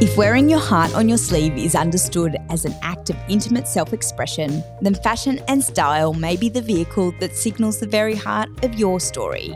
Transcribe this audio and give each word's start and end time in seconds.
If 0.00 0.16
wearing 0.16 0.48
your 0.48 0.60
heart 0.60 0.94
on 0.94 1.08
your 1.08 1.18
sleeve 1.18 1.58
is 1.58 1.74
understood 1.74 2.36
as 2.50 2.64
an 2.64 2.72
act 2.82 3.10
of 3.10 3.16
intimate 3.28 3.66
self 3.66 3.92
expression, 3.92 4.62
then 4.80 4.94
fashion 4.94 5.40
and 5.48 5.60
style 5.60 6.14
may 6.14 6.36
be 6.36 6.48
the 6.48 6.62
vehicle 6.62 7.12
that 7.18 7.34
signals 7.34 7.80
the 7.80 7.86
very 7.88 8.14
heart 8.14 8.48
of 8.64 8.74
your 8.74 9.00
story. 9.00 9.52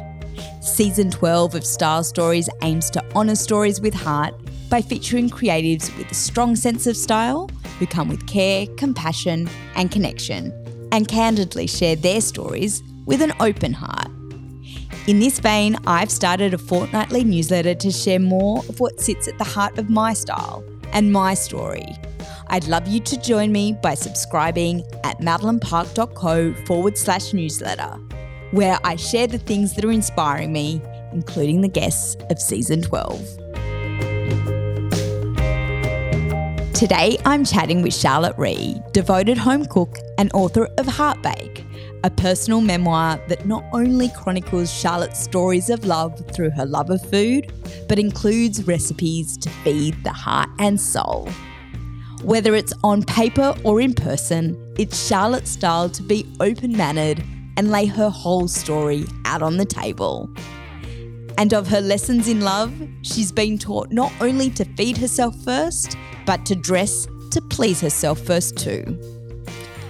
Season 0.61 1.13
12 1.13 1.55
of 1.55 1.65
Style 1.65 2.03
Stories 2.03 2.49
aims 2.63 2.91
to 2.91 3.05
honour 3.15 3.37
stories 3.37 3.81
with 3.81 3.95
heart 3.95 4.35
by 4.69 4.83
featuring 4.83 5.31
creatives 5.31 5.97
with 5.97 6.11
a 6.11 6.15
strong 6.15 6.57
sense 6.57 6.89
of 6.89 6.97
style 6.97 7.49
who 7.79 7.87
come 7.87 8.09
with 8.09 8.27
care, 8.27 8.67
compassion, 8.77 9.49
and 9.77 9.93
connection, 9.93 10.53
and 10.91 11.07
candidly 11.07 11.69
share 11.69 11.95
their 11.95 12.21
stories 12.21 12.83
with 13.07 13.23
an 13.23 13.33
open 13.39 13.73
heart. 13.73 14.09
In 15.09 15.19
this 15.19 15.41
vein, 15.41 15.77
I've 15.85 16.13
started 16.13 16.55
a 16.55 16.59
fortnightly 16.59 17.25
newsletter 17.25 17.75
to 17.75 17.91
share 17.91 18.21
more 18.21 18.61
of 18.69 18.79
what 18.79 19.01
sits 19.01 19.27
at 19.27 19.37
the 19.37 19.43
heart 19.43 19.77
of 19.77 19.91
my 19.91 20.13
style 20.13 20.63
and 20.93 21.13
my 21.13 21.35
story. 21.35 21.85
I'd 22.47 22.69
love 22.69 22.87
you 22.87 23.01
to 23.01 23.21
join 23.21 23.51
me 23.51 23.77
by 23.83 23.95
subscribing 23.95 24.85
at 25.03 25.19
madeleinepark.co 25.19 26.55
forward 26.67 26.97
slash 26.97 27.33
newsletter, 27.33 27.99
where 28.53 28.79
I 28.85 28.95
share 28.95 29.27
the 29.27 29.39
things 29.39 29.75
that 29.75 29.85
are 29.85 29.91
inspiring 29.91 30.53
me, 30.53 30.81
including 31.13 31.63
the 31.63 31.69
guests 31.69 32.15
of 32.31 32.39
season 32.39 32.83
12. 32.83 33.19
Today, 36.75 37.19
I'm 37.25 37.45
chatting 37.45 37.83
with 37.83 37.95
Charlotte 37.95 38.39
Ree, 38.39 38.81
devoted 38.93 39.37
home 39.37 39.65
cook 39.67 39.99
and 40.17 40.31
author 40.33 40.69
of 40.79 40.87
Heartbake 40.87 41.65
a 42.05 42.11
personal 42.11 42.61
memoir 42.61 43.21
that 43.29 43.47
not 43.47 43.65
only 43.73 44.09
chronicles 44.11 44.73
Charlotte's 44.73 45.23
stories 45.23 45.71
of 45.71 45.85
love 45.85 46.21
through 46.33 46.51
her 46.51 46.67
love 46.67 46.91
of 46.91 47.01
food, 47.11 47.53
but 47.89 47.99
includes 47.99 48.67
recipes 48.67 49.37
to 49.39 49.49
feed 49.49 50.03
the 50.05 50.13
heart 50.13 50.49
and 50.59 50.81
soul. 50.81 51.29
Whether 52.23 52.55
it's 52.55 52.73
on 52.85 53.03
paper 53.03 53.55
or 53.65 53.81
in 53.81 53.95
person, 53.95 54.57
it's 54.79 55.07
Charlotte's 55.07 55.51
style 55.51 55.89
to 55.91 56.03
be 56.03 56.27
open 56.41 56.77
mannered 56.77 57.23
and 57.57 57.71
lay 57.71 57.87
her 57.87 58.09
whole 58.09 58.49
story 58.49 59.05
out 59.25 59.43
on 59.43 59.57
the 59.57 59.65
table. 59.65 60.31
And 61.39 61.53
of 61.55 61.67
her 61.69 61.81
lessons 61.81 62.29
in 62.29 62.41
love, 62.41 62.73
she's 63.03 63.33
been 63.33 63.59
taught 63.59 63.91
not 63.91 64.13
only 64.21 64.51
to 64.51 64.65
feed 64.77 64.97
herself 64.97 65.35
first, 65.45 65.97
but 66.27 66.47
to 66.47 66.55
dress 66.55 67.07
to 67.31 67.41
please 67.41 67.81
herself 67.81 68.21
first 68.21 68.57
too. 68.57 68.99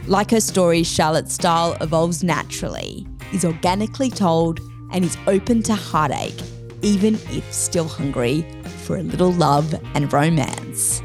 Like 0.08 0.33
her 0.33 0.41
story, 0.41 0.83
Charlotte's 0.83 1.34
style 1.34 1.77
evolves 1.81 2.25
naturally, 2.25 3.06
is 3.33 3.45
organically 3.45 4.11
told, 4.11 4.59
and 4.91 5.05
is 5.05 5.17
open 5.28 5.62
to 5.62 5.75
heartache, 5.75 6.34
even 6.83 7.14
if 7.31 7.50
still 7.53 7.86
hungry 7.86 8.44
for 8.84 8.97
a 8.97 9.03
little 9.03 9.31
love 9.31 9.72
and 9.94 10.12
romance. 10.12 11.00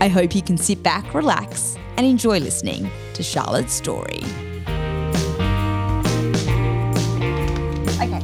I 0.00 0.08
hope 0.08 0.34
you 0.34 0.40
can 0.40 0.56
sit 0.56 0.82
back, 0.82 1.12
relax, 1.12 1.76
and 1.98 2.06
enjoy 2.06 2.40
listening 2.40 2.90
to 3.12 3.22
Charlotte's 3.22 3.74
story. 3.74 4.22
Okay. 8.00 8.22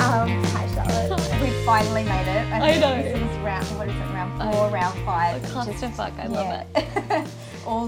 Um, 0.00 0.42
hi, 0.44 0.66
Charlotte. 0.74 1.42
We 1.42 1.66
finally 1.66 2.04
made 2.04 2.26
it. 2.26 2.52
I 2.52 2.78
know. 2.80 3.02
This 3.02 3.16
is 3.18 3.38
round, 3.44 3.66
what 3.76 3.88
is 3.88 3.94
it, 3.94 3.98
round 3.98 4.54
four, 4.54 4.70
round 4.70 4.98
five. 5.04 5.42
Clusterfuck, 5.42 6.18
I 6.18 6.26
love 6.26 6.66
it. 6.74 7.28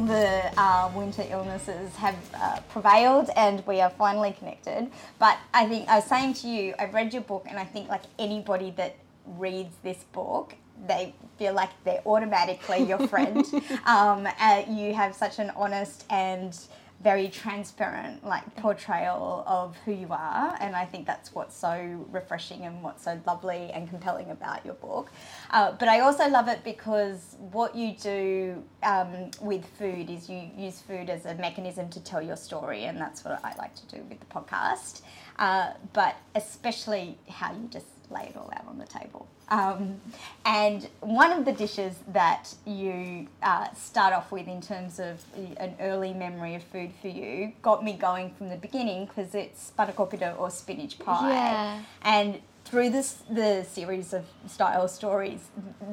The 0.07 0.53
uh, 0.61 0.91
winter 0.95 1.25
illnesses 1.31 1.97
have 1.97 2.17
uh, 2.35 2.61
prevailed 2.69 3.31
and 3.37 3.67
we 3.67 3.81
are 3.81 3.91
finally 3.91 4.33
connected. 4.33 4.91
But 5.19 5.39
I 5.55 5.67
think 5.67 5.89
I 5.89 5.97
was 5.97 6.05
saying 6.05 6.35
to 6.35 6.49
you, 6.49 6.75
I've 6.79 6.93
read 6.93 7.13
your 7.13 7.23
book 7.23 7.47
and 7.49 7.59
I 7.59 7.65
think 7.65 7.89
like 7.89 8.03
anybody 8.19 8.71
that 8.77 8.97
reads 9.27 9.75
this 9.83 10.05
book 10.13 10.57
they 10.87 11.15
feel 11.39 11.55
like 11.55 11.71
they're 11.85 12.03
automatically 12.07 12.83
your 12.85 13.07
friend. 13.09 13.45
um, 13.87 14.29
uh, 14.39 14.63
you 14.69 14.95
have 14.95 15.15
such 15.15 15.39
an 15.39 15.51
honest 15.57 16.05
and 16.11 16.59
very 17.05 17.29
transparent 17.29 18.25
like 18.27 18.45
portrayal 18.57 19.45
of 19.47 19.77
who 19.85 19.93
you 19.93 20.09
are 20.11 20.57
and 20.61 20.75
i 20.75 20.85
think 20.85 21.07
that's 21.07 21.35
what's 21.35 21.57
so 21.57 22.05
refreshing 22.11 22.63
and 22.63 22.83
what's 22.83 23.05
so 23.05 23.21
lovely 23.27 23.71
and 23.75 23.89
compelling 23.89 24.31
about 24.31 24.65
your 24.65 24.75
book 24.75 25.11
uh, 25.51 25.71
but 25.79 25.87
i 25.87 26.01
also 26.01 26.27
love 26.29 26.49
it 26.49 26.65
because 26.65 27.37
what 27.53 27.77
you 27.77 27.93
do 27.93 28.65
um, 28.83 29.31
with 29.41 29.65
food 29.79 30.11
is 30.11 30.29
you 30.29 30.51
use 30.57 30.81
food 30.81 31.09
as 31.11 31.27
a 31.27 31.35
mechanism 31.37 31.89
to 31.91 32.01
tell 32.03 32.23
your 32.23 32.37
story 32.37 32.85
and 32.85 32.99
that's 32.99 33.25
what 33.25 33.39
i 33.45 33.55
like 33.59 33.75
to 33.75 33.87
do 33.87 34.03
with 34.09 34.19
the 34.19 34.27
podcast 34.27 35.03
uh, 35.39 35.73
but 35.93 36.17
especially 36.35 37.19
how 37.29 37.53
you 37.53 37.69
just 37.69 37.87
lay 38.11 38.29
it 38.29 38.37
all 38.37 38.51
out 38.55 38.67
on 38.69 38.79
the 38.79 38.87
table. 38.87 39.29
Um, 39.49 40.01
and 40.45 40.89
one 41.01 41.33
of 41.33 41.45
the 41.45 41.53
dishes 41.53 41.97
that 42.09 42.55
you 42.67 43.29
uh, 43.43 43.73
start 43.75 44.15
off 44.15 44.33
with 44.33 44.49
in 44.49 44.61
terms 44.61 44.99
of 44.99 45.25
an 45.59 45.77
early 45.81 46.15
memory 46.15 46.55
of 46.55 46.63
food 46.63 46.93
for 47.01 47.09
you 47.09 47.53
got 47.63 47.85
me 47.85 47.95
going 47.95 48.31
from 48.31 48.49
the 48.49 48.57
beginning 48.57 49.07
because 49.07 49.35
it's 49.35 49.73
spanakopita 49.77 50.39
or 50.39 50.51
spinach 50.51 50.99
pie. 50.99 51.31
Yeah. 51.31 51.83
And 52.03 52.41
through 52.65 52.91
this 52.91 53.23
the 53.31 53.65
series 53.71 54.13
of 54.13 54.25
style 54.47 54.89
stories, 54.89 55.41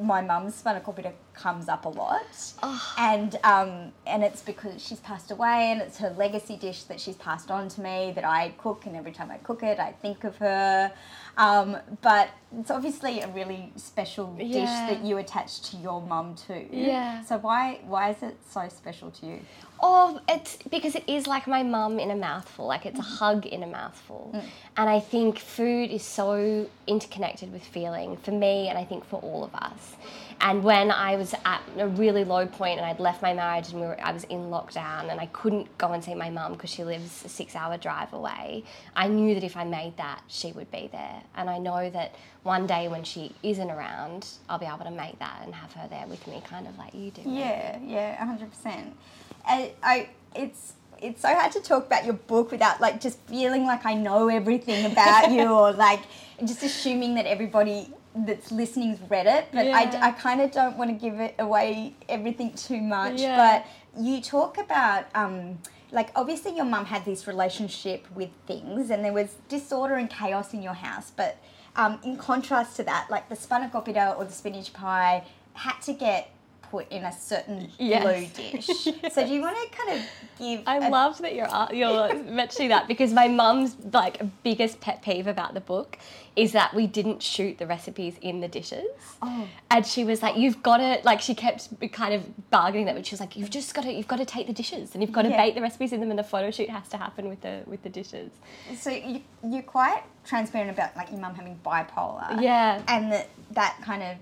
my 0.02 0.22
mum's 0.22 0.62
spanakopita 0.62 1.12
comes 1.34 1.68
up 1.68 1.86
a 1.86 1.90
lot, 1.90 2.54
oh. 2.64 2.94
and 2.98 3.38
um, 3.44 3.92
and 4.08 4.24
it's 4.24 4.42
because 4.42 4.82
she's 4.82 5.00
passed 5.02 5.32
away, 5.32 5.72
and 5.72 5.82
it's 5.82 5.98
her 5.98 6.10
legacy 6.18 6.56
dish 6.56 6.84
that 6.84 7.00
she's 7.00 7.18
passed 7.18 7.52
on 7.52 7.68
to 7.70 7.82
me 7.82 8.14
that 8.16 8.24
I 8.24 8.54
cook, 8.58 8.86
and 8.86 8.96
every 8.96 9.12
time 9.12 9.30
I 9.30 9.38
cook 9.38 9.64
it, 9.64 9.80
I 9.80 9.92
think 9.92 10.24
of 10.24 10.38
her. 10.38 10.92
Um, 11.38 11.78
but 12.02 12.30
it's 12.58 12.70
obviously 12.72 13.22
a 13.22 13.28
really 13.30 13.72
special 13.76 14.36
Yeah. 14.38 14.46
dish 14.60 14.70
that 15.00 15.06
you 15.06 15.18
attach 15.18 15.62
to 15.72 15.78
your 15.78 16.02
mum 16.02 16.36
too. 16.36 16.68
Yeah. 16.72 17.24
So 17.24 17.38
why 17.38 17.80
why 17.86 18.10
is 18.10 18.22
it 18.22 18.38
so 18.50 18.68
special 18.70 19.12
to 19.12 19.26
you? 19.26 19.40
Oh, 19.84 20.20
it's 20.30 20.58
because 20.70 20.96
it 20.96 21.04
is 21.08 21.26
like 21.26 21.48
my 21.48 21.64
mum 21.64 22.00
in 22.00 22.12
a 22.12 22.16
mouthful. 22.16 22.68
Like 22.68 22.86
it's 22.86 23.00
a 23.00 23.02
mm-hmm. 23.02 23.16
hug 23.16 23.46
in 23.46 23.64
a 23.64 23.68
mouthful. 23.68 24.32
Mm. 24.34 24.44
And 24.78 24.90
I 24.90 25.00
think 25.00 25.40
food 25.40 25.90
is 25.90 26.04
so 26.04 26.68
interconnected 26.86 27.52
with 27.52 27.64
feeling 27.64 28.18
for 28.18 28.32
me 28.32 28.68
and 28.68 28.78
I 28.78 28.84
think 28.84 29.06
for 29.06 29.20
all 29.22 29.44
of 29.44 29.56
us. 29.56 29.96
And 30.42 30.64
when 30.64 30.90
I 30.90 31.18
was 31.18 31.36
at 31.46 31.62
a 31.78 31.88
really 31.88 32.24
low 32.24 32.48
point 32.48 32.80
and 32.80 32.86
I'd 32.86 33.00
left 33.00 33.22
my 33.22 33.34
marriage 33.34 33.70
and 33.72 33.80
we 33.80 33.86
were, 33.86 34.02
I 34.02 34.12
was 34.12 34.24
in 34.26 34.50
lockdown 34.50 35.12
and 35.12 35.20
I 35.20 35.28
couldn't 35.28 35.78
go 35.78 35.92
and 35.92 36.04
see 36.04 36.16
my 36.16 36.32
mum 36.32 36.54
because 36.54 36.72
she 36.72 36.84
lives 36.84 37.24
a 37.24 37.30
six 37.30 37.56
hour 37.56 37.78
drive 37.78 38.12
away, 38.12 38.64
I 38.96 39.08
knew 39.08 39.36
that 39.36 39.44
if 39.44 39.56
I 39.56 39.64
made 39.64 39.98
that, 39.98 40.24
she 40.28 40.52
would 40.52 40.72
be 40.72 40.90
there. 40.92 41.22
And 41.36 41.48
I 41.48 41.60
know 41.60 41.92
that 41.92 42.16
one 42.42 42.66
day 42.66 42.88
when 42.88 43.04
she 43.04 43.36
isn't 43.44 43.70
around, 43.70 44.28
I'll 44.50 44.58
be 44.58 44.66
able 44.66 44.86
to 44.86 44.92
make 44.92 45.20
that 45.20 45.42
and 45.44 45.54
have 45.54 45.74
her 45.74 45.88
there 45.88 46.08
with 46.08 46.26
me, 46.26 46.42
kind 46.44 46.68
of 46.68 46.76
like 46.78 46.96
you 46.96 47.12
do. 47.12 47.22
Yeah, 47.24 47.78
yeah, 47.84 48.26
hundred 48.26 48.50
percent. 48.50 48.96
I, 49.46 49.74
I, 49.84 50.10
it's 50.36 50.74
it's 51.02 51.22
so 51.22 51.34
hard 51.34 51.52
to 51.52 51.60
talk 51.62 51.88
about 51.88 52.06
your 52.06 52.14
book 52.14 52.52
without 52.52 52.80
like 52.80 53.02
just 53.02 53.20
feeling 53.22 53.66
like 53.66 53.86
I 53.86 53.96
know 53.96 54.28
everything 54.30 54.92
about 54.92 55.32
you 55.32 55.48
or 55.52 55.72
like 55.72 56.02
just 56.46 56.62
assuming 56.64 57.16
that 57.16 57.26
everybody 57.26 57.92
that's 58.16 58.52
listening's 58.52 59.00
read 59.10 59.26
it. 59.26 59.48
But 59.52 59.68
I, 59.68 60.10
I 60.10 60.12
kind 60.12 60.42
of 60.42 60.52
don't 60.52 60.78
want 60.78 60.90
to 60.90 60.94
give 60.94 61.20
it 61.20 61.36
away 61.40 61.96
everything 62.08 62.54
too 62.54 62.82
much. 62.82 63.20
Yeah. 63.20 63.64
But 63.94 64.02
you 64.02 64.22
talk 64.22 64.58
about. 64.58 65.06
Um, 65.16 65.60
like 65.94 66.10
obviously 66.16 66.56
your 66.56 66.64
mum 66.64 66.86
had 66.86 67.04
this 67.04 67.28
relationship 67.28 68.08
with 68.16 68.30
things 68.48 68.90
and 68.90 69.04
there 69.04 69.12
was 69.12 69.36
disorder 69.50 69.96
and 69.96 70.10
chaos 70.10 70.54
in 70.54 70.64
your 70.64 70.74
house 70.74 71.12
but 71.16 71.38
um, 71.76 72.00
in 72.04 72.18
contrast 72.18 72.78
to 72.78 72.84
that 72.84 73.08
like 73.10 73.28
the 73.30 73.36
spanakopita 73.36 74.18
or 74.18 74.26
the 74.26 74.32
spinach 74.32 74.72
pie 74.74 75.24
had 75.54 75.78
to 75.82 75.94
get 75.94 76.32
put 76.72 76.90
in 76.90 77.04
a 77.04 77.12
certain 77.12 77.70
Yes. 77.78 78.02
blue 78.04 78.26
dish 78.52 78.68
so 79.14 79.26
do 79.28 79.34
you 79.34 79.42
want 79.46 79.58
to 79.62 79.78
kind 79.78 80.00
of 80.00 80.06
give 80.40 80.62
I 80.66 80.78
a- 80.78 80.90
love 80.90 81.18
that 81.24 81.36
you're 81.36 81.50
you're 81.74 82.14
mentioning 82.42 82.70
that 82.70 82.88
because 82.88 83.12
my 83.14 83.28
mum's 83.28 83.76
like 83.92 84.22
biggest 84.44 84.80
pet 84.80 85.02
peeve 85.02 85.28
about 85.28 85.54
the 85.54 85.60
book 85.60 85.98
is 86.38 86.54
that 86.54 86.74
we 86.74 86.88
didn't 86.88 87.22
shoot 87.22 87.58
the 87.58 87.68
recipes 87.68 88.16
in 88.22 88.40
the 88.40 88.48
dishes. 88.48 88.88
Oh. 89.22 89.46
And 89.70 89.86
she 89.86 90.06
was 90.06 90.22
like, 90.24 90.38
"You've 90.38 90.64
got 90.64 90.78
to 90.78 91.02
like." 91.04 91.20
She 91.20 91.36
kept 91.36 91.68
kind 91.92 92.14
of 92.14 92.22
bargaining 92.50 92.86
that, 92.86 92.96
but 92.96 93.06
she 93.06 93.12
was 93.14 93.20
like, 93.20 93.36
"You've 93.36 93.50
just 93.50 93.74
got 93.74 93.82
to 93.84 93.92
you've 93.92 94.08
got 94.08 94.20
to 94.20 94.24
take 94.26 94.48
the 94.48 94.54
dishes 94.54 94.94
and 94.94 95.04
you've 95.04 95.12
got 95.12 95.24
to 95.24 95.30
Yeah. 95.30 95.36
bake 95.44 95.56
the 95.56 95.62
recipes 95.62 95.92
in 95.92 96.00
them, 96.00 96.10
and 96.10 96.18
the 96.18 96.24
photo 96.24 96.50
shoot 96.50 96.70
has 96.70 96.88
to 96.88 96.98
happen 96.98 97.28
with 97.28 97.42
the 97.42 97.64
with 97.66 97.84
the 97.84 97.90
dishes." 97.90 98.32
so 98.78 98.90
you, 98.92 99.20
you're 99.46 99.62
quite 99.62 100.04
transparent 100.24 100.72
about 100.72 100.96
like 100.96 101.12
your 101.12 101.20
mum 101.20 101.36
having 101.36 101.60
bipolar 101.66 102.42
Yeah. 102.42 102.82
and 102.88 103.12
that 103.12 103.28
that 103.52 103.78
kind 103.84 104.02
of 104.02 104.16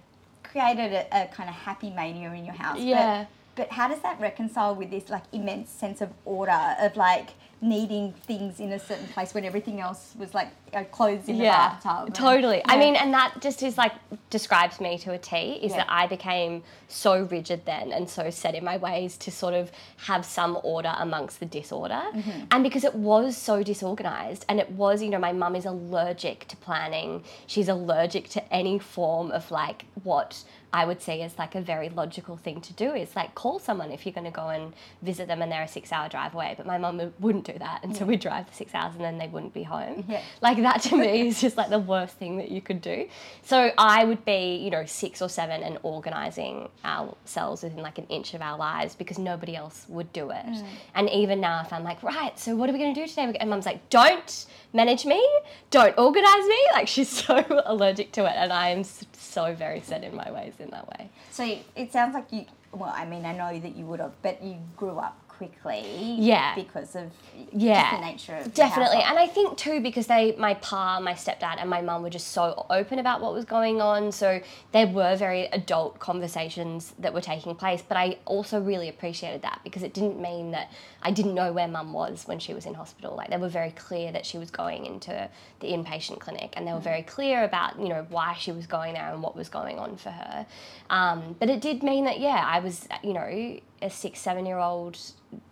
created 0.52 0.92
a, 0.94 1.24
a 1.24 1.28
kind 1.28 1.50
of 1.50 1.56
happy 1.56 1.90
mania 1.92 2.32
in 2.34 2.46
your 2.46 2.56
house 2.56 2.78
But- 2.78 2.84
Yeah. 2.84 3.26
but 3.56 3.70
how 3.72 3.88
does 3.88 4.00
that 4.02 4.20
reconcile 4.20 4.74
with 4.76 4.90
this 4.90 5.10
like 5.10 5.24
immense 5.32 5.70
sense 5.70 6.02
of 6.02 6.10
order 6.26 6.60
of 6.80 6.96
like 6.96 7.30
needing 7.62 8.14
things 8.14 8.60
in 8.62 8.72
a 8.72 8.80
certain 8.80 9.08
place 9.08 9.34
when 9.34 9.44
everything 9.44 9.82
else 9.82 10.14
was 10.18 10.34
like 10.34 10.48
uh, 10.74 10.84
clothes 10.86 11.28
in 11.28 11.38
the 11.38 11.44
bathtub. 11.44 12.06
and- 12.08 12.16
Totally. 12.16 12.62
I 12.66 12.78
mean, 12.78 12.96
and 12.96 13.14
that 13.14 13.42
just 13.42 13.62
is 13.64 13.78
like 13.78 13.92
describes 14.30 14.80
me 14.80 14.98
to 15.00 15.12
a 15.12 15.18
T. 15.18 15.60
Is 15.62 15.72
Yeah. 15.72 15.78
that 15.80 15.88
I 15.90 16.08
became 16.08 16.64
so 16.88 17.24
rigid 17.24 17.66
then 17.66 17.92
and 17.92 18.10
so 18.10 18.30
set 18.30 18.56
in 18.56 18.64
my 18.64 18.78
ways 18.78 19.18
to 19.18 19.32
sort 19.32 19.54
of 19.54 19.72
have 20.08 20.24
some 20.26 20.58
order 20.64 20.94
amongst 20.98 21.40
the 21.42 21.46
disorder, 21.46 22.02
Mm-hmm. 22.14 22.46
and 22.52 22.64
because 22.64 22.84
it 22.86 22.96
was 22.96 23.36
so 23.36 23.62
disorganized, 23.62 24.46
and 24.48 24.60
it 24.60 24.72
was, 24.72 25.02
you 25.02 25.10
know, 25.10 25.20
my 25.20 25.34
mum 25.34 25.56
is 25.56 25.66
allergic 25.66 26.48
to 26.48 26.56
planning. 26.58 27.24
She's 27.48 27.68
allergic 27.68 28.30
to 28.30 28.54
any 28.54 28.80
form 28.80 29.32
of 29.32 29.52
like 29.52 29.84
what 30.04 30.44
I 30.72 30.86
would 30.86 31.02
say 31.02 31.22
is 31.22 31.38
like 31.40 31.56
a 31.56 31.62
very 31.62 31.90
logical 31.90 32.38
thing 32.38 32.62
to 32.62 32.74
do 32.74 32.94
is 32.94 33.16
like 33.16 33.34
call 33.34 33.58
someone 33.60 33.92
if 33.92 34.06
you're 34.06 34.14
going 34.14 34.26
to 34.26 34.32
go 34.32 34.50
and 34.50 34.74
visit 35.02 35.28
them 35.28 35.42
and 35.42 35.52
they're 35.52 35.64
a 35.64 35.68
six 35.68 35.92
hour 35.92 36.10
drive 36.10 36.36
away. 36.36 36.54
But 36.56 36.68
my 36.68 36.78
mum 36.78 37.12
wouldn't 37.20 37.46
do 37.46 37.58
that. 37.58 37.84
And 37.84 37.96
so 37.96 38.06
we'd 38.06 38.20
drive 38.20 38.48
the 38.48 38.54
six 38.54 38.76
hours 38.76 38.94
and 38.96 39.04
then 39.04 39.18
they 39.18 39.28
wouldn't 39.28 39.54
be 39.54 39.64
home. 39.64 40.06
Yeah. 40.08 40.22
Like 40.42 40.58
that 40.58 40.82
to 40.84 40.96
me 40.96 41.28
is 41.28 41.42
just 41.42 41.58
like 41.58 41.70
the 41.70 41.80
worst 41.80 42.18
thing 42.18 42.38
that 42.38 42.52
you 42.52 42.62
could 42.62 42.82
do. 42.82 43.08
So 43.42 43.72
I 43.78 44.06
would 44.06 44.24
be, 44.26 44.58
you 44.58 44.70
know, 44.70 44.86
six 44.86 45.22
or 45.22 45.30
seven 45.30 45.64
and 45.64 45.80
organizing 45.82 46.70
ourselves 46.86 47.64
within 47.64 47.82
like 47.82 47.98
an 47.98 48.06
inch 48.06 48.34
of 48.36 48.42
our 48.42 48.58
lives 48.58 48.96
because 48.96 49.18
nobody 49.18 49.56
else 49.56 49.86
would 49.90 50.14
do 50.14 50.30
it. 50.30 50.46
Mm. 50.46 50.66
And 50.94 51.10
even 51.10 51.42
now, 51.42 51.62
if 51.62 51.74
I'm 51.74 51.84
like, 51.84 52.04
right, 52.04 52.38
so 52.38 52.56
what 52.56 52.70
are 52.70 52.74
we 52.74 52.80
going 52.80 52.94
to 52.94 53.02
do 53.02 53.08
today? 53.08 53.36
And 53.40 53.50
mum's 53.50 53.66
like, 53.66 53.90
don't 53.90 54.46
manage 54.74 55.06
me, 55.06 55.26
don't 55.72 55.98
organize 55.98 56.46
me. 56.46 56.56
Like 56.74 56.88
she's 56.88 57.10
so 57.10 57.44
allergic 57.66 58.12
to 58.14 58.26
it. 58.26 58.34
And 58.36 58.54
I 58.54 58.70
am 58.70 58.84
so 58.84 59.54
very 59.54 59.82
set 59.82 60.04
in 60.04 60.16
my 60.16 60.32
ways 60.32 60.54
in 60.60 60.70
that 60.70 60.88
way. 60.88 61.10
So 61.32 61.44
it 61.76 61.92
sounds 61.92 62.14
like 62.14 62.32
you. 62.32 62.46
Well, 62.72 62.94
I 62.96 63.06
mean, 63.06 63.26
I 63.26 63.36
know 63.36 63.60
that 63.60 63.76
you 63.76 63.86
would 63.86 64.00
have, 64.00 64.14
but 64.22 64.44
you 64.44 64.58
grew 64.78 65.00
up 65.00 65.18
quickly. 65.40 66.16
Yeah. 66.20 66.54
Because 66.54 66.98
of 66.98 67.12
Yeah. 67.54 67.96
the 67.96 68.06
nature 68.06 68.36
of 68.36 68.54
Definitely. 68.54 69.02
And 69.02 69.18
I 69.18 69.26
think 69.26 69.58
too, 69.58 69.80
because 69.80 70.06
they, 70.08 70.36
my 70.38 70.56
pa, 70.56 71.00
my 71.00 71.14
stepdad, 71.14 71.56
and 71.62 71.70
my 71.70 71.82
mum 71.82 72.04
were 72.04 72.10
just 72.10 72.28
so 72.28 72.66
open 72.70 73.00
about 73.00 73.22
what 73.22 73.34
was 73.34 73.46
going 73.46 73.82
on. 73.82 74.12
So 74.12 74.42
there 74.74 74.86
were 74.88 75.16
very 75.16 75.46
adult 75.46 75.98
conversations 76.00 76.94
that 77.00 77.14
were 77.14 77.22
taking 77.22 77.56
place. 77.56 77.82
But 77.82 77.96
I 77.96 78.18
also 78.26 78.60
really 78.60 78.90
appreciated 78.90 79.42
that 79.44 79.62
because 79.64 79.82
it 79.82 79.94
didn't 79.94 80.22
mean 80.22 80.52
that 80.52 80.72
I 81.02 81.12
didn't 81.12 81.34
know 81.36 81.54
where 81.54 81.70
mum 81.70 81.94
was 81.94 82.28
when 82.28 82.40
she 82.40 82.54
was 82.54 82.66
in 82.66 82.74
hospital. 82.74 83.16
Like 83.16 83.30
they 83.30 83.38
were 83.38 83.48
very 83.48 83.72
clear 83.72 84.12
that 84.12 84.26
she 84.26 84.38
was 84.38 84.52
going 84.52 84.86
into 84.86 85.30
the 85.62 85.68
inpatient 85.68 86.20
clinic 86.20 86.54
and 86.58 86.68
they 86.68 86.74
were 86.74 86.80
very 86.82 87.04
clear 87.04 87.46
about, 87.46 87.80
you 87.80 87.88
know, 87.88 88.06
why 88.10 88.36
she 88.38 88.52
was 88.52 88.68
going 88.68 88.94
there 88.96 89.10
and 89.14 89.24
what 89.24 89.38
was 89.38 89.48
going 89.48 89.80
on 89.80 89.96
for 89.96 90.10
her. 90.10 90.46
Um, 90.90 91.38
but 91.40 91.50
it 91.50 91.62
did 91.62 91.82
mean 91.82 92.04
that, 92.04 92.20
yeah, 92.20 92.44
I 92.46 92.60
was, 92.60 92.90
you 93.04 93.14
know, 93.14 93.60
a 93.82 93.90
six, 93.90 94.20
seven 94.20 94.46
year 94.46 94.58
old 94.58 94.98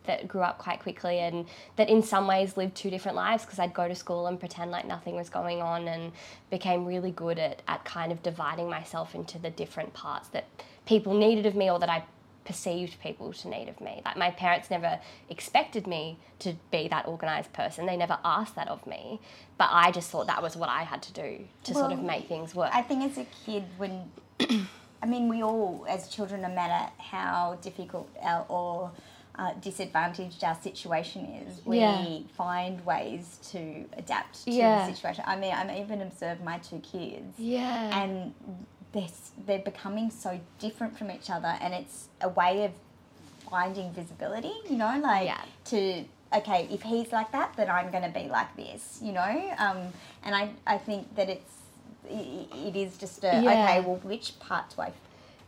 that 0.06 0.28
grew 0.28 0.42
up 0.42 0.58
quite 0.58 0.80
quickly 0.80 1.20
and 1.20 1.46
that 1.76 1.90
in 1.90 2.02
some 2.02 2.28
ways 2.28 2.58
lived 2.58 2.76
two 2.76 2.90
different 2.90 3.16
lives 3.16 3.46
because 3.46 3.60
I'd 3.60 3.74
go 3.74 3.88
to 3.88 3.96
school 3.96 4.28
and 4.28 4.40
pretend 4.40 4.72
like 4.72 4.86
nothing 4.86 5.16
was 5.16 5.30
going 5.30 5.62
on 5.62 5.88
and 5.88 6.12
became 6.50 6.86
really 6.86 7.12
good 7.12 7.38
at, 7.38 7.62
at 7.68 7.86
kind 7.86 8.12
of 8.12 8.24
dividing 8.24 8.70
myself 8.70 9.14
into 9.14 9.38
the 9.38 9.50
different 9.50 9.94
parts 9.94 10.30
that 10.30 10.46
people 10.86 11.14
needed 11.14 11.46
of 11.46 11.56
me 11.56 11.70
or 11.70 11.80
that 11.80 11.90
I 11.90 12.04
perceived 12.48 13.00
people 13.02 13.34
to 13.34 13.50
need 13.50 13.68
of 13.68 13.80
me. 13.82 14.02
Like 14.06 14.16
my 14.16 14.32
parents 14.32 14.72
never 14.72 15.00
expected 15.30 15.86
me 15.86 16.18
to 16.40 16.56
be 16.72 16.88
that 16.88 17.06
organized 17.06 17.52
person. 17.52 17.86
They 17.86 17.98
never 17.98 18.18
asked 18.24 18.56
that 18.56 18.70
of 18.70 18.88
me. 18.88 19.20
But 19.58 19.70
I 19.72 19.92
just 19.92 20.10
thought 20.10 20.28
that 20.28 20.42
was 20.42 20.56
what 20.56 20.70
I 20.70 20.84
had 20.84 21.02
to 21.04 21.14
do 21.14 21.40
to 21.66 21.74
sort 21.74 21.92
of 21.92 22.02
make 22.02 22.28
things 22.28 22.56
work. 22.56 22.70
I 22.74 22.82
think 22.82 23.04
as 23.04 23.18
a 23.18 23.26
kid, 23.46 23.66
when 23.78 24.10
I 25.02 25.06
mean, 25.06 25.30
we 25.30 25.44
all 25.44 25.86
as 25.88 26.08
children, 26.10 26.42
no 26.42 26.50
matter 26.50 26.92
how 26.98 27.58
difficult 27.62 28.10
our, 28.22 28.46
or 28.50 28.92
uh, 29.36 29.54
disadvantaged 29.62 30.44
our 30.44 30.56
situation 30.62 31.26
is, 31.48 31.62
we 31.66 31.78
Yeah. 31.80 32.20
find 32.36 32.84
ways 32.86 33.40
to 33.52 33.86
adapt 33.98 34.46
to 34.46 34.52
Yeah. 34.52 34.86
the 34.88 34.94
situation. 34.94 35.24
I 35.28 35.36
mean, 35.36 35.54
I'm 35.54 35.70
even 35.70 36.02
observed 36.02 36.44
my 36.44 36.58
two 36.58 36.80
kids, 36.80 37.38
yeah. 37.38 38.02
and 38.02 38.34
they're 38.94 39.08
they're 39.46 39.60
becoming 39.60 40.10
so 40.10 40.40
different 40.60 40.98
from 40.98 41.12
each 41.12 41.30
other, 41.30 41.54
and 41.62 41.74
it's 41.74 42.08
a 42.22 42.30
way 42.30 42.66
of 42.66 42.72
finding 43.50 43.92
visibility. 43.94 44.54
You 44.70 44.78
know, 44.78 45.00
like 45.00 45.26
Yeah. 45.28 45.42
to 45.66 46.06
okay, 46.34 46.68
if 46.72 46.82
he's 46.82 47.12
like 47.12 47.32
that, 47.32 47.54
then 47.56 47.70
I'm 47.70 47.90
going 47.92 48.04
to 48.04 48.10
be 48.20 48.28
like 48.28 48.56
this. 48.56 49.00
You 49.04 49.14
know, 49.14 49.56
um, 49.60 49.94
and 50.24 50.34
I 50.36 50.50
I 50.66 50.78
think 50.80 51.16
that 51.16 51.30
it's 51.30 51.54
it 52.10 52.76
is 52.76 52.98
just 52.98 53.24
a 53.24 53.42
Yeah. 53.42 53.52
okay. 53.52 53.80
Well, 53.82 54.00
which 54.04 54.40
part 54.40 54.66
do 54.76 54.82
I 54.82 54.86
fit 54.88 54.96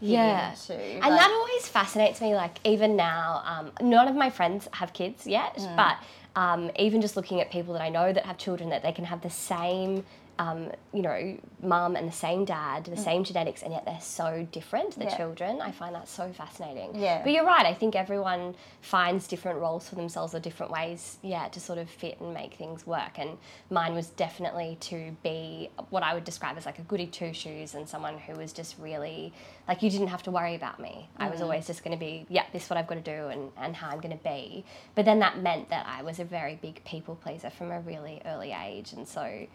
Yeah. 0.02 0.52
into? 0.52 0.74
And 0.76 1.00
Like- 1.02 1.20
that 1.20 1.32
always 1.32 1.68
fascinates 1.68 2.22
me. 2.22 2.36
Like 2.36 2.60
even 2.64 2.96
now, 2.96 3.42
um, 3.46 3.72
none 3.82 4.08
of 4.08 4.16
my 4.16 4.30
friends 4.30 4.68
have 4.74 4.94
kids 4.94 5.26
yet, 5.28 5.58
Mm. 5.58 5.76
but 5.76 5.98
um, 6.36 6.72
even 6.78 7.02
just 7.02 7.18
looking 7.18 7.42
at 7.42 7.50
people 7.52 7.74
that 7.74 7.82
I 7.82 7.90
know 7.90 8.14
that 8.14 8.26
have 8.26 8.38
children, 8.38 8.70
that 8.70 8.82
they 8.84 8.92
can 8.92 9.04
have 9.06 9.22
the 9.22 9.30
same, 9.32 10.06
um, 10.40 10.72
you 10.94 11.02
know, 11.02 11.38
mum 11.62 11.98
and 11.98 12.08
the 12.08 12.12
same 12.14 12.46
dad, 12.46 12.86
the 12.86 12.96
same 12.96 13.26
genetics, 13.26 13.62
and 13.62 13.74
yet 13.74 13.84
they're 13.86 14.00
so 14.00 14.48
different. 14.54 14.96
The 14.98 15.02
Mm. 15.06 15.10
Yeah. 15.12 15.18
children, 15.18 15.62
I 15.62 15.72
find 15.72 15.94
that 15.94 16.08
so 16.08 16.32
fascinating. 16.32 16.96
Yeah. 16.96 17.22
But 17.22 17.34
you're 17.34 17.46
right. 17.46 17.66
I 17.66 17.74
think 17.74 17.94
everyone 17.94 18.56
finds 18.82 19.28
different 19.28 19.60
roles 19.60 19.90
for 19.90 19.96
themselves 19.96 20.34
or 20.34 20.40
different 20.40 20.72
ways, 20.72 21.18
yeah, 21.22 21.50
to 21.50 21.60
sort 21.60 21.78
of 21.78 21.90
fit 21.90 22.22
and 22.22 22.34
make 22.34 22.54
things 22.54 22.88
work. 22.88 23.20
And 23.20 23.38
mine 23.70 23.94
was 23.94 24.08
definitely 24.08 24.78
to 24.82 25.16
be 25.24 25.70
what 25.90 26.04
I 26.04 26.14
would 26.14 26.24
describe 26.24 26.58
as 26.58 26.66
like 26.66 26.80
a 26.80 26.84
goody 26.84 27.08
two 27.08 27.34
shoes 27.34 27.76
and 27.76 27.88
someone 27.88 28.18
who 28.18 28.34
was 28.36 28.54
just 28.54 28.80
really 28.80 29.34
like 29.68 29.84
you 29.84 29.90
didn't 29.92 30.08
have 30.08 30.24
to 30.24 30.32
worry 30.32 30.56
about 30.56 30.80
me. 30.80 31.10
I 31.18 31.30
was 31.30 31.42
always 31.42 31.68
just 31.68 31.84
going 31.84 31.96
to 31.96 32.00
be, 32.00 32.26
yeah, 32.30 32.46
this 32.54 32.64
is 32.64 32.70
what 32.70 32.78
I've 32.78 32.88
got 32.88 32.96
to 32.96 33.02
do 33.02 33.28
and, 33.28 33.52
and 33.58 33.76
how 33.76 33.90
I'm 33.90 34.00
going 34.00 34.18
to 34.18 34.24
be. 34.24 34.64
But 34.96 35.04
then 35.06 35.20
that 35.20 35.38
meant 35.40 35.70
that 35.70 35.86
I 35.86 36.02
was 36.02 36.20
a 36.20 36.24
very 36.24 36.56
big 36.56 36.84
people 36.86 37.16
pleaser 37.16 37.50
from 37.52 37.70
a 37.72 37.80
really 37.82 38.20
early 38.26 38.52
age. 38.54 38.94
And 38.94 39.08
so 39.08 39.46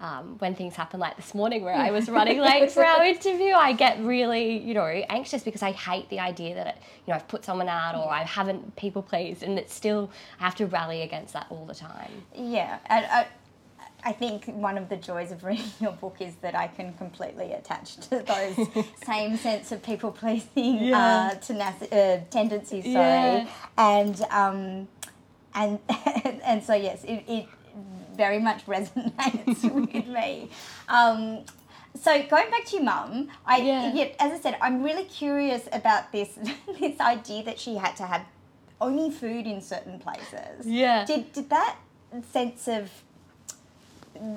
um, 0.00 0.36
when 0.38 0.54
things 0.54 0.74
happen 0.74 1.00
like 1.00 1.16
this 1.16 1.34
morning 1.34 1.62
where 1.64 1.74
I 1.74 1.90
was 1.90 2.08
running 2.18 2.38
late 2.40 2.70
for 2.70 2.84
our 2.84 3.04
interview, 3.04 3.52
I 3.54 3.72
get 3.72 4.00
really, 4.00 4.58
you 4.58 4.74
know, 4.74 4.84
anxious 4.84 5.42
because 5.42 5.62
I 5.62 5.70
hate 5.72 6.08
the 6.10 6.20
idea 6.20 6.54
that, 6.56 6.78
you 7.06 7.10
know, 7.12 7.14
I've 7.14 7.28
put 7.28 7.44
someone 7.44 7.68
out 7.68 7.94
or 7.94 8.10
I 8.10 8.24
haven't 8.24 8.76
people 8.76 9.02
pleased 9.02 9.42
and 9.42 9.58
it's 9.58 9.72
still, 9.72 10.10
I 10.40 10.44
have 10.44 10.54
to 10.56 10.66
rally 10.66 11.02
against 11.02 11.32
that 11.34 11.46
all 11.50 11.64
the 11.64 11.74
time. 11.74 12.10
Yeah, 12.34 12.78
and 12.86 13.06
I, 13.06 13.26
I 14.06 14.12
think 14.12 14.46
one 14.46 14.76
of 14.76 14.88
the 14.90 14.96
joys 14.96 15.32
of 15.32 15.44
reading 15.44 15.64
your 15.80 15.92
book 15.92 16.16
is 16.20 16.34
that 16.42 16.54
I 16.54 16.66
can 16.66 16.92
completely 16.94 17.52
attach 17.52 17.96
to 18.08 18.18
those 18.22 18.84
same 19.06 19.36
sense 19.38 19.72
of 19.72 19.82
people 19.82 20.10
pleasing 20.12 20.84
Yeah. 20.84 21.30
uh, 21.32 21.34
tenac- 21.36 21.92
uh, 21.92 22.24
tendencies. 22.30 22.84
Sorry, 22.84 22.92
Yeah. 22.94 23.46
and 23.78 24.20
um, 24.30 24.88
and 25.54 25.78
and 26.44 26.62
so 26.62 26.74
yes, 26.74 27.04
it, 27.04 27.24
it 27.28 27.46
very 28.14 28.38
much 28.38 28.64
resonates 28.66 29.62
with 29.94 30.06
me. 30.06 30.50
Um, 30.88 31.44
so 32.00 32.22
going 32.24 32.50
back 32.50 32.64
to 32.66 32.76
your 32.76 32.84
mum, 32.84 33.28
I 33.46 33.58
Yeah. 33.58 33.92
yeah, 33.94 34.04
as 34.18 34.32
I 34.32 34.40
said, 34.40 34.56
I'm 34.60 34.82
really 34.82 35.04
curious 35.04 35.68
about 35.72 36.10
this 36.12 36.30
this 36.80 36.98
idea 37.00 37.44
that 37.44 37.58
she 37.58 37.76
had 37.76 37.96
to 37.96 38.04
have 38.04 38.24
only 38.80 39.10
food 39.10 39.46
in 39.46 39.60
certain 39.60 39.98
places. 39.98 40.66
Yeah. 40.66 41.04
Did 41.04 41.32
did 41.32 41.50
that 41.50 41.76
sense 42.32 42.68
of 42.68 42.90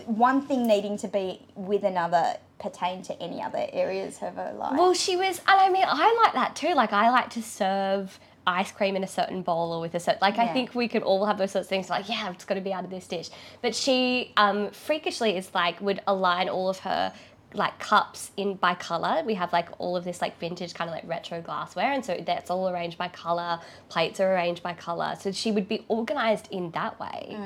one 0.05 0.41
thing 0.41 0.67
needing 0.67 0.97
to 0.97 1.07
be 1.07 1.41
with 1.55 1.83
another 1.83 2.37
pertain 2.59 3.03
to 3.03 3.21
any 3.21 3.41
other 3.41 3.67
areas 3.71 4.17
of 4.21 4.35
her 4.35 4.53
life? 4.57 4.73
Well, 4.77 4.93
she 4.93 5.15
was, 5.15 5.37
and 5.47 5.59
I 5.61 5.69
mean, 5.69 5.85
I 5.87 6.21
like 6.23 6.33
that 6.33 6.55
too. 6.55 6.73
Like, 6.73 6.93
I 6.93 7.09
like 7.11 7.29
to 7.31 7.43
serve 7.43 8.19
ice 8.47 8.71
cream 8.71 8.95
in 8.95 9.03
a 9.03 9.07
certain 9.07 9.41
bowl 9.43 9.73
or 9.73 9.81
with 9.81 9.93
a 9.93 9.99
certain, 9.99 10.19
like, 10.21 10.39
I 10.39 10.47
think 10.47 10.73
we 10.73 10.87
could 10.87 11.03
all 11.03 11.25
have 11.25 11.37
those 11.37 11.51
sorts 11.51 11.65
of 11.65 11.69
things. 11.69 11.89
Like, 11.89 12.09
yeah, 12.09 12.31
it's 12.31 12.45
got 12.45 12.55
to 12.55 12.61
be 12.61 12.73
out 12.73 12.85
of 12.85 12.89
this 12.89 13.05
dish. 13.05 13.29
But 13.61 13.75
she, 13.75 14.31
um, 14.37 14.71
freakishly, 14.71 15.35
is 15.35 15.53
like 15.53 15.79
would 15.81 16.01
align 16.07 16.49
all 16.49 16.69
of 16.69 16.79
her 16.79 17.13
like 17.53 17.79
cups 17.79 18.31
in 18.37 18.55
by 18.55 18.75
color. 18.75 19.23
We 19.25 19.33
have 19.35 19.53
like 19.53 19.69
all 19.79 19.95
of 19.95 20.03
this 20.03 20.21
like 20.21 20.37
vintage 20.39 20.73
kind 20.73 20.89
of 20.89 20.95
like 20.95 21.07
retro 21.07 21.41
glassware, 21.41 21.91
and 21.91 22.03
so 22.03 22.21
that's 22.25 22.49
all 22.49 22.69
arranged 22.69 22.97
by 22.97 23.09
color. 23.09 23.59
Plates 23.89 24.19
are 24.19 24.33
arranged 24.33 24.63
by 24.63 24.73
color. 24.73 25.15
So 25.19 25.31
she 25.31 25.51
would 25.51 25.67
be 25.67 25.85
organized 25.87 26.47
in 26.51 26.71
that 26.71 26.99
way, 26.99 27.37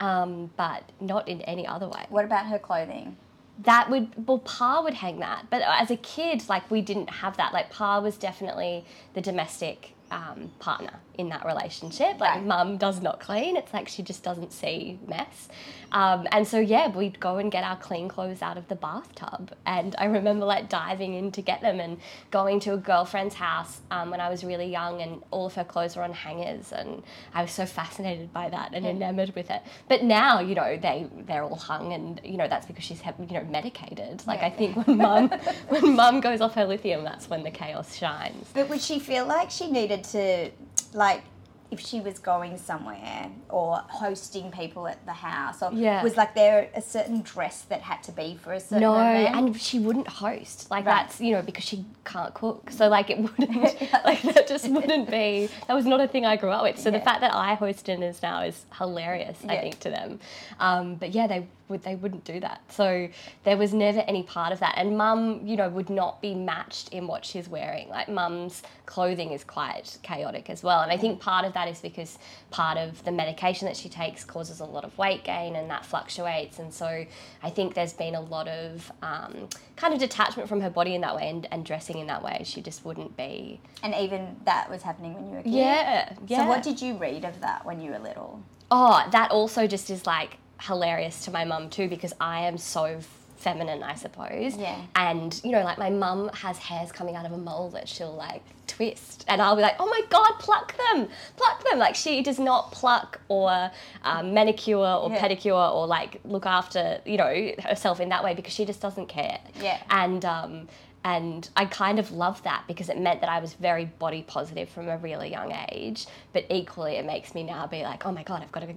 um, 0.00 0.50
but 0.56 0.90
not 1.00 1.28
in 1.28 1.40
any 1.42 1.66
other 1.66 1.88
way 1.88 2.06
what 2.08 2.24
about 2.24 2.46
her 2.46 2.58
clothing? 2.58 3.16
that 3.62 3.88
would 3.88 4.26
well 4.26 4.40
pa 4.40 4.82
would 4.82 4.94
hang 4.94 5.20
that 5.20 5.46
but 5.48 5.62
as 5.62 5.88
a 5.90 5.96
kid 5.98 6.42
like 6.48 6.68
we 6.72 6.80
didn't 6.80 7.08
have 7.08 7.36
that 7.36 7.52
like 7.52 7.70
pa 7.70 8.00
was 8.00 8.16
definitely 8.16 8.84
the 9.14 9.20
domestic 9.20 9.93
um, 10.14 10.50
partner 10.58 11.03
in 11.18 11.28
that 11.30 11.44
relationship. 11.44 12.18
Like 12.20 12.34
Right. 12.36 12.44
mum 12.44 12.76
does 12.76 13.00
not 13.00 13.20
clean. 13.20 13.56
It's 13.56 13.72
like 13.72 13.88
she 13.88 14.02
just 14.02 14.22
doesn't 14.22 14.52
see 14.52 14.98
mess. 15.06 15.48
Um, 15.92 16.26
and 16.32 16.46
so 16.46 16.58
yeah 16.58 16.88
we'd 16.88 17.20
go 17.20 17.36
and 17.36 17.52
get 17.52 17.62
our 17.62 17.76
clean 17.76 18.08
clothes 18.08 18.42
out 18.42 18.58
of 18.58 18.66
the 18.68 18.74
bathtub. 18.74 19.52
And 19.64 19.94
i 19.98 20.06
remember 20.06 20.44
like 20.44 20.68
diving 20.68 21.14
in 21.14 21.30
to 21.32 21.42
get 21.42 21.60
them 21.60 21.78
and 21.78 21.98
going 22.32 22.58
to 22.60 22.72
a 22.74 22.76
girlfriend's 22.76 23.34
house 23.36 23.80
um, 23.92 24.10
when 24.10 24.20
i 24.20 24.28
was 24.28 24.42
really 24.42 24.66
young 24.66 25.00
and 25.02 25.22
all 25.30 25.46
of 25.46 25.54
her 25.54 25.62
clothes 25.62 25.94
were 25.96 26.02
on 26.02 26.12
hangers 26.12 26.72
and 26.72 27.02
i 27.32 27.42
was 27.42 27.52
so 27.52 27.64
fascinated 27.64 28.32
by 28.32 28.48
that 28.48 28.74
and 28.74 28.84
enamored 28.86 29.34
with 29.36 29.50
it. 29.50 29.62
But 29.88 30.02
now 30.02 30.40
you 30.40 30.54
know 30.56 30.76
they 30.76 31.06
they're 31.26 31.44
all 31.44 31.54
hung 31.56 31.92
and 31.92 32.20
you 32.24 32.36
know 32.38 32.48
that's 32.48 32.66
because 32.66 32.82
she's 32.84 33.00
you 33.04 33.34
know 33.38 33.44
medicated. 33.44 34.26
Like 34.26 34.42
i 34.42 34.50
think 34.50 34.76
when 34.86 34.98
mum 34.98 35.28
when 35.68 35.94
mum 35.94 36.20
goes 36.20 36.40
off 36.40 36.54
her 36.54 36.64
lithium 36.64 37.04
that's 37.04 37.30
when 37.30 37.44
the 37.44 37.50
chaos 37.52 37.94
shines. 37.96 38.50
But 38.52 38.68
would 38.68 38.80
she 38.80 38.98
feel 38.98 39.26
like 39.26 39.50
she 39.50 39.70
needed 39.70 40.02
to, 40.04 40.50
like, 40.94 41.22
if 41.70 41.80
she 41.80 42.00
was 42.00 42.20
going 42.20 42.56
somewhere 42.56 43.30
or 43.48 43.78
hosting 43.88 44.52
people 44.52 44.86
at 44.86 45.04
the 45.06 45.12
house, 45.12 45.60
or 45.60 45.72
Yeah. 45.72 46.04
was 46.04 46.16
like 46.16 46.32
there 46.34 46.68
a 46.74 46.80
certain 46.80 47.22
dress 47.22 47.62
that 47.62 47.80
had 47.82 48.00
to 48.04 48.12
be 48.12 48.36
for 48.40 48.52
a 48.52 48.60
certain 48.60 48.80
no 48.82 49.00
event? 49.00 49.34
and 49.36 49.60
she 49.60 49.80
wouldn't 49.80 50.06
host 50.06 50.70
like 50.70 50.86
Right. 50.86 51.02
that's 51.04 51.20
you 51.20 51.32
know 51.32 51.42
because 51.42 51.64
she 51.64 51.84
can't 52.04 52.32
cook 52.34 52.70
so 52.70 52.86
like 52.88 53.10
it 53.10 53.18
wouldn't 53.18 53.50
like 54.04 54.22
that 54.22 54.46
just 54.46 54.68
wouldn't 54.68 55.10
be 55.10 55.48
that 55.66 55.74
was 55.74 55.84
not 55.86 56.00
a 56.00 56.06
thing 56.06 56.24
i 56.24 56.36
grew 56.36 56.50
up 56.50 56.62
with 56.62 56.78
so 56.78 56.92
the 56.92 57.00
fact 57.00 57.20
that 57.22 57.34
i 57.34 57.54
host 57.54 57.86
dinners 57.86 58.22
now 58.22 58.42
is 58.42 58.66
hilarious 58.78 59.38
i 59.48 59.54
Yeah. 59.54 59.60
think 59.62 59.80
to 59.80 59.90
them 59.90 60.20
um, 60.60 60.94
but 60.94 61.10
yeah 61.12 61.26
they 61.26 61.46
would 61.68 61.82
they 61.82 61.94
wouldn't 61.94 62.24
do 62.24 62.40
that. 62.40 62.60
So 62.70 63.08
there 63.44 63.56
was 63.56 63.72
never 63.72 64.00
any 64.00 64.22
part 64.22 64.52
of 64.52 64.60
that. 64.60 64.74
And 64.76 64.96
mum, 64.96 65.40
you 65.44 65.56
know, 65.56 65.68
would 65.68 65.90
not 65.90 66.20
be 66.20 66.34
matched 66.34 66.90
in 66.90 67.06
what 67.06 67.24
she's 67.24 67.48
wearing. 67.48 67.88
Like 67.88 68.08
mum's 68.08 68.62
clothing 68.86 69.32
is 69.32 69.44
quite 69.44 69.98
chaotic 70.02 70.50
as 70.50 70.62
well. 70.62 70.82
And 70.82 70.92
I 70.92 70.96
think 70.96 71.20
part 71.20 71.46
of 71.46 71.54
that 71.54 71.68
is 71.68 71.80
because 71.80 72.18
part 72.50 72.76
of 72.76 73.02
the 73.04 73.12
medication 73.12 73.66
that 73.66 73.76
she 73.76 73.88
takes 73.88 74.24
causes 74.24 74.60
a 74.60 74.64
lot 74.64 74.84
of 74.84 74.96
weight 74.98 75.24
gain 75.24 75.56
and 75.56 75.70
that 75.70 75.86
fluctuates. 75.86 76.58
And 76.58 76.72
so 76.72 77.06
I 77.42 77.50
think 77.50 77.74
there's 77.74 77.94
been 77.94 78.14
a 78.14 78.20
lot 78.20 78.48
of 78.48 78.92
um, 79.02 79.48
kind 79.76 79.94
of 79.94 80.00
detachment 80.00 80.48
from 80.48 80.60
her 80.60 80.70
body 80.70 80.94
in 80.94 81.00
that 81.00 81.16
way 81.16 81.28
and, 81.28 81.48
and 81.50 81.64
dressing 81.64 81.98
in 81.98 82.06
that 82.08 82.22
way. 82.22 82.42
She 82.44 82.60
just 82.60 82.84
wouldn't 82.84 83.16
be. 83.16 83.60
And 83.82 83.94
even 83.94 84.36
that 84.44 84.70
was 84.70 84.82
happening 84.82 85.14
when 85.14 85.26
you 85.26 85.32
were 85.32 85.38
a 85.38 85.42
kid. 85.42 85.52
Yeah, 85.52 86.12
yeah. 86.26 86.42
So 86.42 86.48
what 86.48 86.62
did 86.62 86.82
you 86.82 86.96
read 86.96 87.24
of 87.24 87.40
that 87.40 87.64
when 87.64 87.80
you 87.80 87.92
were 87.92 87.98
little? 87.98 88.42
Oh, 88.70 89.06
that 89.12 89.30
also 89.30 89.66
just 89.66 89.90
is 89.90 90.06
like 90.06 90.38
hilarious 90.60 91.24
to 91.24 91.30
my 91.30 91.44
mum 91.44 91.70
too 91.70 91.88
because 91.88 92.12
I 92.20 92.40
am 92.46 92.58
so 92.58 93.00
feminine, 93.36 93.82
I 93.82 93.94
suppose. 93.94 94.56
Yeah. 94.56 94.80
And 94.96 95.38
you 95.44 95.50
know, 95.52 95.62
like 95.62 95.78
my 95.78 95.90
mum 95.90 96.30
has 96.34 96.58
hairs 96.58 96.90
coming 96.92 97.14
out 97.16 97.26
of 97.26 97.32
a 97.32 97.38
mole 97.38 97.70
that 97.70 97.88
she'll 97.88 98.14
like 98.14 98.42
twist, 98.66 99.24
and 99.28 99.42
I'll 99.42 99.56
be 99.56 99.62
like, 99.62 99.76
"Oh 99.78 99.86
my 99.86 100.00
god, 100.08 100.32
pluck 100.38 100.74
them, 100.76 101.08
pluck 101.36 101.62
them!" 101.68 101.78
Like 101.78 101.94
she 101.94 102.22
does 102.22 102.38
not 102.38 102.72
pluck 102.72 103.20
or 103.28 103.70
um, 104.02 104.32
manicure 104.32 104.76
or 104.78 105.10
Yeah. 105.10 105.18
pedicure 105.20 105.74
or 105.74 105.86
like 105.86 106.20
look 106.24 106.46
after 106.46 107.00
you 107.04 107.18
know 107.18 107.52
herself 107.62 108.00
in 108.00 108.08
that 108.08 108.24
way 108.24 108.34
because 108.34 108.54
she 108.54 108.64
just 108.64 108.80
doesn't 108.80 109.08
care. 109.08 109.38
Yeah. 109.60 109.78
And 109.90 110.24
um, 110.24 110.68
and 111.06 111.46
I 111.54 111.66
kind 111.66 111.98
of 111.98 112.10
loved 112.12 112.44
that 112.44 112.64
because 112.66 112.88
it 112.88 112.98
meant 112.98 113.20
that 113.20 113.28
I 113.28 113.38
was 113.40 113.52
very 113.52 113.84
body 113.84 114.22
positive 114.26 114.70
from 114.70 114.88
a 114.88 114.96
really 114.96 115.30
young 115.30 115.52
age. 115.70 116.06
But 116.32 116.46
equally, 116.48 116.94
it 116.96 117.04
makes 117.04 117.34
me 117.34 117.42
now 117.42 117.66
be 117.66 117.82
like, 117.82 118.06
oh 118.06 118.12
my 118.12 118.22
god, 118.22 118.40
I've 118.42 118.52
got 118.52 118.60
to 118.60 118.72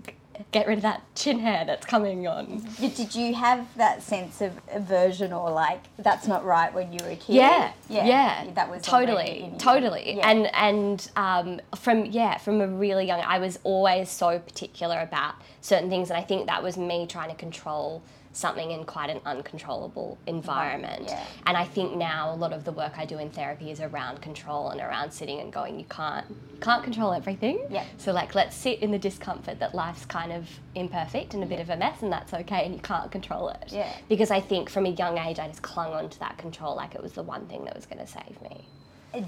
get 0.51 0.67
rid 0.67 0.77
of 0.77 0.81
that 0.83 1.03
chin 1.15 1.39
hair 1.39 1.65
that's 1.65 1.85
coming 1.85 2.27
on. 2.27 2.65
Did, 2.79 3.15
you 3.15 3.33
have 3.35 3.67
that 3.77 4.03
sense 4.03 4.41
of 4.41 4.53
aversion 4.71 5.33
or 5.33 5.49
like 5.51 5.81
that's 5.97 6.27
not 6.27 6.45
right 6.45 6.73
when 6.73 6.91
you 6.93 6.99
were 7.03 7.11
a 7.11 7.15
kid? 7.15 7.35
Yeah, 7.35 7.71
yeah, 7.89 8.05
yeah, 8.05 8.51
That 8.53 8.69
was 8.69 8.81
totally, 8.81 9.51
totally, 9.57 10.17
Yeah. 10.17 10.29
and 10.29 10.55
and 10.55 11.11
um, 11.15 11.61
from 11.75 12.05
yeah, 12.05 12.37
from 12.37 12.61
a 12.61 12.67
really 12.67 13.05
young, 13.05 13.21
I 13.21 13.39
was 13.39 13.59
always 13.63 14.09
so 14.09 14.39
particular 14.39 14.99
about 14.99 15.35
certain 15.61 15.89
things, 15.89 16.09
and 16.09 16.17
I 16.17 16.23
think 16.23 16.47
that 16.47 16.61
was 16.63 16.77
me 16.77 17.07
trying 17.07 17.29
to 17.29 17.35
control 17.35 18.01
something 18.37 18.69
in 18.69 18.85
quite 18.85 19.09
an 19.09 19.19
uncontrollable 19.25 20.17
environment. 20.27 21.05
Yeah. 21.07 21.25
And 21.47 21.57
I 21.57 21.65
think 21.65 21.95
now 21.95 22.31
a 22.31 22.35
lot 22.35 22.53
of 22.53 22.63
the 22.65 22.71
work 22.71 22.93
I 22.97 23.05
do 23.05 23.17
in 23.17 23.31
therapy 23.31 23.71
is 23.71 23.81
around 23.81 24.21
control 24.21 24.69
and 24.69 24.79
around 24.79 25.11
sitting 25.11 25.39
and 25.39 25.51
going, 25.51 25.79
you 25.79 25.85
can't 25.85 26.25
can't 26.61 26.83
control 26.83 27.13
everything. 27.13 27.65
Yeah. 27.69 27.83
So 27.97 28.11
like 28.11 28.35
let's 28.35 28.55
sit 28.55 28.79
in 28.79 28.91
the 28.91 28.99
discomfort 28.99 29.59
that 29.59 29.73
life's 29.73 30.05
kind 30.05 30.31
of 30.31 30.47
imperfect 30.75 31.33
and 31.33 31.43
a 31.43 31.47
bit 31.47 31.59
of 31.59 31.69
a 31.69 31.77
mess 31.77 32.03
and 32.03 32.11
that's 32.11 32.33
okay 32.33 32.65
and 32.65 32.75
you 32.75 32.81
can't 32.81 33.11
control 33.11 33.49
it. 33.49 33.71
Yeah. 33.71 33.91
Because 34.07 34.29
I 34.29 34.39
think 34.39 34.69
from 34.69 34.85
a 34.85 34.89
young 34.89 35.17
age 35.17 35.39
I 35.39 35.47
just 35.47 35.63
clung 35.63 35.93
on 35.93 36.09
to 36.09 36.19
that 36.19 36.37
control 36.37 36.75
like 36.75 36.93
it 36.93 37.01
was 37.01 37.13
the 37.13 37.23
one 37.23 37.47
thing 37.47 37.65
that 37.65 37.75
was 37.75 37.87
going 37.87 37.99
to 37.99 38.07
save 38.07 38.39
me. 38.43 38.67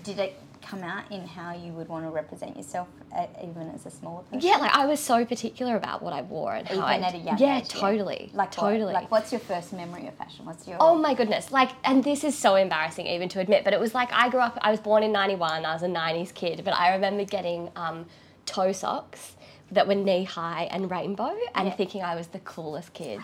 Did 0.03 0.19
it 0.19 0.36
come 0.62 0.84
out 0.84 1.10
in 1.12 1.25
how 1.25 1.53
you 1.55 1.72
would 1.74 1.88
want 1.88 2.05
to 2.05 2.12
represent 2.12 2.55
yourself 2.55 2.88
uh, 3.15 3.25
even 3.41 3.69
as 3.74 3.86
a 3.86 3.89
smaller 3.91 4.22
person? 4.24 4.41
Yeah, 4.48 4.58
like 4.58 4.75
I 4.75 4.86
was 4.86 5.00
so 5.00 5.25
particular 5.25 5.75
about 5.77 6.03
what 6.03 6.13
I 6.13 6.22
wore 6.22 6.53
and 6.53 6.67
Even 6.69 6.84
I 6.84 7.00
at 7.00 7.13
a 7.15 7.17
young 7.17 7.38
yeah, 7.39 7.58
age. 7.60 7.69
totally, 7.69 8.29
Like 8.34 8.50
what? 8.50 8.51
totally. 8.69 8.93
Like 8.93 9.10
what's 9.10 9.31
your 9.31 9.39
first 9.39 9.74
memory 9.74 10.08
of 10.08 10.13
fashion? 10.15 10.46
What's 10.46 10.67
your 10.67 10.77
Oh 10.79 10.96
my 10.96 11.13
goodness. 11.13 11.51
Like, 11.51 11.72
and 11.84 12.03
this 12.03 12.24
is 12.24 12.38
so 12.38 12.55
embarrassing 12.55 13.08
even 13.08 13.29
to 13.29 13.39
admit, 13.39 13.63
but 13.63 13.74
it 13.74 13.79
was 13.79 13.93
like 13.96 14.10
I 14.12 14.29
grew 14.29 14.41
up, 14.41 14.58
I 14.62 14.69
was 14.72 14.79
born 14.79 15.01
in 15.03 15.12
91, 15.12 15.65
I 15.65 15.74
was 15.74 15.81
a 15.84 15.88
90s 15.88 16.34
kid, 16.34 16.62
but 16.63 16.74
I 16.75 16.93
remember 16.93 17.24
getting 17.25 17.72
um, 17.75 18.05
toe 18.46 18.72
socks 18.72 19.36
that 19.72 19.88
were 19.88 19.96
knee 19.96 20.24
high 20.24 20.63
and 20.72 20.89
rainbow 20.91 21.36
and 21.55 21.67
Yeah. 21.67 21.75
thinking 21.75 22.03
I 22.03 22.15
was 22.15 22.27
the 22.27 22.39
coolest 22.39 22.93
kid. 22.93 23.22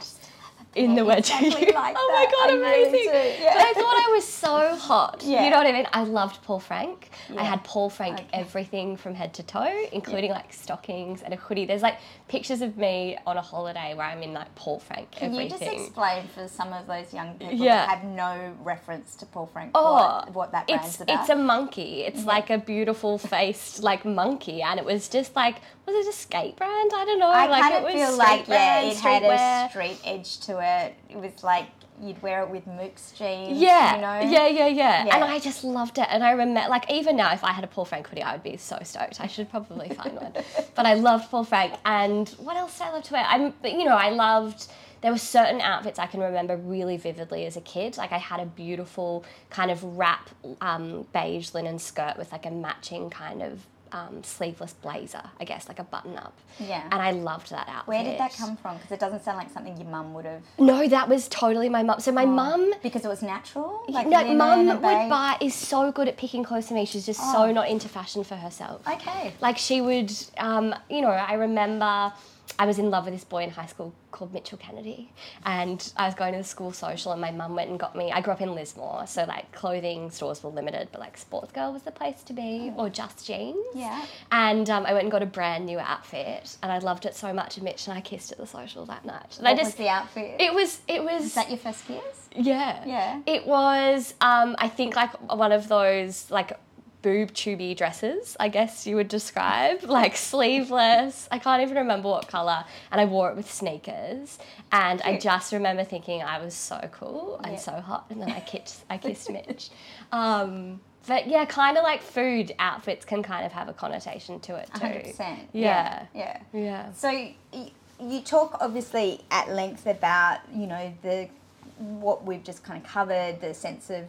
In 0.75 0.93
the 0.95 1.05
Yeah, 1.05 1.15
wedgie. 1.15 1.41
exactly 1.47 1.71
like 1.73 1.95
oh 1.99 2.11
my 2.13 2.25
god, 2.25 2.53
I 2.53 2.75
amazing! 2.75 3.09
yeah. 3.41 3.53
But 3.53 3.61
I 3.63 3.73
thought 3.73 4.03
I 4.07 4.11
was 4.13 4.27
so 4.27 4.75
hot. 4.75 5.23
Yeah. 5.25 5.45
You 5.45 5.49
know 5.49 5.57
what 5.57 5.67
I 5.67 5.71
mean? 5.71 5.87
I 5.93 6.03
loved 6.03 6.41
Paul 6.43 6.59
Frank. 6.59 7.09
I 7.37 7.43
had 7.43 7.63
Paul 7.63 7.89
Frank 7.89 8.19
Okay. 8.19 8.27
everything 8.33 8.97
from 8.97 9.15
head 9.15 9.33
to 9.35 9.43
toe, 9.43 9.85
including 9.93 10.31
like 10.31 10.51
stockings 10.51 11.21
and 11.21 11.33
a 11.33 11.37
hoodie. 11.37 11.65
There's 11.65 11.81
like 11.81 11.97
pictures 12.27 12.61
of 12.61 12.75
me 12.77 13.17
on 13.27 13.37
a 13.37 13.41
holiday 13.41 13.93
where 13.93 14.05
I'm 14.07 14.23
in 14.23 14.33
like 14.33 14.53
Paul 14.55 14.79
Frank 14.79 15.11
Can 15.11 15.33
you 15.35 15.47
just 15.47 15.61
explain 15.61 16.27
for 16.27 16.47
some 16.47 16.73
of 16.73 16.87
those 16.87 17.13
young 17.13 17.35
people 17.35 17.53
Yeah. 17.53 17.85
that 17.85 17.89
have 17.99 18.03
no 18.03 18.53
reference 18.63 19.15
to 19.17 19.25
Paul 19.27 19.45
Frank 19.45 19.71
Oh, 19.75 19.93
what, 19.93 20.33
what 20.33 20.51
that 20.51 20.67
brand's 20.67 20.87
it's 20.87 21.01
about? 21.01 21.19
it's 21.21 21.29
a 21.29 21.35
monkey. 21.35 22.01
It's 22.01 22.19
mm-hmm. 22.19 22.27
like 22.27 22.49
a 22.49 22.57
beautiful 22.57 23.17
faced 23.19 23.83
like 23.83 24.05
monkey, 24.05 24.61
and 24.63 24.79
it 24.79 24.85
was 24.85 25.07
just 25.07 25.35
like 25.35 25.57
was 25.85 25.95
it 26.05 26.09
a 26.09 26.17
skate 26.17 26.55
brand? 26.55 26.91
I 26.95 27.05
don't 27.05 27.19
know. 27.19 27.29
I 27.29 27.45
like 27.45 27.61
kind 27.61 27.73
it 27.75 27.77
of 27.77 27.83
was 27.83 27.93
feel 27.93 28.17
like 28.17 28.47
yeah, 28.47 28.81
it 28.81 28.97
had 28.97 29.23
a 29.23 29.69
street 29.69 29.99
edge 30.03 30.39
to 30.41 30.59
it. 30.59 30.95
It 31.09 31.17
was 31.17 31.43
like 31.43 31.67
you'd 32.01 32.21
wear 32.21 32.41
it 32.43 32.49
with 32.49 32.67
Mook's 32.67 33.11
jeans. 33.11 33.57
Yeah, 33.57 33.95
you 33.95 34.01
know. 34.01 34.31
yeah, 34.31 34.47
yeah, 34.47 34.67
yeah, 34.67 35.05
Yeah. 35.05 35.15
And 35.15 35.23
I 35.23 35.39
just 35.39 35.63
loved 35.63 35.97
it. 35.97 36.07
And 36.09 36.23
I 36.23 36.31
remember, 36.31 36.69
like, 36.69 36.91
even 36.91 37.15
now, 37.15 37.33
if 37.33 37.43
I 37.43 37.51
had 37.51 37.63
a 37.63 37.67
Paul 37.67 37.85
Frank 37.85 38.07
hoodie, 38.07 38.23
I 38.23 38.33
would 38.33 38.43
be 38.43 38.57
so 38.57 38.77
stoked. 38.83 39.21
I 39.21 39.27
should 39.27 39.49
probably 39.49 39.89
find 39.89 40.15
one. 40.15 40.33
But 40.75 40.85
I 40.85 40.95
loved 40.95 41.31
Paul 41.31 41.43
Frank. 41.45 41.73
And 41.85 42.27
what 42.37 42.57
else 42.57 42.77
did 42.77 42.87
I 42.87 42.91
love 42.91 43.03
to 43.03 43.13
wear? 43.13 43.25
I'm, 43.27 43.53
but, 43.61 43.71
you 43.71 43.85
know, 43.85 43.95
I 43.95 44.09
loved. 44.09 44.67
There 45.01 45.11
were 45.11 45.17
certain 45.19 45.61
outfits 45.61 45.99
I 45.99 46.07
can 46.07 46.19
remember 46.19 46.57
really 46.57 46.97
vividly 46.97 47.45
as 47.45 47.55
a 47.57 47.61
kid. 47.61 47.95
Like 47.95 48.11
I 48.11 48.17
had 48.17 48.39
a 48.39 48.45
beautiful 48.45 49.23
kind 49.51 49.69
of 49.69 49.83
wrap 49.83 50.31
um, 50.61 51.05
beige 51.13 51.53
linen 51.53 51.77
skirt 51.77 52.17
with 52.17 52.31
like 52.31 52.45
a 52.47 52.51
matching 52.51 53.09
kind 53.11 53.43
of 53.43 53.67
um, 53.91 54.23
sleeveless 54.23 54.73
blazer, 54.73 55.21
I 55.39 55.43
guess, 55.45 55.67
like 55.67 55.79
a 55.79 55.83
button 55.83 56.17
up. 56.17 56.37
Yeah. 56.59 56.83
And 56.91 57.01
I 57.01 57.11
loved 57.11 57.49
that 57.51 57.67
outfit. 57.69 57.87
Where 57.87 58.03
did 58.03 58.19
that 58.19 58.33
come 58.35 58.57
from? 58.57 58.75
Because 58.77 58.91
it 58.91 58.99
doesn't 58.99 59.23
sound 59.23 59.37
like 59.37 59.51
something 59.51 59.77
your 59.77 59.87
mum 59.89 60.13
would 60.13 60.25
have. 60.25 60.41
No, 60.57 60.87
that 60.87 61.07
was 61.09 61.27
totally 61.27 61.69
my 61.69 61.83
mum. 61.83 61.99
So 61.99 62.11
my 62.11 62.25
mum 62.25 62.73
Because 62.83 63.05
it 63.05 63.07
was 63.07 63.21
natural. 63.21 63.83
no, 63.89 64.33
mum 64.35 64.67
would 64.67 64.81
buy 64.81 65.37
is 65.41 65.53
so 65.53 65.91
good 65.91 66.07
at 66.07 66.17
picking 66.17 66.43
clothes 66.43 66.67
for 66.67 66.73
me. 66.73 66.85
She's 66.85 67.05
just 67.05 67.19
Oh. 67.23 67.33
so 67.33 67.51
not 67.51 67.69
into 67.69 67.87
fashion 67.87 68.23
for 68.23 68.35
herself. 68.35 68.87
Okay. 68.87 69.33
Like 69.41 69.57
she 69.57 69.81
would, 69.81 70.11
um, 70.37 70.73
you 70.89 71.01
know, 71.01 71.09
I 71.09 71.33
remember 71.33 72.13
I 72.57 72.65
was 72.65 72.79
in 72.79 72.89
love 72.89 73.05
with 73.05 73.13
this 73.13 73.23
boy 73.23 73.43
in 73.43 73.49
high 73.49 73.65
school 73.65 73.93
called 74.11 74.33
Mitchell 74.33 74.57
Kennedy, 74.57 75.11
and 75.45 75.91
I 75.97 76.05
was 76.05 76.15
going 76.15 76.31
to 76.33 76.37
the 76.37 76.43
school 76.43 76.71
social, 76.71 77.11
and 77.11 77.19
my 77.19 77.31
mum 77.31 77.55
went 77.55 77.69
and 77.69 77.79
got 77.79 77.95
me. 77.95 78.11
I 78.11 78.21
grew 78.21 78.33
up 78.33 78.41
in 78.41 78.53
Lismore, 78.55 79.05
so 79.07 79.25
like 79.25 79.51
clothing 79.51 80.09
stores 80.11 80.41
were 80.43 80.49
limited, 80.49 80.89
but 80.91 81.01
like 81.01 81.19
Sportsgirl 81.19 81.73
was 81.73 81.83
the 81.83 81.91
place 81.91 82.23
to 82.23 82.33
be, 82.33 82.71
or 82.77 82.89
Just 82.89 83.25
Jeans. 83.27 83.57
Yeah. 83.73 84.05
And 84.31 84.69
um, 84.69 84.85
I 84.85 84.93
went 84.93 85.03
and 85.03 85.11
got 85.11 85.21
a 85.23 85.25
brand 85.25 85.65
new 85.65 85.79
outfit, 85.79 86.57
and 86.63 86.71
I 86.71 86.77
loved 86.79 87.05
it 87.05 87.15
so 87.15 87.33
much. 87.33 87.57
And 87.57 87.63
Mitch 87.65 87.87
and 87.87 87.97
I 87.97 88.01
kissed 88.01 88.31
at 88.31 88.37
the 88.37 88.47
social 88.47 88.85
that 88.85 89.03
night. 89.05 89.37
And 89.37 89.47
I 89.47 89.51
What 89.51 89.57
just 89.59 89.71
was 89.71 89.75
the 89.75 89.89
outfit? 89.89 90.39
it 90.39 90.53
was 90.53 90.79
it 90.87 91.03
was 91.03 91.21
was 91.23 91.33
that 91.35 91.49
your 91.49 91.57
first 91.57 91.85
kiss? 91.87 92.29
yeah. 92.35 92.83
Yeah. 92.85 93.21
It 93.25 93.45
was, 93.47 94.13
um, 94.21 94.55
I 94.59 94.67
think, 94.69 94.95
like 94.95 95.11
one 95.31 95.51
of 95.51 95.67
those 95.67 96.29
like 96.31 96.57
boob 97.05 97.31
tubey 97.33 97.77
dresses, 97.77 98.35
I 98.39 98.47
guess 98.49 98.87
you 98.87 98.95
would 98.95 99.09
describe, 99.09 99.83
like 99.99 100.17
sleeveless. 100.17 101.27
I 101.29 101.37
can't 101.37 101.61
even 101.61 101.77
remember 101.77 102.09
what 102.09 102.27
color, 102.27 102.65
and 102.91 102.99
I 102.99 103.05
wore 103.05 103.29
it 103.29 103.35
with 103.35 103.51
sneakers. 103.51 104.39
And 104.71 105.03
I 105.03 105.19
just 105.19 105.53
remember 105.53 105.83
thinking 105.83 106.23
I 106.23 106.43
was 106.43 106.55
so 106.55 106.79
cool 106.91 107.39
and 107.43 107.53
Yeah. 107.53 107.59
so 107.59 107.73
hot, 107.73 108.07
and 108.09 108.19
then 108.19 108.31
I 108.31 108.39
kissed, 108.39 108.83
I 108.89 108.97
kissed 108.97 109.29
Mitch. 109.29 109.69
Um, 110.11 110.81
but 111.07 111.27
yeah, 111.27 111.45
kind 111.45 111.77
of 111.77 111.83
like 111.83 112.01
food 112.01 112.55
outfits 112.57 113.05
can 113.05 113.21
kind 113.21 113.45
of 113.45 113.51
have 113.51 113.69
a 113.69 113.73
connotation 113.73 114.39
to 114.39 114.55
it 114.55 114.67
too. 114.73 114.87
100%. 114.87 115.37
Yeah. 115.53 116.07
Yeah. 116.15 116.39
Yeah. 116.53 116.91
So 116.93 117.09
y- 117.53 117.71
you 117.99 118.21
talk 118.21 118.57
obviously 118.61 119.21
at 119.29 119.49
length 119.49 119.85
about 119.85 120.39
you 120.51 120.65
know 120.65 120.91
the 121.03 121.29
what 121.77 122.25
we've 122.25 122.43
just 122.43 122.63
kind 122.63 122.83
of 122.83 122.89
covered, 122.89 123.39
the 123.41 123.53
sense 123.53 123.91
of 123.91 124.05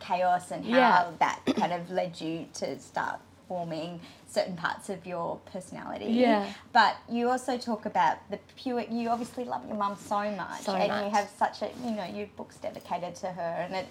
chaos 0.00 0.50
and 0.50 0.64
how 0.64 0.70
Yeah. 0.78 1.10
that 1.18 1.40
kind 1.56 1.72
of 1.72 1.90
led 1.90 2.20
you 2.20 2.46
to 2.54 2.78
start 2.80 3.20
forming 3.48 4.00
certain 4.28 4.56
parts 4.56 4.88
of 4.88 5.04
your 5.06 5.36
personality. 5.52 6.06
Yeah. 6.06 6.46
But 6.72 6.96
you 7.08 7.28
also 7.30 7.58
talk 7.58 7.84
about 7.84 8.18
the 8.30 8.38
pure. 8.56 8.80
You 8.82 9.08
obviously 9.10 9.44
love 9.44 9.66
your 9.66 9.76
mum 9.76 9.96
so 9.96 10.30
much, 10.30 10.62
So 10.62 10.74
and 10.74 10.88
much. 10.88 11.04
you 11.04 11.10
have 11.10 11.28
such 11.36 11.62
a 11.62 11.70
you 11.84 11.90
know 11.92 12.04
your 12.04 12.26
book's 12.36 12.56
dedicated 12.56 13.14
to 13.16 13.28
her, 13.32 13.42
and 13.66 13.74
it 13.74 13.86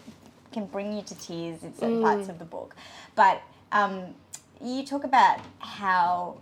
can 0.52 0.66
bring 0.66 0.94
you 0.94 1.02
to 1.04 1.16
tears 1.16 1.64
in 1.64 1.72
Mm. 1.74 2.02
parts 2.02 2.30
of 2.30 2.40
the 2.40 2.46
book. 2.46 2.76
But 3.16 3.42
um, 3.72 4.16
you 4.62 4.86
talk 4.86 5.04
about 5.04 5.40
how, 5.60 6.38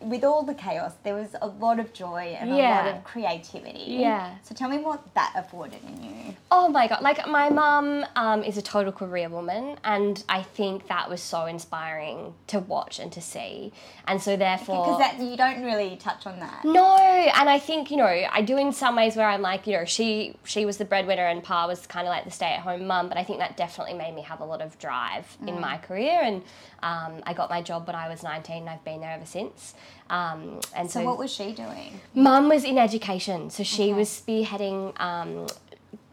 with 0.00 0.24
all 0.24 0.42
the 0.42 0.54
chaos, 0.54 0.94
there 1.04 1.14
was 1.14 1.36
a 1.40 1.46
lot 1.46 1.78
of 1.78 1.92
joy 1.92 2.36
and 2.38 2.50
a 2.50 2.56
lot 2.56 2.86
of 2.88 3.04
creativity. 3.04 3.84
Yeah. 3.86 4.34
So 4.42 4.54
tell 4.54 4.68
me 4.68 4.78
what 4.78 5.14
that 5.14 5.32
afforded 5.36 5.78
in 5.86 6.02
you. 6.02 6.36
Oh 6.50 6.68
my 6.68 6.88
god! 6.88 7.02
Like 7.02 7.26
my 7.28 7.50
mum 7.50 8.04
um, 8.16 8.42
is 8.42 8.56
a 8.56 8.62
total 8.62 8.92
career 8.92 9.28
woman, 9.28 9.76
and 9.84 10.22
I 10.28 10.42
think 10.42 10.88
that 10.88 11.08
was 11.08 11.22
so 11.22 11.46
inspiring 11.46 12.34
to 12.48 12.58
watch 12.58 12.98
and 12.98 13.12
to 13.12 13.20
see, 13.20 13.72
and 14.08 14.20
so 14.20 14.36
therefore. 14.36 14.84
Because 14.84 14.98
that 14.98 15.20
you 15.20 15.36
don't 15.36 15.62
really 15.62 15.96
touch 15.96 16.26
on 16.26 16.40
that. 16.40 16.64
no, 16.64 16.96
and 16.96 17.48
I 17.48 17.58
think 17.58 17.90
you 17.90 17.96
know 17.96 18.06
I 18.06 18.42
do 18.42 18.56
in 18.58 18.72
some 18.72 18.96
ways 18.96 19.14
where 19.16 19.28
I'm 19.28 19.42
like 19.42 19.66
you 19.66 19.76
know 19.76 19.84
she 19.84 20.36
she 20.44 20.66
was 20.66 20.78
the 20.78 20.84
breadwinner 20.84 21.26
and 21.26 21.42
Pa 21.42 21.66
was 21.66 21.86
kind 21.86 22.06
of 22.06 22.10
like 22.10 22.24
the 22.24 22.30
stay 22.30 22.52
at 22.52 22.60
home 22.60 22.86
mum, 22.86 23.08
but 23.08 23.16
I 23.16 23.24
think 23.24 23.38
that 23.38 23.56
definitely 23.56 23.94
made 23.94 24.14
me 24.14 24.22
have 24.22 24.40
a 24.40 24.44
lot 24.44 24.60
of 24.60 24.78
drive 24.78 25.36
in 25.46 25.60
my 25.60 25.76
career, 25.78 26.20
and 26.22 26.42
um, 26.82 27.22
I 27.24 27.32
got 27.32 27.48
my 27.52 27.60
job 27.60 27.86
when 27.86 27.94
I 27.94 28.08
was 28.08 28.22
19 28.22 28.56
and 28.62 28.70
I've 28.70 28.84
been 28.84 29.00
there 29.00 29.12
ever 29.12 29.26
since. 29.26 29.74
Um, 30.08 30.60
and 30.74 30.90
so, 30.90 31.00
So 31.00 31.04
what 31.06 31.18
was 31.18 31.30
she 31.32 31.52
doing? 31.52 32.00
Mum 32.14 32.48
was 32.48 32.64
in 32.64 32.78
education, 32.78 33.50
so 33.50 33.62
she 33.62 33.84
Okay. 33.84 33.92
was 34.00 34.08
spearheading. 34.08 34.98
Um, 35.08 35.46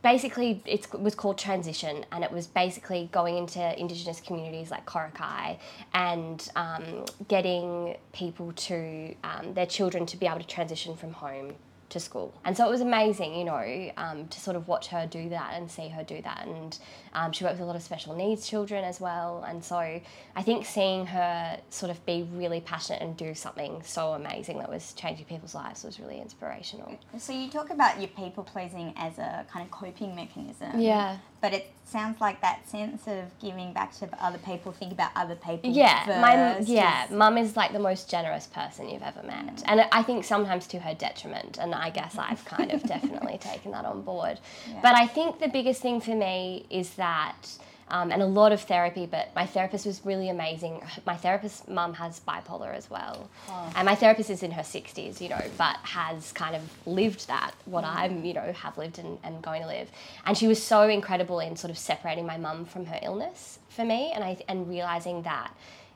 basically, 0.03 0.61
it 0.65 0.81
was 1.07 1.15
called 1.15 1.37
transition, 1.37 2.05
and 2.11 2.23
it 2.27 2.31
was 2.31 2.45
basically 2.63 3.09
going 3.19 3.37
into 3.37 3.61
Indigenous 3.79 4.19
communities 4.19 4.69
like 4.69 4.85
Coraki 4.85 5.57
and 5.93 6.37
um, 6.57 7.05
getting 7.29 7.95
people 8.11 8.51
to 8.69 9.15
um, 9.23 9.53
their 9.53 9.65
children 9.77 10.05
to 10.07 10.17
be 10.17 10.25
able 10.27 10.39
to 10.39 10.47
transition 10.57 10.95
from 10.95 11.13
home 11.13 11.53
to 11.89 11.99
school. 11.99 12.29
And 12.45 12.55
so 12.55 12.67
it 12.67 12.71
was 12.77 12.81
amazing, 12.81 13.31
you 13.39 13.45
know, 13.45 13.91
um, 13.97 14.27
to 14.27 14.39
sort 14.39 14.55
of 14.55 14.67
watch 14.67 14.87
her 14.93 15.07
do 15.07 15.29
that 15.29 15.49
and 15.55 15.71
see 15.71 15.87
her 15.87 16.03
do 16.03 16.21
that. 16.21 16.45
And 16.45 16.77
um, 17.13 17.31
she 17.31 17.43
worked 17.43 17.55
with 17.55 17.63
a 17.63 17.65
lot 17.65 17.75
of 17.75 17.81
special 17.81 18.15
needs 18.15 18.47
children 18.47 18.83
as 18.83 18.99
well. 18.99 19.43
And 19.47 19.63
so 19.63 19.77
I 19.77 20.41
think 20.43 20.65
seeing 20.65 21.05
her 21.07 21.59
sort 21.69 21.91
of 21.91 22.05
be 22.05 22.27
really 22.33 22.61
passionate 22.61 23.01
and 23.01 23.15
do 23.17 23.33
something 23.33 23.81
so 23.83 24.13
amazing 24.13 24.59
that 24.59 24.69
was 24.69 24.93
changing 24.93 25.25
people's 25.25 25.55
lives 25.55 25.83
was 25.83 25.99
really 25.99 26.19
inspirational. 26.19 26.97
So 27.17 27.33
you 27.33 27.49
talk 27.49 27.69
about 27.69 27.99
your 27.99 28.09
people 28.09 28.43
pleasing 28.43 28.93
as 28.97 29.17
a 29.17 29.45
kind 29.51 29.65
of 29.65 29.71
coping 29.71 30.15
mechanism. 30.15 30.79
Yeah. 30.79 31.17
But 31.41 31.53
it 31.53 31.71
sounds 31.85 32.21
like 32.21 32.41
that 32.41 32.67
sense 32.69 33.07
of 33.07 33.25
giving 33.39 33.73
back 33.73 33.93
to 33.97 34.09
other 34.23 34.37
people, 34.39 34.71
think 34.71 34.91
about 34.91 35.11
other 35.15 35.35
people. 35.35 35.71
Yeah, 35.71 36.03
my 36.21 36.59
yeah, 36.59 37.07
mum 37.09 37.37
is 37.37 37.55
like 37.55 37.73
the 37.73 37.79
most 37.79 38.09
generous 38.09 38.47
person 38.47 38.89
you've 38.89 39.01
ever 39.01 39.23
met, 39.23 39.63
and 39.65 39.81
I 39.91 40.03
think 40.03 40.23
sometimes 40.25 40.67
to 40.67 40.79
her 40.79 40.93
detriment. 40.93 41.57
And 41.59 41.73
I 41.73 41.89
guess 41.89 42.17
I've 42.17 42.43
kind 42.45 42.71
of 42.71 42.83
definitely 42.87 43.37
taken 43.39 43.71
that 43.71 43.85
on 43.85 44.01
board. 44.01 44.39
But 44.81 44.95
I 44.95 45.07
think 45.07 45.39
the 45.39 45.47
biggest 45.47 45.81
thing 45.81 46.01
for 46.01 46.15
me 46.15 46.65
is 46.69 46.91
that. 46.99 47.57
Um, 47.91 48.11
and 48.11 48.21
a 48.21 48.27
lot 48.27 48.51
of 48.51 48.61
therapy, 48.61 49.07
but 49.07 49.33
my 49.33 49.47
therapist 49.47 49.87
was 49.87 50.05
really 50.05 50.29
amazing. 50.29 50.83
My 51.07 51.17
therapist 51.17 51.67
mum 51.67 51.95
has 51.95 52.19
bipolar 52.19 52.71
as 52.75 52.87
well, 52.87 53.31
and 53.75 53.83
my 53.87 53.95
therapist 53.95 54.29
is 54.29 54.43
in 54.43 54.51
her 54.51 54.63
sixties, 54.63 55.19
you 55.23 55.29
know, 55.29 55.41
but 55.57 55.77
has 55.77 56.31
kind 56.33 56.55
of 56.55 56.61
lived 56.85 57.27
that 57.29 57.55
what 57.65 57.83
I'm, 57.83 58.23
you 58.23 58.35
know, 58.35 58.53
have 58.53 58.77
lived 58.77 58.99
and, 58.99 59.17
and 59.23 59.41
going 59.41 59.63
to 59.63 59.67
live. 59.67 59.89
And 60.27 60.37
she 60.37 60.47
was 60.47 60.61
so 60.61 60.87
incredible 60.87 61.39
in 61.39 61.55
sort 61.55 61.71
of 61.71 61.79
separating 61.79 62.27
my 62.27 62.37
mum 62.37 62.65
from 62.65 62.85
her 62.85 62.99
illness 63.01 63.57
for 63.69 63.83
me, 63.83 64.11
and 64.13 64.23
I 64.23 64.37
and 64.47 64.69
realizing 64.69 65.23
that 65.23 65.49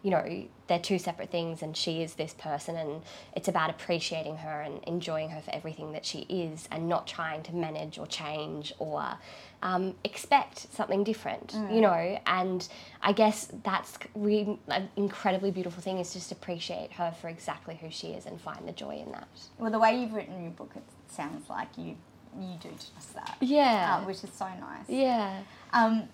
you 0.04 0.12
know, 0.12 0.46
they're 0.68 0.80
two 0.80 1.00
separate 1.00 1.32
things, 1.32 1.62
and 1.62 1.76
she 1.76 2.02
is 2.04 2.16
this 2.16 2.34
person, 2.34 2.76
and 2.76 3.02
it's 3.36 3.48
about 3.48 3.70
appreciating 3.70 4.38
her 4.38 4.62
and 4.62 4.84
enjoying 4.84 5.30
her 5.30 5.42
for 5.42 5.52
everything 5.52 5.94
that 5.94 6.06
she 6.06 6.20
is, 6.30 6.68
and 6.72 6.90
not 6.90 7.08
trying 7.08 7.42
to 7.44 7.56
manage 7.56 7.98
or 7.98 8.06
change 8.06 8.74
or 8.80 9.18
um, 9.62 9.96
expect 10.04 10.68
something 10.74 11.06
different, 11.06 11.54
you 11.72 11.80
know. 11.80 12.20
And 12.28 12.68
I 13.02 13.14
guess 13.14 13.48
that's 13.64 13.98
really 14.14 14.60
an 14.68 14.90
incredibly 14.98 15.52
beautiful 15.52 15.82
thing 15.82 16.00
is 16.00 16.14
just 16.14 16.34
appreciate 16.34 16.92
her 16.94 17.14
for 17.22 17.30
exactly 17.30 17.76
who 17.82 17.90
she 17.90 18.08
is 18.08 18.26
and 18.26 18.40
find 18.40 18.68
the 18.68 18.74
joy 18.74 18.98
in 18.98 19.12
that. 19.14 19.28
Well, 19.58 19.72
the 19.72 19.80
way 19.80 20.00
you've 20.00 20.14
written 20.14 20.42
your 20.42 20.52
book, 20.52 20.72
it 20.76 20.84
sounds 21.08 21.50
like 21.50 21.70
you 21.78 21.96
you 22.40 22.58
do 22.62 22.70
just 22.72 23.14
that. 23.14 23.38
Yeah. 23.40 24.00
uh, 24.02 24.06
which 24.06 24.24
is 24.24 24.32
so 24.34 24.46
nice. 24.60 24.90
Yeah. 24.90 25.44
Um, 25.72 26.10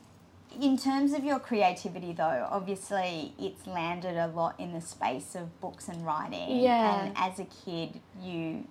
in 0.62 0.78
terms 0.78 1.14
of 1.14 1.24
your 1.24 1.40
creativity, 1.40 2.14
though, 2.14 2.48
obviously 2.52 3.34
it's 3.40 3.66
landed 3.68 4.18
a 4.18 4.28
lot 4.28 4.60
in 4.60 4.74
the 4.74 4.82
space 4.82 5.36
of 5.36 5.60
books 5.62 5.88
and 5.88 6.06
writing. 6.06 6.60
Yeah. 6.60 7.04
And 7.06 7.14
as 7.18 7.40
a 7.40 7.46
kid, 7.66 8.00
you 8.22 8.66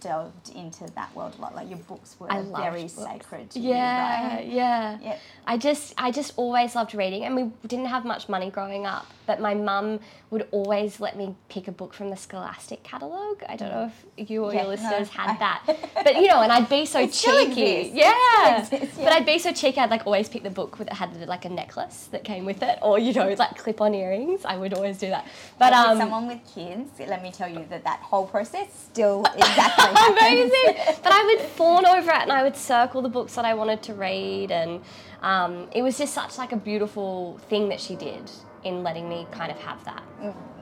delved 0.00 0.50
into 0.54 0.86
that 0.94 1.14
world 1.14 1.34
a 1.38 1.42
lot. 1.42 1.54
Like 1.54 1.68
your 1.68 1.78
books 1.78 2.16
were 2.18 2.28
very 2.28 2.82
books. 2.82 2.94
sacred 2.94 3.50
to 3.50 3.60
Yeah, 3.60 4.30
you, 4.32 4.36
right? 4.38 4.46
yeah. 4.48 4.98
Yep. 5.02 5.20
I 5.46 5.56
just 5.58 5.94
I 5.98 6.10
just 6.10 6.32
always 6.36 6.74
loved 6.74 6.94
reading 6.94 7.24
and 7.24 7.36
we 7.36 7.50
didn't 7.68 7.86
have 7.86 8.04
much 8.04 8.28
money 8.28 8.50
growing 8.50 8.86
up, 8.86 9.06
but 9.30 9.38
my 9.40 9.54
mum 9.54 10.00
would 10.32 10.44
always 10.50 10.98
let 10.98 11.14
me 11.16 11.26
pick 11.48 11.68
a 11.68 11.72
book 11.80 11.92
from 11.94 12.10
the 12.10 12.16
Scholastic 12.16 12.82
catalogue. 12.82 13.40
I 13.48 13.54
don't 13.54 13.70
know 13.76 13.92
if 14.16 14.28
you 14.30 14.44
or 14.44 14.52
Yeah, 14.52 14.62
your 14.62 14.70
listeners 14.74 15.08
no, 15.14 15.18
had 15.22 15.30
I- 15.36 15.38
that. 15.46 15.60
But 16.06 16.16
you 16.16 16.26
know, 16.26 16.40
and 16.42 16.50
I'd 16.56 16.68
be 16.68 16.84
so 16.84 17.06
cheeky. 17.22 17.62
exists. 17.86 17.94
Yeah. 17.94 18.58
exists, 18.58 18.96
But. 18.98 19.12
I'd 19.12 19.24
be 19.34 19.38
so 19.38 19.52
cheeky 19.52 19.78
I'd 19.80 19.90
like 19.96 20.04
always 20.04 20.28
pick 20.28 20.42
the 20.42 20.50
book 20.60 20.78
with 20.80 20.88
it 20.88 20.94
had 20.94 21.10
like 21.28 21.44
a 21.44 21.48
necklace 21.48 22.08
that 22.12 22.24
came 22.24 22.44
with 22.44 22.60
it 22.70 22.76
or 22.82 22.98
you 22.98 23.12
know, 23.12 23.28
like 23.44 23.56
clip 23.56 23.80
on 23.80 23.94
earrings. 23.94 24.40
I 24.44 24.56
would 24.56 24.74
always 24.74 24.98
do 24.98 25.10
that. 25.10 25.24
But 25.60 25.70
But 25.70 25.72
um 25.74 25.98
someone 25.98 26.26
with 26.26 26.40
kids, 26.54 26.90
let 27.14 27.22
me 27.22 27.30
tell 27.30 27.48
you 27.56 27.64
that 27.70 27.84
that 27.84 28.00
whole 28.10 28.26
process 28.26 28.66
still 28.90 29.24
exactly 29.36 29.84
amazing. 30.10 30.74
but 31.04 31.12
I 31.12 31.22
would 31.28 31.42
fawn 31.58 31.86
over 31.86 32.10
it 32.18 32.22
and 32.26 32.32
I 32.32 32.42
would 32.42 32.56
circle 32.56 33.00
the 33.02 33.08
books 33.18 33.32
that 33.36 33.44
I 33.44 33.54
wanted 33.54 33.80
to 33.88 33.94
read, 33.94 34.50
and 34.50 34.80
um, 35.22 35.52
it 35.78 35.82
was 35.82 35.94
just 35.98 36.14
such 36.14 36.32
like 36.42 36.52
a 36.52 36.56
beautiful 36.70 37.38
thing 37.50 37.68
that 37.68 37.80
she 37.80 37.94
did 37.94 38.24
in 38.64 38.82
letting 38.82 39.08
me 39.08 39.26
kind 39.30 39.50
of 39.50 39.58
have 39.58 39.84
that. 39.84 40.02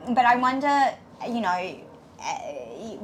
But 0.07 0.25
I 0.25 0.35
wonder, 0.35 0.93
you 1.27 1.41
know, 1.41 1.79
uh, 2.21 2.33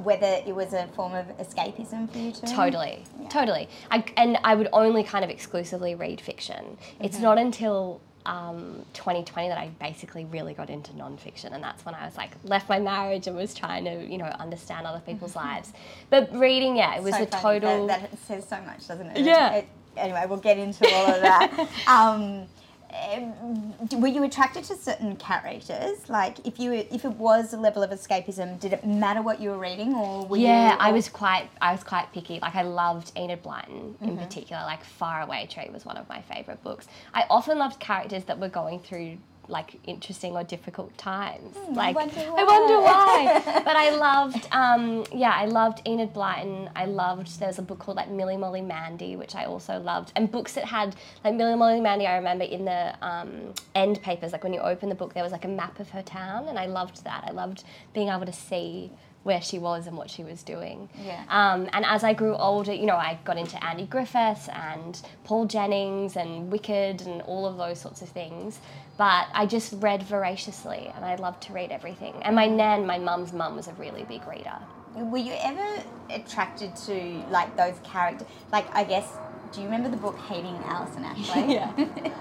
whether 0.04 0.42
it 0.46 0.54
was 0.54 0.74
a 0.74 0.88
form 0.88 1.14
of 1.14 1.26
escapism 1.38 2.12
for 2.12 2.18
you 2.18 2.32
too. 2.32 2.48
Totally, 2.48 3.04
totally. 3.30 3.70
I, 3.92 4.04
and 4.18 4.38
I 4.44 4.56
would 4.56 4.70
only 4.74 5.04
kind 5.04 5.24
of 5.24 5.32
exclusively 5.32 5.96
read 5.96 6.20
fiction. 6.20 6.78
It's 7.00 7.20
not 7.20 7.38
until 7.38 8.02
um, 8.26 8.84
2020 8.94 9.50
that 9.50 9.58
I 9.58 9.70
basically 9.80 10.26
really 10.26 10.54
got 10.54 10.70
into 10.70 10.92
nonfiction, 10.94 11.54
and 11.54 11.64
that's 11.64 11.86
when 11.86 11.96
I 11.96 12.06
was 12.06 12.18
like 12.18 12.32
left 12.44 12.68
my 12.68 12.80
marriage 12.80 13.28
and 13.28 13.36
was 13.36 13.54
trying 13.54 13.86
to 13.86 14.06
you 14.06 14.18
know 14.18 14.26
understand 14.26 14.88
other 14.88 15.02
people's 15.02 15.36
lives. 15.46 15.72
But 16.10 16.34
reading, 16.36 16.76
yeah, 16.76 16.96
it 16.96 17.04
was 17.04 17.16
so 17.16 17.24
a 17.24 17.26
funny. 17.28 17.60
total. 17.60 17.88
That, 17.88 18.12
that 18.12 18.20
says 18.20 18.48
so 18.48 18.60
much, 18.62 18.88
doesn't 18.88 19.08
it? 19.08 19.26
Yeah. 19.26 19.56
It- 19.56 19.68
anyway, 19.98 20.26
we'll 20.28 20.38
get 20.38 20.58
into 20.58 20.86
all 20.94 21.14
of 21.14 21.22
that. 21.22 21.70
um, 21.88 22.48
Um, 22.94 23.74
were 24.00 24.08
you 24.08 24.24
attracted 24.24 24.64
to 24.66 24.76
certain 24.76 25.16
characters? 25.18 26.10
Like, 26.10 26.46
if 26.46 26.60
you 26.60 26.74
if 26.74 27.06
it 27.06 27.14
was 27.14 27.54
a 27.54 27.58
level 27.58 27.84
of 27.84 27.92
escapism, 27.92 28.60
did 28.60 28.74
it 28.74 28.86
matter 28.86 29.22
what 29.22 29.42
you 29.42 29.50
were 29.50 29.58
reading, 29.58 29.94
or 29.94 30.26
were 30.26 30.38
yeah, 30.38 30.74
you? 30.74 30.78
I 30.80 30.92
was 30.92 31.10
quite 31.10 31.50
I 31.62 31.72
was 31.72 31.84
quite 31.84 32.12
picky. 32.14 32.40
Like 32.42 32.56
I 32.56 32.64
loved 32.64 33.12
Enid 33.18 33.44
Blyton 33.44 33.96
in 34.02 34.10
mm-hmm. 34.10 34.18
particular. 34.18 34.62
Like 34.64 34.84
Far 34.84 35.22
Away 35.22 35.48
Tree 35.50 35.70
was 35.72 35.86
one 35.86 35.98
of 35.98 36.08
my 36.08 36.22
favorite 36.22 36.64
books. 36.64 36.88
I 37.14 37.26
often 37.30 37.58
loved 37.58 37.80
characters 37.80 38.24
that 38.26 38.40
were 38.40 38.50
going 38.50 38.80
through 38.80 39.18
like 39.48 39.80
interesting 39.86 40.34
or 40.34 40.44
difficult 40.44 40.98
times. 40.98 41.56
like 41.72 41.96
wonder 41.96 42.20
I 42.20 42.44
wonder 42.44 42.80
why. 42.82 43.62
but 43.66 43.76
I 43.76 43.90
loved 43.96 44.48
um, 44.52 45.06
yeah, 45.12 45.34
I 45.36 45.46
loved 45.46 45.82
Enid 45.88 46.14
Blyton. 46.14 46.70
I 46.76 46.86
loved 46.86 47.40
there 47.40 47.48
was 47.48 47.60
a 47.60 47.62
book 47.62 47.80
called 47.80 47.98
like 47.98 48.10
Milly 48.10 48.38
Molly 48.38 48.62
Mandy, 48.62 49.16
which 49.16 49.36
I 49.36 49.46
also 49.46 49.80
loved. 49.80 50.12
And 50.16 50.32
books 50.32 50.54
that 50.54 50.66
had 50.66 50.96
like 51.24 51.36
Milly 51.36 51.56
Molly 51.56 51.82
Mandy, 51.82 52.08
I 52.08 52.16
remember 52.16 52.44
in 52.44 52.66
the 52.66 52.96
um, 53.06 53.54
end 53.74 54.02
papers, 54.02 54.32
like 54.32 54.44
when 54.44 54.54
you 54.54 54.62
open 54.62 54.90
the 54.90 54.96
book, 54.96 55.14
there 55.14 55.24
was 55.24 55.32
like 55.32 55.46
a 55.46 55.50
map 55.50 55.80
of 55.80 55.90
her 55.90 56.02
town, 56.02 56.48
and 56.48 56.58
I 56.58 56.66
loved 56.66 57.04
that. 57.04 57.26
I 57.28 57.32
loved 57.32 57.64
being 57.94 58.10
able 58.10 58.26
to 58.26 58.34
see 58.34 58.92
where 59.26 59.42
she 59.42 59.58
was 59.58 59.88
and 59.88 59.98
what 59.98 60.08
she 60.08 60.24
was 60.24 60.44
doing. 60.44 60.88
Yeah. 61.04 61.24
Um, 61.30 61.68
and 61.74 61.84
as 61.84 62.04
I 62.04 62.14
grew 62.14 62.36
older, 62.36 62.72
you 62.72 62.86
know, 62.86 62.96
I 62.96 63.18
got 63.26 63.38
into 63.40 63.62
Andy 63.66 63.88
Griffiths 63.88 64.48
and 64.50 65.02
Paul 65.24 65.48
Jennings 65.48 66.16
and 66.16 66.52
Wicked 66.52 67.02
and 67.02 67.24
all 67.24 67.48
of 67.48 67.58
those 67.58 67.80
sorts 67.80 68.04
of 68.04 68.10
things. 68.10 68.60
But 69.00 69.26
I 69.34 69.48
just 69.48 69.74
read 69.80 70.04
voraciously 70.04 70.92
and 70.96 71.04
I 71.04 71.16
loved 71.16 71.42
to 71.48 71.54
read 71.54 71.72
everything. 71.72 72.14
And 72.22 72.36
my 72.36 72.46
nan, 72.46 72.86
my 72.86 73.00
mum's 73.00 73.34
mum, 73.34 73.56
was 73.56 73.68
a 73.68 73.74
really 73.74 74.04
big 74.04 74.28
reader. 74.28 74.60
Were 74.94 75.18
you 75.18 75.34
ever 75.42 75.84
attracted 76.12 76.76
to 76.86 76.94
like 77.32 77.58
those 77.58 77.80
characters? 77.84 78.28
Like, 78.52 78.68
I 78.76 78.84
guess, 78.84 79.12
do 79.52 79.60
you 79.60 79.66
remember 79.66 79.90
the 79.90 79.98
book 79.98 80.20
Hating 80.20 80.56
Alison 80.66 81.04
Ashley? 81.04 81.52
Yeah. 81.56 81.74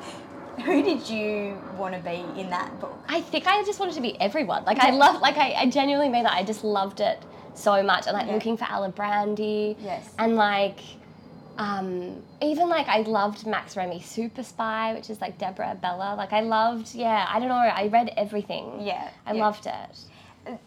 Who 0.65 0.83
did 0.83 1.09
you 1.09 1.57
want 1.77 1.95
to 1.95 2.01
be 2.01 2.25
in 2.41 2.51
that 2.51 2.79
book? 2.81 2.97
I 3.09 3.21
think 3.21 3.47
I 3.47 3.63
just 3.65 3.79
wanted 3.81 3.95
to 3.95 4.01
be 4.01 4.19
everyone. 4.21 4.65
Like 4.65 4.79
I 4.79 4.91
love, 4.91 5.21
like 5.21 5.37
I, 5.37 5.53
I 5.53 5.67
genuinely 5.71 6.09
mean 6.09 6.25
that. 6.25 6.33
I 6.35 6.43
just 6.43 6.65
loved 6.65 7.01
it 7.01 7.19
so 7.55 7.83
much, 7.83 8.07
and 8.07 8.15
like 8.17 8.27
Yeah. 8.27 8.35
looking 8.35 8.57
for 8.57 8.65
Alibrandi. 8.65 9.77
Yes. 9.81 10.13
And 10.19 10.37
like, 10.37 10.81
um, 11.59 12.23
even 12.43 12.69
like 12.69 12.89
I 12.89 13.01
loved 13.03 13.47
Max 13.47 13.77
Remy 13.77 14.01
Super 14.01 14.43
Spy, 14.43 14.95
which 14.95 15.11
is 15.11 15.21
like 15.21 15.39
Deborah 15.39 15.77
Abela. 15.81 16.17
Like 16.17 16.33
I 16.33 16.41
loved, 16.41 16.95
yeah. 16.95 17.27
I 17.29 17.39
don't 17.39 17.49
know. 17.49 17.55
I 17.55 17.89
read 17.89 18.13
everything. 18.17 18.81
Yeah, 18.81 19.09
I 19.27 19.35
yeah. 19.35 19.45
loved 19.45 19.67
it. 19.67 20.59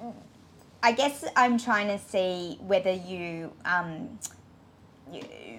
I 0.84 0.91
guess 0.91 1.26
I'm 1.36 1.58
trying 1.58 1.88
to 1.88 1.97
see 1.97 2.58
whether 2.62 2.91
you, 2.91 3.52
um, 3.65 4.19
you, 4.21 4.30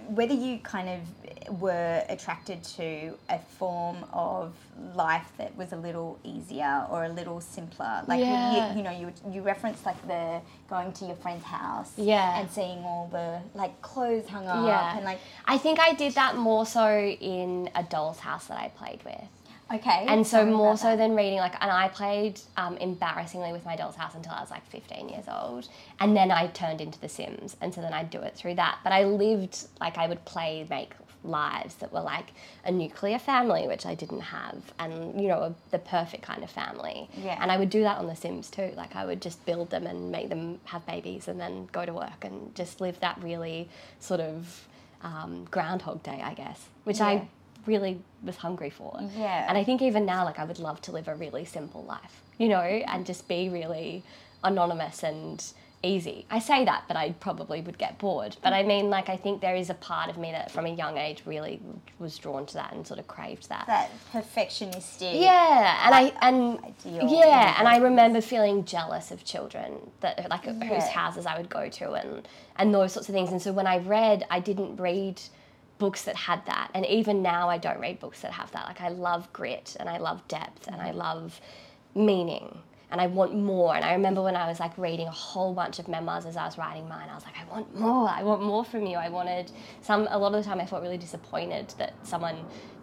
whether 0.08 0.34
you 0.34 0.58
kind 0.58 0.88
of 0.88 1.60
were 1.60 2.02
attracted 2.08 2.62
to 2.62 3.14
a 3.30 3.38
form 3.38 3.96
of 4.12 4.54
life 4.94 5.26
that 5.38 5.54
was 5.56 5.72
a 5.72 5.76
little 5.76 6.18
easier 6.24 6.86
or 6.90 7.04
a 7.04 7.08
little 7.08 7.40
simpler. 7.40 8.02
Like 8.06 8.20
Yeah. 8.20 8.72
you, 8.72 8.78
you 8.78 8.82
know, 8.84 8.90
you 8.90 9.12
you 9.30 9.42
referenced 9.42 9.84
like 9.86 10.00
the 10.06 10.40
going 10.68 10.92
to 10.94 11.06
your 11.06 11.16
friend's 11.16 11.44
house, 11.44 11.92
Yeah. 11.96 12.38
and 12.38 12.50
seeing 12.50 12.84
all 12.84 13.08
the 13.10 13.40
like 13.54 13.80
clothes 13.82 14.28
hung 14.28 14.46
up, 14.46 14.66
Yeah. 14.66 14.96
and 14.96 15.04
like 15.04 15.20
I 15.46 15.58
think 15.58 15.78
I 15.80 15.92
did 15.94 16.14
that 16.14 16.36
more 16.36 16.66
so 16.66 16.86
in 16.98 17.70
a 17.74 17.82
doll's 17.82 18.20
house 18.20 18.46
that 18.46 18.58
I 18.58 18.68
played 18.68 19.02
with. 19.04 19.24
Okay, 19.72 20.04
And 20.08 20.26
so 20.26 20.44
more 20.46 20.76
so 20.76 20.88
that. 20.88 20.96
than 20.98 21.14
reading, 21.14 21.38
like, 21.38 21.54
and 21.60 21.70
I 21.70 21.88
played 21.88 22.40
um, 22.56 22.76
embarrassingly 22.78 23.52
with 23.52 23.64
my 23.64 23.76
doll's 23.76 23.96
house 23.96 24.14
until 24.14 24.32
I 24.32 24.40
was 24.40 24.50
like 24.50 24.66
15 24.70 25.08
years 25.08 25.24
old, 25.28 25.68
and 26.00 26.16
then 26.16 26.30
I 26.30 26.46
turned 26.48 26.80
into 26.80 26.98
The 27.00 27.08
Sims, 27.08 27.56
and 27.60 27.74
so 27.74 27.80
then 27.80 27.92
I'd 27.92 28.10
do 28.10 28.20
it 28.22 28.34
through 28.34 28.54
that. 28.54 28.78
But 28.84 28.92
I 28.92 29.04
lived 29.04 29.66
like 29.80 29.98
I 29.98 30.06
would 30.08 30.24
play, 30.24 30.66
make 30.68 30.92
lives 31.24 31.74
that 31.76 31.92
were 31.92 32.00
like 32.00 32.26
a 32.64 32.70
nuclear 32.70 33.18
family, 33.18 33.66
which 33.66 33.84
I 33.84 33.94
didn't 33.94 34.20
have, 34.20 34.72
and 34.78 35.20
you 35.20 35.26
know, 35.28 35.40
a, 35.42 35.54
the 35.72 35.78
perfect 35.80 36.22
kind 36.22 36.44
of 36.44 36.50
family. 36.50 37.10
Yeah. 37.22 37.36
And 37.42 37.50
I 37.50 37.58
would 37.58 37.70
do 37.70 37.82
that 37.82 37.98
on 37.98 38.06
The 38.06 38.14
Sims 38.16 38.48
too. 38.50 38.72
Like 38.76 38.94
I 38.94 39.04
would 39.04 39.20
just 39.20 39.44
build 39.44 39.70
them 39.70 39.86
and 39.86 40.12
make 40.12 40.28
them 40.28 40.60
have 40.64 40.86
babies 40.86 41.26
and 41.28 41.40
then 41.40 41.68
go 41.72 41.84
to 41.84 41.92
work 41.92 42.22
and 42.24 42.54
just 42.54 42.80
live 42.80 43.00
that 43.00 43.20
really 43.22 43.68
sort 43.98 44.20
of 44.20 44.66
um, 45.02 45.44
Groundhog 45.50 46.02
Day, 46.04 46.20
I 46.22 46.34
guess, 46.34 46.66
which 46.84 46.98
Yeah. 46.98 47.06
I 47.06 47.28
really 47.68 48.00
was 48.24 48.36
hungry 48.36 48.70
for. 48.70 48.98
Yeah. 49.16 49.46
And 49.48 49.56
I 49.56 49.62
think 49.62 49.82
even 49.82 50.04
now, 50.06 50.24
like 50.24 50.38
I 50.40 50.44
would 50.44 50.58
love 50.58 50.80
to 50.82 50.92
live 50.92 51.06
a 51.06 51.14
really 51.14 51.44
simple 51.44 51.84
life, 51.84 52.22
you 52.38 52.48
know, 52.48 52.60
and 52.62 53.06
just 53.06 53.28
be 53.28 53.48
really 53.48 54.02
anonymous 54.42 55.04
and 55.04 55.44
easy. 55.82 56.26
I 56.30 56.40
say 56.40 56.64
that, 56.64 56.84
but 56.88 56.96
I 56.96 57.12
probably 57.20 57.60
would 57.60 57.78
get 57.78 57.98
bored. 57.98 58.36
But 58.42 58.52
I 58.52 58.62
mean, 58.64 58.90
like, 58.90 59.08
I 59.08 59.16
think 59.16 59.40
there 59.40 59.54
is 59.54 59.70
a 59.70 59.74
part 59.74 60.10
of 60.10 60.18
me 60.18 60.32
that 60.32 60.50
from 60.50 60.66
a 60.66 60.70
young 60.70 60.98
age 60.98 61.22
really 61.24 61.60
was 61.98 62.18
drawn 62.18 62.46
to 62.46 62.54
that 62.54 62.72
and 62.72 62.86
sort 62.86 62.98
of 62.98 63.06
craved 63.06 63.48
that. 63.48 63.66
That 63.66 63.90
perfectionistic. 64.12 65.20
Yeah, 65.20 65.82
and 65.84 65.94
I 65.94 66.12
and 66.20 66.58
Ideal 66.64 67.08
yeah, 67.08 67.54
and 67.58 67.68
I 67.68 67.76
remember 67.76 68.20
feeling 68.20 68.64
jealous 68.64 69.10
of 69.10 69.24
children 69.24 69.90
that 70.00 70.28
like 70.28 70.44
whose 70.46 70.88
houses 70.88 71.26
I 71.26 71.36
would 71.36 71.48
go 71.48 71.68
to 71.68 71.92
and 71.92 72.26
and 72.56 72.74
those 72.74 72.92
sorts 72.92 73.08
of 73.08 73.14
things. 73.14 73.30
And 73.30 73.40
so 73.40 73.52
when 73.52 73.66
I 73.66 73.78
read, 73.78 74.26
I 74.30 74.40
didn't 74.40 74.76
read 74.80 75.20
books 75.78 76.02
that 76.02 76.16
had 76.16 76.44
that, 76.46 76.70
and 76.74 76.84
even 76.86 77.22
now 77.22 77.48
I 77.48 77.58
don't 77.58 77.80
read 77.80 78.00
books 78.00 78.20
that 78.22 78.32
have 78.32 78.50
that. 78.52 78.66
Like 78.66 78.80
I 78.80 78.88
love 78.88 79.32
grit 79.32 79.76
and 79.78 79.88
I 79.88 79.98
love 79.98 80.26
depth 80.28 80.66
and 80.66 80.80
I 80.80 80.90
love 80.90 81.40
meaning 81.94 82.58
and 82.90 83.00
I 83.00 83.06
want 83.06 83.34
more. 83.34 83.74
And 83.74 83.84
I 83.84 83.92
remember 83.92 84.22
when 84.22 84.36
I 84.36 84.48
was 84.48 84.60
like 84.60 84.76
reading 84.78 85.06
a 85.06 85.12
whole 85.12 85.52
bunch 85.52 85.78
of 85.78 85.88
memoirs 85.88 86.24
as 86.26 86.36
I 86.36 86.46
was 86.46 86.56
writing 86.56 86.88
mine, 86.88 87.08
I 87.10 87.14
was 87.14 87.24
like, 87.24 87.34
I 87.38 87.44
want 87.52 87.78
more. 87.78 88.08
I 88.08 88.22
want 88.22 88.42
more 88.42 88.64
from 88.64 88.86
you. 88.86 88.96
I 88.96 89.08
wanted 89.08 89.50
some. 89.82 90.08
A 90.10 90.18
lot 90.18 90.34
of 90.34 90.42
the 90.42 90.48
time, 90.48 90.60
I 90.60 90.66
felt 90.66 90.82
really 90.82 90.98
disappointed 90.98 91.74
that 91.78 91.94
someone 92.06 92.36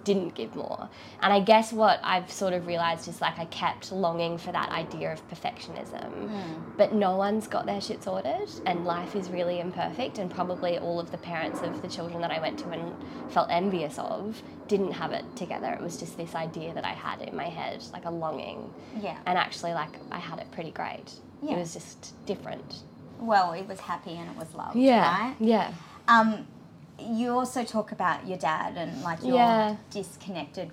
didn't 0.05 0.35
give 0.35 0.55
more. 0.55 0.87
And 1.21 1.33
I 1.33 1.41
guess 1.41 1.73
what 1.73 1.99
I've 2.03 2.31
sort 2.31 2.53
of 2.53 2.67
realized 2.67 3.09
is 3.09 3.19
like 3.19 3.37
I 3.37 3.45
kept 3.45 3.91
longing 3.91 4.37
for 4.37 4.53
that 4.53 4.69
idea 4.69 5.11
of 5.11 5.27
perfectionism, 5.29 6.29
but 6.77 6.93
no 6.93 7.17
one's 7.17 7.47
got 7.47 7.65
their 7.65 7.81
shit 7.81 8.03
sorted, 8.03 8.49
and 8.65 8.85
life 8.85 9.15
is 9.15 9.29
really 9.29 9.59
imperfect. 9.59 10.19
And 10.19 10.31
probably 10.31 10.77
all 10.77 10.99
of 10.99 11.11
the 11.11 11.17
parents 11.17 11.61
of 11.61 11.81
the 11.81 11.87
children 11.89 12.21
that 12.21 12.31
I 12.31 12.39
went 12.39 12.59
to 12.59 12.69
and 12.69 12.93
felt 13.31 13.49
envious 13.51 13.99
of 13.99 14.41
didn't 14.67 14.93
have 14.93 15.11
it 15.11 15.25
together. 15.35 15.73
It 15.73 15.81
was 15.81 15.97
just 15.97 16.15
this 16.15 16.35
idea 16.35 16.73
that 16.73 16.85
I 16.85 16.93
had 16.93 17.21
in 17.21 17.35
my 17.35 17.49
head, 17.49 17.83
like 17.91 18.05
a 18.05 18.11
longing. 18.11 18.73
Yeah. 19.01 19.17
And 19.25 19.37
actually, 19.37 19.73
like, 19.73 19.91
I 20.11 20.19
had 20.19 20.39
it 20.39 20.51
pretty 20.51 20.71
great. 20.71 21.11
Yeah. 21.41 21.55
It 21.55 21.59
was 21.59 21.73
just 21.73 22.13
different. 22.25 22.83
Well, 23.19 23.53
it 23.53 23.67
was 23.67 23.79
happy 23.79 24.11
and 24.11 24.29
it 24.29 24.37
was 24.37 24.53
love. 24.53 24.75
Yeah. 24.75 25.27
Right? 25.27 25.35
Yeah. 25.39 25.73
Um, 26.07 26.47
you 26.99 27.31
also 27.31 27.63
talk 27.63 27.91
about 27.91 28.27
your 28.27 28.37
dad 28.37 28.77
and 28.77 29.01
like 29.03 29.21
your 29.23 29.35
Yeah. 29.35 29.75
disconnected 29.89 30.71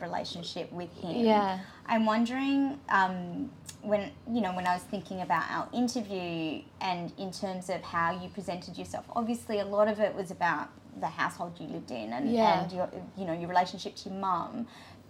relationship 0.00 0.70
with 0.72 0.92
him. 1.00 1.24
Yeah. 1.24 1.58
I'm 1.86 2.06
wondering 2.06 2.78
um, 2.88 3.50
when 3.82 4.10
you 4.30 4.40
know 4.40 4.52
when 4.54 4.66
I 4.66 4.74
was 4.74 4.82
thinking 4.84 5.20
about 5.22 5.44
our 5.50 5.68
interview 5.72 6.62
and 6.80 7.12
in 7.18 7.32
terms 7.32 7.68
of 7.70 7.82
how 7.82 8.10
you 8.20 8.28
presented 8.28 8.76
yourself. 8.78 9.04
Obviously, 9.16 9.58
a 9.60 9.64
lot 9.64 9.88
of 9.88 9.98
it 10.00 10.14
was 10.14 10.30
about 10.30 10.68
the 11.00 11.06
household 11.06 11.52
you 11.58 11.66
lived 11.68 11.90
in 11.90 12.12
and, 12.12 12.30
Yeah. 12.32 12.62
and 12.62 12.72
your 12.72 12.88
you 13.16 13.24
know 13.24 13.32
your 13.32 13.48
relationship 13.48 13.96
to 13.96 14.10
your 14.10 14.18
mum. 14.18 14.66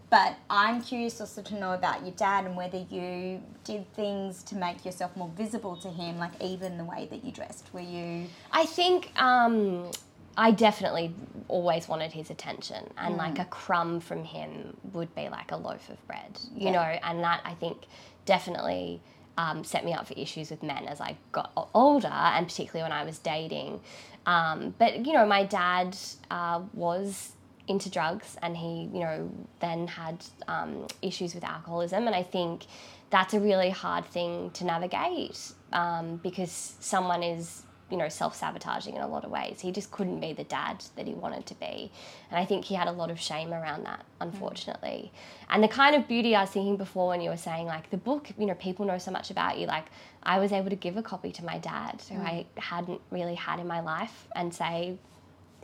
But 0.08 0.34
I'm 0.48 0.82
curious 0.82 1.20
also 1.20 1.40
to 1.40 1.54
know 1.54 1.72
about 1.72 2.02
your 2.02 2.10
dad 2.16 2.44
and 2.44 2.56
whether 2.56 2.78
you 2.90 3.40
did 3.62 3.92
things 3.94 4.42
to 4.44 4.56
make 4.56 4.84
yourself 4.84 5.16
more 5.16 5.30
visible 5.36 5.76
to 5.76 5.88
him, 5.88 6.18
like 6.18 6.32
even 6.42 6.78
the 6.78 6.84
way 6.84 7.06
that 7.12 7.24
you 7.24 7.30
dressed. 7.30 7.72
Were 7.72 7.78
you? 7.78 8.26
I 8.50 8.66
think 8.66 9.12
um, 9.22 9.88
I 10.40 10.52
definitely 10.52 11.14
always 11.48 11.86
wanted 11.86 12.12
his 12.12 12.30
attention, 12.30 12.90
and 12.96 13.18
like 13.18 13.38
a 13.38 13.44
crumb 13.44 14.00
from 14.00 14.24
him 14.24 14.74
would 14.94 15.14
be 15.14 15.28
like 15.28 15.52
a 15.52 15.56
loaf 15.56 15.90
of 15.90 16.04
bread, 16.06 16.38
you 16.56 16.68
Yeah. 16.68 16.72
know, 16.72 16.98
and 17.08 17.22
that 17.22 17.42
I 17.44 17.52
think 17.54 17.76
definitely 18.24 19.02
um, 19.36 19.64
set 19.64 19.84
me 19.84 19.92
up 19.92 20.06
for 20.06 20.14
issues 20.14 20.50
with 20.50 20.62
men 20.62 20.86
as 20.86 20.98
I 20.98 21.18
got 21.32 21.52
older, 21.74 22.08
and 22.08 22.46
particularly 22.48 22.82
when 22.90 22.98
I 23.00 23.04
was 23.04 23.18
dating. 23.18 23.80
Um, 24.24 24.74
but 24.78 25.04
you 25.04 25.12
know, 25.12 25.26
my 25.26 25.44
dad 25.44 25.94
uh, 26.30 26.62
was 26.72 27.32
into 27.68 27.90
drugs, 27.90 28.38
and 28.42 28.56
he, 28.56 28.88
you 28.94 29.00
know, 29.00 29.30
then 29.60 29.88
had 29.88 30.24
um, 30.48 30.86
issues 31.02 31.34
with 31.34 31.44
alcoholism, 31.44 32.06
and 32.06 32.16
I 32.16 32.22
think 32.22 32.64
that's 33.10 33.34
a 33.34 33.40
really 33.40 33.70
hard 33.70 34.06
thing 34.06 34.50
to 34.52 34.64
navigate 34.64 35.52
um, 35.74 36.16
because 36.16 36.76
someone 36.80 37.22
is 37.22 37.64
you 37.90 37.96
know 37.96 38.08
self-sabotaging 38.08 38.94
in 38.96 39.02
a 39.02 39.08
lot 39.08 39.24
of 39.24 39.30
ways. 39.30 39.60
He 39.60 39.72
just 39.72 39.90
couldn't 39.90 40.20
be 40.20 40.32
the 40.32 40.44
dad 40.44 40.84
that 40.96 41.06
he 41.06 41.14
wanted 41.14 41.46
to 41.46 41.54
be. 41.54 41.90
And 42.30 42.38
i 42.38 42.44
think 42.44 42.64
he 42.64 42.74
had 42.74 42.88
a 42.88 42.92
lot 42.92 43.10
of 43.10 43.20
shame 43.20 43.52
around 43.52 43.84
that 43.86 44.04
unfortunately. 44.20 45.12
And 45.48 45.62
the 45.62 45.68
kind 45.68 45.96
of 45.96 46.06
beauty 46.08 46.34
i 46.34 46.42
was 46.42 46.50
thinking 46.50 46.76
before 46.76 47.08
when 47.08 47.20
you 47.20 47.30
were 47.30 47.36
saying 47.36 47.66
like 47.66 47.90
the 47.90 47.96
book 47.96 48.28
you 48.38 48.46
know 48.46 48.54
people 48.54 48.86
know 48.86 48.98
so 48.98 49.10
much 49.10 49.30
about 49.30 49.58
you 49.58 49.66
like 49.66 49.86
i 50.22 50.38
was 50.38 50.52
able 50.52 50.70
to 50.70 50.76
give 50.76 50.96
a 50.96 51.02
copy 51.02 51.32
to 51.32 51.44
my 51.44 51.58
dad 51.58 52.02
who 52.08 52.16
i 52.18 52.46
hadn't 52.56 53.00
really 53.10 53.34
had 53.34 53.58
in 53.58 53.66
my 53.66 53.80
life 53.80 54.28
and 54.36 54.54
say 54.54 54.96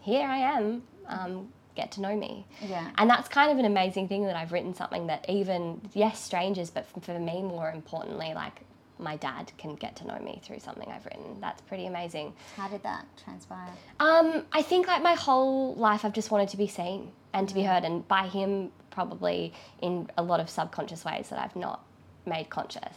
here 0.03 0.27
i 0.27 0.39
am 0.39 0.83
um, 1.09 1.49
get 1.77 1.93
to 1.93 2.01
know 2.01 2.17
me. 2.17 2.47
Yeah. 2.63 2.91
and 2.99 3.09
that's 3.09 3.29
kind 3.29 3.53
of 3.53 3.59
an 3.59 3.65
amazing 3.65 4.09
thing 4.09 4.25
that 4.25 4.35
I've 4.35 4.51
written 4.51 4.75
something 4.75 5.07
that 5.09 5.29
even 5.29 5.81
yes 5.93 6.19
strangers 6.19 6.71
but 6.71 6.87
for 6.87 7.19
me 7.19 7.43
more 7.43 7.71
importantly 7.71 8.33
like 8.35 8.63
my 8.99 9.17
dad 9.17 9.53
can 9.59 9.75
get 9.75 9.97
to 9.97 10.07
know 10.07 10.19
me 10.21 10.41
through 10.45 10.59
something 10.59 10.91
I've 10.91 11.05
written 11.05 11.41
that's 11.41 11.61
pretty 11.63 11.87
amazing 11.87 12.33
How 12.57 12.69
did 12.69 12.83
that 12.83 13.07
transpire? 13.23 13.69
um, 14.01 14.45
I 14.53 14.63
think 14.63 14.87
like 14.87 15.03
my 15.03 15.15
whole 15.15 15.75
life 15.75 16.05
I've 16.05 16.15
just 16.15 16.31
wanted 16.31 16.49
to 16.51 16.57
be 16.57 16.67
seen 16.67 17.13
and 17.33 17.49
to 17.49 17.55
be 17.55 17.63
heard 17.63 17.85
and 17.85 18.07
by 18.09 18.29
him 18.29 18.71
probably 18.91 19.53
in 19.83 20.09
a 20.17 20.23
lot 20.23 20.41
of 20.41 20.49
subconscious 20.49 21.05
ways 21.05 21.29
that 21.29 21.39
I've 21.39 21.55
not 21.55 21.83
made 22.25 22.51
conscious. 22.51 22.97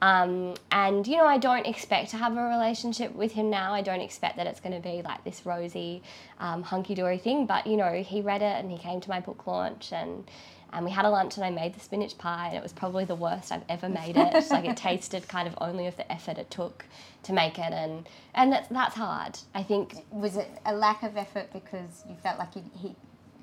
Um, 0.00 0.54
and 0.70 1.06
you 1.06 1.16
know, 1.16 1.26
I 1.26 1.38
don't 1.38 1.66
expect 1.66 2.10
to 2.10 2.16
have 2.16 2.36
a 2.36 2.42
relationship 2.42 3.14
with 3.14 3.32
him 3.32 3.50
now. 3.50 3.74
I 3.74 3.82
don't 3.82 4.00
expect 4.00 4.36
that 4.36 4.46
it's 4.46 4.60
going 4.60 4.74
to 4.74 4.80
be 4.80 5.02
like 5.02 5.24
this 5.24 5.44
rosy, 5.44 6.02
um, 6.38 6.62
hunky 6.62 6.94
dory 6.94 7.18
thing. 7.18 7.46
But 7.46 7.66
you 7.66 7.76
know, 7.76 7.94
he 7.94 8.20
read 8.20 8.42
it 8.42 8.62
and 8.62 8.70
he 8.70 8.78
came 8.78 9.00
to 9.00 9.08
my 9.08 9.20
book 9.20 9.46
launch 9.46 9.92
and. 9.92 10.24
And 10.72 10.84
we 10.84 10.90
had 10.90 11.04
a 11.04 11.10
lunch 11.10 11.36
and 11.36 11.44
I 11.44 11.50
made 11.50 11.74
the 11.74 11.80
spinach 11.80 12.16
pie 12.18 12.48
and 12.48 12.56
it 12.56 12.62
was 12.62 12.72
probably 12.72 13.04
the 13.04 13.14
worst 13.14 13.50
I've 13.52 13.64
ever 13.68 13.88
made 13.88 14.16
it. 14.16 14.32
like 14.50 14.64
it 14.64 14.76
tasted 14.88 15.26
kind 15.28 15.48
of 15.48 15.54
only 15.60 15.86
of 15.86 15.96
the 15.96 16.10
effort 16.10 16.38
it 16.38 16.50
took 16.50 16.84
to 17.24 17.32
make 17.32 17.58
it 17.58 17.72
and 17.72 18.08
and 18.34 18.52
that's 18.52 18.68
that's 18.68 18.94
hard. 18.94 19.38
I 19.54 19.62
think 19.62 20.04
Was 20.10 20.36
it 20.36 20.48
a 20.64 20.74
lack 20.74 21.02
of 21.02 21.16
effort 21.16 21.52
because 21.52 22.04
you 22.08 22.14
felt 22.22 22.38
like 22.38 22.54
he 22.54 22.94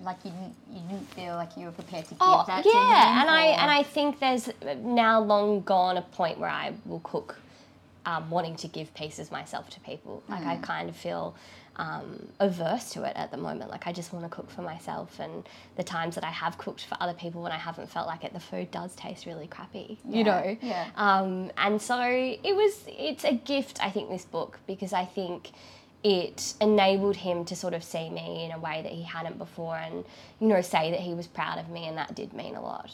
like 0.02 0.18
you 0.24 0.32
didn't 0.32 0.56
you 0.72 0.80
didn't 0.90 1.10
feel 1.14 1.36
like 1.36 1.58
you 1.58 1.66
were 1.66 1.72
prepared 1.72 2.06
to 2.06 2.12
give 2.12 2.20
Oh 2.22 2.44
that 2.48 2.64
to 2.64 2.70
him? 2.70 2.76
yeah, 2.76 3.22
and 3.22 3.30
I 3.30 3.46
and 3.48 3.72
I 3.72 3.84
think 3.84 4.20
there's 4.20 4.50
now 4.84 5.20
long 5.20 5.62
gone 5.62 5.98
a 5.98 6.02
point 6.04 6.38
where 6.40 6.50
I 6.52 6.74
will 6.86 7.00
cook, 7.02 7.40
um, 8.06 8.30
wanting 8.30 8.56
to 8.58 8.68
give 8.68 8.94
pieces 8.94 9.32
myself 9.32 9.70
to 9.72 9.80
people. 9.80 10.22
Like 10.30 10.46
I 10.46 10.58
kind 10.58 10.88
of 10.88 10.96
feel 10.96 11.36
um, 11.78 12.28
averse 12.40 12.92
to 12.94 13.04
it 13.04 13.14
at 13.16 13.32
the 13.32 13.38
moment. 13.38 13.70
Like 13.72 13.88
I 13.88 13.92
just 13.94 14.12
want 14.14 14.26
to 14.26 14.30
cook 14.30 14.50
for 14.50 14.62
myself, 14.62 15.20
and 15.20 15.48
the 15.76 15.84
times 15.84 16.16
that 16.16 16.24
I 16.24 16.32
have 16.32 16.58
cooked 16.58 16.84
for 16.86 16.98
other 17.00 17.14
people 17.14 17.42
when 17.44 17.52
I 17.52 17.58
haven't 17.58 17.90
felt 17.90 18.08
like 18.08 18.24
it, 18.24 18.34
the 18.34 18.40
food 18.40 18.72
does 18.72 18.96
taste 18.96 19.26
really 19.26 19.48
crappy. 19.48 19.98
Yeah, 20.06 20.18
You 20.18 20.24
know. 20.24 20.58
yeah. 20.62 20.88
Um, 20.96 21.52
and 21.58 21.82
so 21.82 22.00
it 22.02 22.56
was. 22.56 22.84
It's 22.88 23.24
a 23.24 23.34
gift, 23.34 23.80
I 23.82 23.90
think, 23.92 24.10
this 24.10 24.26
book 24.26 24.60
because 24.68 24.94
I 24.94 25.06
think 25.06 25.52
it 26.04 26.54
enabled 26.62 27.16
him 27.18 27.44
to 27.46 27.56
sort 27.56 27.74
of 27.74 27.84
see 27.84 28.10
me 28.10 28.46
in 28.46 28.52
a 28.52 28.60
way 28.60 28.82
that 28.84 28.92
he 28.92 29.02
hadn't 29.04 29.38
before 29.40 29.76
and 29.78 30.06
you 30.40 30.48
know 30.48 30.62
say 30.62 30.92
that 30.92 31.00
he 31.00 31.16
was 31.16 31.26
proud 31.26 31.58
of 31.58 31.70
me 31.70 31.86
and 31.88 31.98
that 31.98 32.14
did 32.14 32.34
mean 32.34 32.56
a 32.56 32.62
lot 32.62 32.92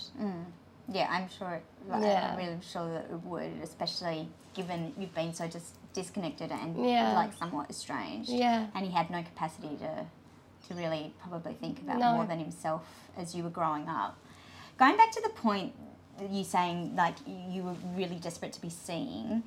Yeah, 0.88 1.08
I'm 1.10 1.28
sure. 1.38 1.62
Like, 1.90 2.02
Yeah. 2.02 2.30
I'm 2.32 2.38
really 2.38 2.58
sure 2.62 2.88
that 2.94 3.06
it 3.12 3.22
would, 3.26 3.52
especially 3.62 4.30
given 4.54 4.94
you've 4.98 5.14
been 5.14 5.34
so 5.34 5.48
just 5.48 5.76
disconnected 5.94 6.52
and 6.52 6.84
Yeah. 6.86 7.14
like 7.14 7.34
somewhat 7.34 7.70
estranged. 7.70 8.30
Yeah. 8.30 8.68
And 8.76 8.86
he 8.86 8.92
had 8.92 9.10
no 9.10 9.22
capacity 9.24 9.78
to 9.78 10.06
to 10.68 10.74
really 10.76 11.14
probably 11.22 11.54
think 11.56 11.82
about 11.82 12.00
No. 12.00 12.14
more 12.14 12.26
than 12.26 12.40
himself 12.40 12.84
as 13.18 13.36
you 13.36 13.44
were 13.44 13.50
growing 13.50 13.90
up. 13.90 14.18
Going 14.78 14.96
back 14.96 15.12
to 15.12 15.22
the 15.22 15.30
point 15.30 15.74
you 16.30 16.44
saying 16.46 16.96
like 16.96 17.16
you 17.28 17.64
were 17.64 17.76
really 17.96 18.16
desperate 18.16 18.54
to 18.54 18.62
be 18.62 18.70
seen. 18.70 19.44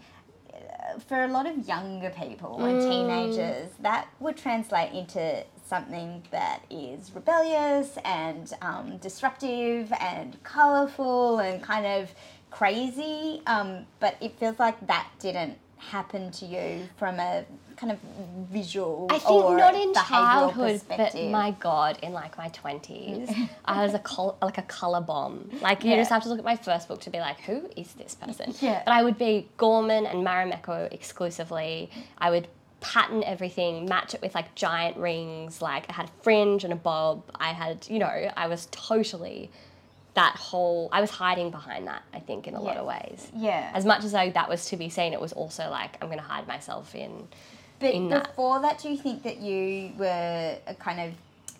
uh, 0.52 0.98
For 0.98 1.22
a 1.24 1.28
lot 1.28 1.46
of 1.46 1.66
younger 1.68 2.08
people 2.10 2.64
and 2.64 2.78
Mm. 2.80 2.86
teenagers, 2.88 3.70
that 3.80 4.08
would 4.20 4.36
translate 4.38 4.92
into 4.92 5.44
something 5.66 6.22
that 6.30 6.60
is 6.70 7.12
rebellious 7.14 7.98
and 8.04 8.52
um, 8.62 8.96
disruptive 8.98 9.92
and 10.00 10.42
colourful 10.44 11.38
and 11.40 11.62
kind 11.62 11.84
of 11.86 12.14
crazy. 12.50 13.42
Um, 13.46 13.86
but 14.00 14.16
it 14.20 14.38
feels 14.38 14.58
like 14.58 14.86
that 14.86 15.08
didn't 15.18 15.58
happen 15.78 16.30
to 16.32 16.46
you 16.46 16.88
from 16.96 17.20
a 17.20 17.44
kind 17.76 17.92
of 17.92 17.98
visual 18.50 19.06
I 19.10 19.18
think 19.18 19.30
or 19.44 19.56
not 19.56 19.74
in 19.74 19.92
childhood, 19.92 20.80
but 20.88 21.14
my 21.14 21.50
god, 21.60 21.98
in 22.02 22.12
like 22.12 22.36
my 22.38 22.48
twenties, 22.48 23.30
I 23.64 23.84
was 23.84 23.94
a 23.94 23.98
col- 23.98 24.38
like 24.40 24.58
a 24.58 24.62
color 24.62 25.00
bomb. 25.00 25.50
Like 25.60 25.84
you 25.84 25.90
Yeah. 25.90 25.96
just 25.96 26.10
have 26.10 26.22
to 26.22 26.28
look 26.28 26.38
at 26.38 26.44
my 26.44 26.56
first 26.56 26.88
book 26.88 27.00
to 27.02 27.10
be 27.10 27.20
like, 27.20 27.40
who 27.40 27.68
is 27.76 27.92
this 27.94 28.14
person? 28.14 28.54
Yeah. 28.60 28.82
But 28.84 28.92
I 28.92 29.02
would 29.04 29.18
be 29.18 29.48
Gorman 29.58 30.06
and 30.06 30.26
Marimekko 30.26 30.92
exclusively. 30.92 31.90
I 32.18 32.30
would 32.30 32.48
pattern 32.80 33.22
everything, 33.24 33.86
match 33.86 34.14
it 34.14 34.22
with 34.22 34.34
like 34.34 34.54
giant 34.54 34.96
rings. 34.96 35.60
Like 35.60 35.88
I 35.90 35.92
had 35.92 36.06
a 36.06 36.22
fringe 36.22 36.64
and 36.64 36.72
a 36.72 36.76
bob. 36.76 37.22
I 37.34 37.52
had, 37.52 37.86
you 37.90 37.98
know, 37.98 38.30
I 38.36 38.46
was 38.48 38.68
totally 38.70 39.50
that 40.16 40.34
whole. 40.36 40.88
I 40.90 41.00
was 41.00 41.10
hiding 41.10 41.50
behind 41.50 41.86
that. 41.86 42.02
I 42.12 42.18
think 42.18 42.48
in 42.48 42.54
a 42.54 42.60
lot 42.60 42.76
of 42.76 42.86
ways. 42.86 43.30
Yeah. 43.34 43.70
As 43.72 43.84
much 43.84 44.02
as 44.04 44.12
I, 44.14 44.30
that 44.30 44.48
was 44.48 44.66
to 44.70 44.76
be 44.76 44.88
seen, 44.88 45.12
it 45.12 45.20
was 45.20 45.32
also 45.32 45.70
like 45.70 45.96
I'm 46.02 46.08
going 46.08 46.18
to 46.18 46.24
hide 46.24 46.48
myself 46.48 46.94
in. 46.94 47.28
But 47.78 47.94
in 47.94 48.08
before 48.08 48.60
that, 48.62 48.78
do 48.80 48.88
you 48.90 48.96
think 48.96 49.22
that 49.22 49.38
you 49.38 49.92
were 49.98 50.56
a 50.66 50.74
kind 50.74 50.98
of, 51.00 51.12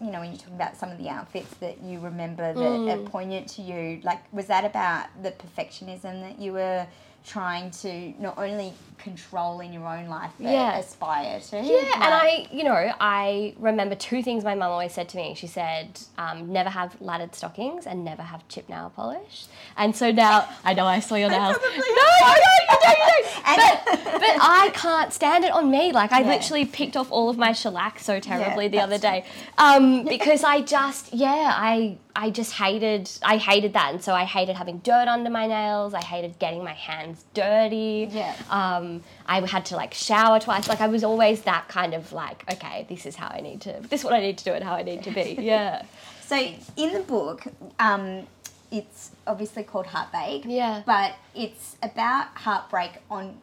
you 0.04 0.10
know, 0.10 0.20
when 0.20 0.32
you 0.32 0.38
talk 0.38 0.48
about 0.48 0.76
some 0.76 0.90
of 0.90 0.98
the 0.98 1.08
outfits 1.10 1.54
that 1.58 1.82
you 1.82 2.00
remember 2.00 2.52
that 2.54 2.60
Mm. 2.60 2.92
are 3.06 3.10
poignant 3.10 3.48
to 3.50 3.62
you, 3.62 4.00
like, 4.02 4.20
was 4.32 4.46
that 4.46 4.64
about 4.64 5.06
the 5.22 5.30
perfectionism 5.32 6.22
that 6.22 6.38
you 6.38 6.52
were 6.54 6.86
trying 7.26 7.70
to 7.72 8.14
not 8.20 8.38
only 8.38 8.72
control 8.98 9.60
in 9.60 9.72
your 9.72 9.86
own 9.86 10.06
life, 10.08 10.30
but 10.38 10.50
Yeah. 10.50 10.78
aspire 10.78 11.40
to? 11.40 11.56
Yeah, 11.56 11.90
and 11.94 12.14
I, 12.14 12.46
you 12.52 12.64
know, 12.64 12.92
I 13.00 13.54
remember 13.58 13.94
two 13.94 14.22
things 14.22 14.44
my 14.44 14.54
mum 14.54 14.70
always 14.70 14.92
said 14.92 15.08
to 15.10 15.16
me. 15.16 15.34
She 15.34 15.46
said, 15.46 16.00
um, 16.18 16.52
never 16.52 16.70
have 16.70 16.96
laddered 17.00 17.34
stockings 17.34 17.86
and 17.86 18.04
never 18.04 18.22
have 18.22 18.46
chip 18.48 18.68
nail 18.68 18.92
polish. 18.94 19.46
And 19.76 19.94
so 19.94 20.10
now, 20.12 20.48
I 20.64 20.74
know 20.74 20.86
I 20.86 21.00
saw 21.00 21.16
your 21.16 21.30
nails. 21.38 21.56
No, 21.60 21.68
you 21.68 21.80
don't, 21.80 21.84
you 21.84 22.78
don't, 22.82 22.98
you 22.98 23.04
don't. 23.04 23.26
But, 23.46 23.84
but 24.20 24.36
I 24.40 24.70
can't 24.74 25.12
stand 25.12 25.44
it 25.44 25.52
on 25.52 25.70
me. 25.70 25.92
Like, 25.92 26.12
I 26.12 26.20
Yeah. 26.20 26.28
literally 26.28 26.64
picked 26.64 26.96
off 26.96 27.10
all 27.12 27.28
of 27.30 27.38
my 27.38 27.52
shellac 27.52 27.98
so 28.00 28.18
terribly 28.20 28.68
the 28.68 28.80
other 28.80 28.98
day. 28.98 29.24
Um, 29.56 30.04
because 30.08 30.42
I 30.44 30.60
just, 30.62 31.12
yeah, 31.14 31.52
I, 31.54 31.96
I 32.18 32.30
just 32.30 32.52
hated, 32.54 33.10
I 33.22 33.36
hated 33.36 33.74
that. 33.74 33.92
And 33.92 34.02
so 34.02 34.14
I 34.14 34.24
hated 34.24 34.56
having 34.56 34.78
dirt 34.78 35.06
under 35.06 35.28
my 35.28 35.46
nails. 35.46 35.92
I 35.92 36.02
hated 36.02 36.38
getting 36.38 36.64
my 36.64 36.72
hands 36.72 37.24
dirty. 37.34 38.08
Yeah. 38.10 38.34
Um, 38.48 39.02
I 39.26 39.46
had 39.46 39.66
to 39.66 39.76
like 39.76 39.92
shower 39.92 40.40
twice. 40.40 40.66
Like 40.68 40.80
I 40.80 40.88
was 40.88 41.04
always 41.04 41.42
that 41.42 41.68
kind 41.68 41.92
of 41.94 42.12
like, 42.12 42.50
okay, 42.54 42.86
this 42.88 43.04
is 43.04 43.16
how 43.16 43.28
I 43.28 43.40
need 43.40 43.60
to, 43.62 43.80
this 43.90 44.00
is 44.00 44.04
what 44.04 44.14
I 44.14 44.20
need 44.20 44.38
to 44.38 44.44
do 44.44 44.52
and 44.52 44.64
how 44.64 44.74
I 44.74 44.82
need 44.82 45.02
to 45.04 45.10
be. 45.10 45.36
Yeah. 45.46 45.82
So 46.22 46.36
in 46.76 46.92
the 46.92 47.00
book, 47.06 47.44
um, 47.78 48.26
it's 48.72 49.12
obviously 49.26 49.62
called 49.62 49.86
Heartbake. 49.86 50.44
Yeah. 50.46 50.82
But 50.84 51.14
it's 51.34 51.76
about 51.82 52.28
heartbreak 52.34 52.92
on 53.10 53.36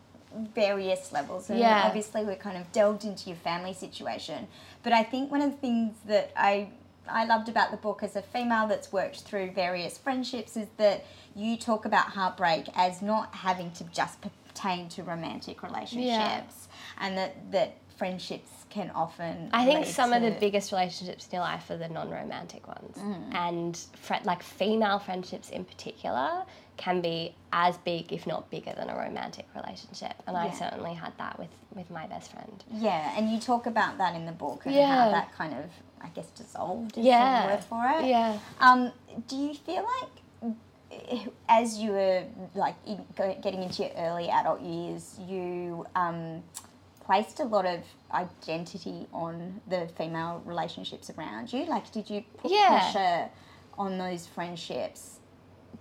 various 0.56 1.12
levels. 1.12 1.50
And 1.50 1.60
Yeah. 1.60 1.84
obviously 1.86 2.24
we're 2.26 2.36
kind 2.36 2.58
of 2.58 2.72
delved 2.72 3.06
into 3.06 3.30
your 3.30 3.38
family 3.38 3.74
situation. 3.74 4.48
But 4.82 4.94
I 4.94 5.04
think 5.04 5.32
one 5.32 5.42
of 5.42 5.52
the 5.52 5.58
things 5.58 5.96
that 6.08 6.32
I 6.36 6.70
I 7.08 7.26
loved 7.26 7.50
about 7.50 7.72
the 7.72 7.78
book 7.78 8.04
as 8.04 8.16
a 8.16 8.22
female 8.22 8.68
that's 8.68 8.92
worked 8.92 9.22
through 9.22 9.52
various 9.52 9.98
friendships 9.98 10.56
is 10.58 10.68
that 10.78 11.04
you 11.36 11.58
talk 11.58 11.86
about 11.86 12.06
heartbreak 12.08 12.68
as 12.76 13.02
not 13.02 13.34
having 13.36 13.72
to 13.72 13.84
just 13.86 14.20
pertain 14.22 14.88
to 14.90 15.04
romantic 15.04 15.64
relationships 15.64 16.68
and 17.00 17.18
that 17.18 17.52
that 17.52 17.76
friendships 17.98 18.50
can 18.70 18.90
often 18.96 19.50
I 19.54 19.66
think 19.66 19.86
some 19.86 20.14
of 20.14 20.22
the 20.24 20.32
biggest 20.32 20.72
relationships 20.72 21.28
in 21.28 21.36
your 21.38 21.44
life 21.44 21.70
are 21.70 21.78
the 21.78 21.88
non-romantic 21.90 22.68
ones, 22.68 22.98
Mm. 22.98 23.36
and 23.36 23.78
fri 24.02 24.18
like 24.24 24.42
female 24.42 24.98
friendships 24.98 25.50
in 25.52 25.64
particular 25.64 26.44
can 26.76 27.02
be 27.02 27.36
as 27.52 27.78
big, 27.78 28.12
if 28.12 28.26
not 28.26 28.50
bigger, 28.50 28.74
than 28.76 28.90
a 28.90 28.96
romantic 28.98 29.46
relationship. 29.56 30.14
And 30.26 30.36
I 30.36 30.50
certainly 30.52 30.96
had 30.96 31.16
that 31.20 31.38
with 31.38 31.50
with 31.76 31.90
my 31.92 32.08
best 32.08 32.32
friend. 32.32 32.64
Yeah, 32.72 33.14
and 33.16 33.30
you 33.32 33.40
talk 33.40 33.68
about 33.68 34.00
that 34.00 34.16
in 34.16 34.26
the 34.26 34.32
book 34.32 34.66
and 34.66 34.74
Yeah. 34.74 34.88
how 35.06 35.12
that 35.12 35.32
kind 35.34 35.54
of, 35.54 35.66
I 36.04 36.10
guess, 36.10 36.28
dissolved 36.32 36.98
is 36.98 37.06
Yeah. 37.06 37.42
the 37.44 37.48
word 37.54 37.64
for 37.64 37.84
it. 38.00 38.06
Yeah. 38.06 38.38
Um, 38.60 38.92
do 39.28 39.36
you 39.36 39.54
feel 39.54 39.86
like, 40.02 40.10
as 41.50 41.78
you 41.78 41.92
were 41.92 42.24
like 42.56 42.76
in, 42.86 43.04
getting 43.42 43.64
into 43.64 43.84
your 43.84 43.92
early 43.98 44.30
adult 44.30 44.62
years, 44.62 45.18
you 45.28 45.86
um, 45.96 46.44
placed 47.06 47.40
a 47.40 47.44
lot 47.46 47.66
of 47.66 47.80
identity 48.14 49.08
on 49.14 49.62
the 49.68 49.88
female 49.98 50.42
relationships 50.46 51.10
around 51.18 51.52
you? 51.54 51.66
Like, 51.66 51.92
did 51.92 52.10
you 52.10 52.24
put 52.38 52.52
Yeah. 52.52 52.68
pressure 52.68 53.30
on 53.78 53.98
those 53.98 54.28
friendships? 54.28 55.20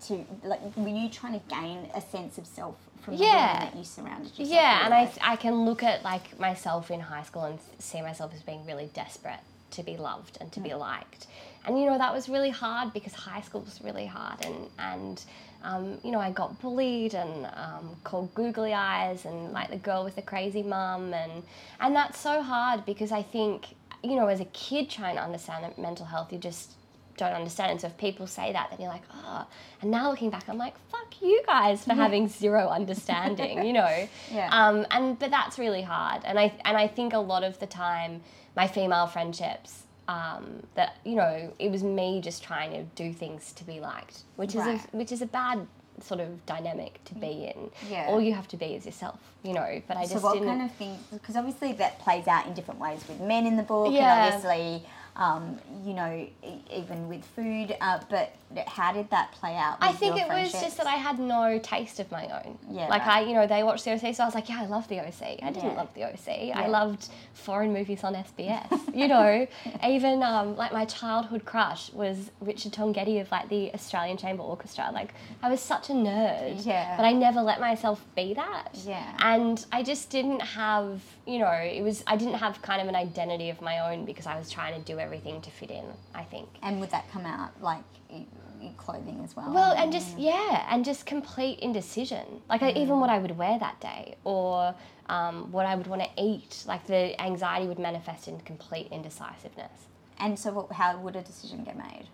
To 0.07 0.25
like, 0.43 0.61
were 0.77 0.89
you 0.89 1.09
trying 1.11 1.39
to 1.39 1.47
gain 1.49 1.89
a 1.95 2.01
sense 2.01 2.39
of 2.39 2.47
self 2.47 2.75
from 3.03 3.17
the 3.19 3.25
Yeah. 3.25 3.53
women 3.55 3.67
that 3.71 3.77
you 3.77 3.85
surrounded 3.85 4.31
yourself 4.39 4.49
Yeah, 4.49 4.85
and 4.87 4.95
I. 4.95 5.13
I 5.21 5.37
can 5.37 5.65
look 5.65 5.83
at 5.85 6.03
like 6.03 6.41
myself 6.41 6.91
in 6.91 6.99
high 7.01 7.23
school 7.23 7.45
and 7.45 7.59
see 7.79 8.01
myself 8.03 8.33
as 8.35 8.43
being 8.43 8.65
really 8.65 8.91
desperate 8.95 9.39
to 9.73 9.83
be 9.83 9.97
loved 9.97 10.39
and 10.41 10.53
to 10.53 10.61
be 10.61 10.75
liked. 10.75 11.27
And 11.65 11.79
you 11.79 11.87
know 11.87 11.99
that 11.99 12.13
was 12.13 12.29
really 12.29 12.51
hard 12.51 12.93
because 12.93 13.13
high 13.13 13.41
school 13.41 13.61
was 13.61 13.81
really 13.83 14.07
hard 14.07 14.45
and 14.45 14.69
and 14.79 15.25
um, 15.63 15.99
you 16.03 16.11
know 16.11 16.19
I 16.19 16.31
got 16.31 16.61
bullied 16.61 17.15
and 17.15 17.47
um, 17.47 17.97
called 18.03 18.35
googly 18.35 18.75
eyes 18.75 19.25
and 19.25 19.53
like 19.53 19.71
the 19.71 19.77
girl 19.77 20.05
with 20.05 20.17
the 20.17 20.23
crazy 20.23 20.63
mum 20.63 21.15
and 21.15 21.45
and 21.81 21.95
that's 21.95 22.19
so 22.19 22.43
hard 22.43 22.85
because 22.85 23.13
I 23.13 23.23
think 23.23 23.77
you 24.03 24.17
know 24.17 24.27
as 24.27 24.41
a 24.41 24.47
kid 24.47 24.91
trying 24.91 25.15
to 25.17 25.23
understand 25.23 25.73
mental 25.79 26.07
health 26.07 26.33
you 26.33 26.39
just 26.39 26.73
don't 27.17 27.33
understand. 27.33 27.73
And 27.73 27.81
so 27.81 27.89
if 27.89 27.97
people 27.99 28.27
say 28.27 28.53
that, 28.53 28.71
then 28.71 28.81
you're 28.81 28.89
like, 28.89 29.03
oh. 29.13 29.47
And 29.81 29.91
now 29.91 30.11
looking 30.11 30.31
back, 30.31 30.49
I'm 30.49 30.59
like, 30.59 30.75
fuck 30.91 31.21
you 31.21 31.43
guys 31.47 31.85
for 31.85 31.95
having 31.95 32.29
zero 32.29 32.69
understanding, 32.69 33.65
you 33.65 33.73
know. 33.73 34.09
Yeah. 34.31 34.49
Um, 34.51 34.87
and 34.91 35.19
but 35.19 35.31
that's 35.31 35.59
really 35.59 35.83
hard. 35.83 36.23
And 36.25 36.39
I 36.39 36.53
and 36.65 36.77
I 36.77 36.87
think 36.87 37.13
a 37.13 37.19
lot 37.19 37.45
of 37.45 37.59
the 37.59 37.67
time, 37.67 38.23
my 38.57 38.67
female 38.67 39.07
friendships, 39.07 39.85
um, 40.09 40.63
that 40.75 40.97
you 41.05 41.15
know, 41.15 41.53
it 41.59 41.71
was 41.71 41.83
me 41.83 42.21
just 42.21 42.43
trying 42.43 42.71
to 42.73 42.83
do 43.03 43.13
things 43.13 43.53
to 43.55 43.65
be 43.65 43.81
liked, 43.81 44.21
which 44.37 44.51
is 44.51 44.57
Right. 44.57 44.81
a, 44.93 44.97
which 44.97 45.13
is 45.13 45.23
a 45.23 45.27
bad 45.27 45.67
sort 46.01 46.21
of 46.21 46.45
dynamic 46.47 47.03
to 47.05 47.15
be 47.15 47.45
in. 47.55 47.71
Yeah. 47.89 48.07
All 48.09 48.21
you 48.21 48.33
have 48.35 48.49
to 48.49 48.57
be 48.57 48.67
is 48.75 48.85
yourself, 48.87 49.21
you 49.43 49.53
know. 49.53 49.81
But 49.87 49.97
I 49.99 50.03
just 50.03 50.15
So 50.15 50.21
what 50.21 50.33
didn't. 50.35 50.49
kind 50.49 50.63
of 50.63 50.73
things? 50.77 50.99
Because 51.13 51.37
obviously 51.37 51.73
that 51.75 51.99
plays 52.01 52.27
out 52.27 52.47
in 52.47 52.55
different 52.55 52.81
ways 52.81 53.07
with 53.09 53.21
men 53.21 53.47
in 53.47 53.57
the 53.57 53.63
book, 53.63 53.93
Yeah. 53.93 54.25
and 54.27 54.35
obviously, 54.35 54.85
um, 55.17 55.59
you 55.85 55.95
know, 55.95 56.27
e- 56.43 56.55
even 56.73 57.09
with 57.09 57.25
food. 57.37 57.77
Uh, 57.81 58.01
but 58.09 58.35
how 58.67 58.93
did 58.93 59.09
that 59.11 59.33
play 59.33 59.57
out? 59.57 59.79
I 59.81 59.93
think 59.93 60.17
it 60.17 60.29
was 60.29 60.53
just 60.53 60.77
that 60.79 60.87
I 60.87 60.95
had 60.97 61.19
no 61.19 61.59
taste 61.59 62.01
of 62.01 62.11
my 62.11 62.27
own. 62.45 62.59
Yeah, 62.71 62.87
Like 62.89 63.07
right. 63.07 63.19
I, 63.19 63.29
you 63.29 63.35
know, 63.35 63.47
they 63.47 63.63
watched 63.63 63.85
the 63.85 63.93
OC, 63.93 64.15
so 64.15 64.23
I 64.23 64.27
was 64.27 64.35
like, 64.35 64.49
yeah, 64.49 64.61
I 64.61 64.67
love 64.67 64.89
the 64.89 65.01
OC. 65.01 65.23
I 65.43 65.51
didn't 65.53 65.65
Yeah. 65.71 65.73
love 65.77 65.93
the 65.95 66.05
OC. 66.05 66.49
Yeah. 66.49 66.59
I 66.61 66.67
loved 66.69 67.09
foreign 67.35 67.73
movies 67.73 68.05
on 68.05 68.15
SBS. 68.15 68.95
you 68.95 69.09
know, 69.09 69.47
even 69.87 70.23
um, 70.23 70.57
like 70.57 70.73
my 70.73 70.85
childhood 70.85 71.45
crush 71.45 71.93
was 71.93 72.31
Richard 72.41 72.73
Tognetti 72.73 73.21
of 73.21 73.31
like 73.31 73.49
the 73.49 73.73
Australian 73.75 74.17
Chamber 74.17 74.43
Orchestra. 74.43 74.91
Like 74.93 75.15
I 75.43 75.51
was 75.51 75.61
such 75.61 75.91
a 75.91 75.93
nerd. 75.95 76.65
Yeah. 76.65 76.97
But 76.97 77.05
I 77.05 77.13
never 77.13 77.41
let 77.43 77.61
myself 77.61 78.05
be 78.17 78.35
that. 78.35 78.69
Yeah. 78.85 79.17
And 79.21 79.65
I 79.73 79.83
just 79.83 80.11
didn't 80.11 80.41
have, 80.41 81.01
you 81.27 81.39
know, 81.39 81.51
it 81.51 81.83
was 81.83 82.03
I 82.07 82.17
didn't 82.17 82.35
have 82.35 82.61
kind 82.63 82.83
of 82.83 82.89
an 82.89 82.97
identity 82.97 83.51
of 83.51 83.61
my 83.61 83.79
own 83.91 84.05
because 84.05 84.27
I 84.27 84.39
was 84.39 84.51
trying 84.51 84.75
to 84.75 84.93
do 84.93 84.99
everything 84.99 85.41
to 85.43 85.51
fit 85.51 85.71
in. 85.71 85.85
I 86.15 86.25
think. 86.25 86.49
And 86.63 86.81
would 86.81 86.91
that 86.91 87.11
come 87.13 87.27
out 87.27 87.51
like 87.63 87.85
in 88.11 88.27
in 88.61 88.75
clothing 88.75 89.21
as 89.25 89.35
well? 89.37 89.53
Well, 89.53 89.73
and 89.73 89.93
just 89.93 90.19
yeah, 90.19 90.67
and 90.71 90.85
just 90.85 91.07
complete 91.07 91.59
indecision. 91.61 92.43
Like 92.49 92.63
I, 92.63 92.71
even 92.73 93.01
what 93.01 93.11
I 93.11 93.19
would 93.19 93.37
wear 93.37 93.59
that 93.59 93.81
day, 93.81 94.17
or 94.25 94.75
um, 95.09 95.51
what 95.53 95.67
I 95.67 95.75
would 95.75 95.87
want 95.87 96.03
to 96.03 96.09
eat. 96.17 96.65
Like 96.67 96.87
the 96.87 97.21
anxiety 97.21 97.67
would 97.67 97.79
manifest 97.79 98.29
in 98.29 98.41
complete 98.41 98.89
indecisiveness, 98.91 99.89
And 100.19 100.39
so, 100.39 100.53
what, 100.53 100.73
how 100.73 100.99
would 100.99 101.17
a 101.17 101.23
decision 101.23 101.65
get 101.65 101.77
made? 101.77 102.07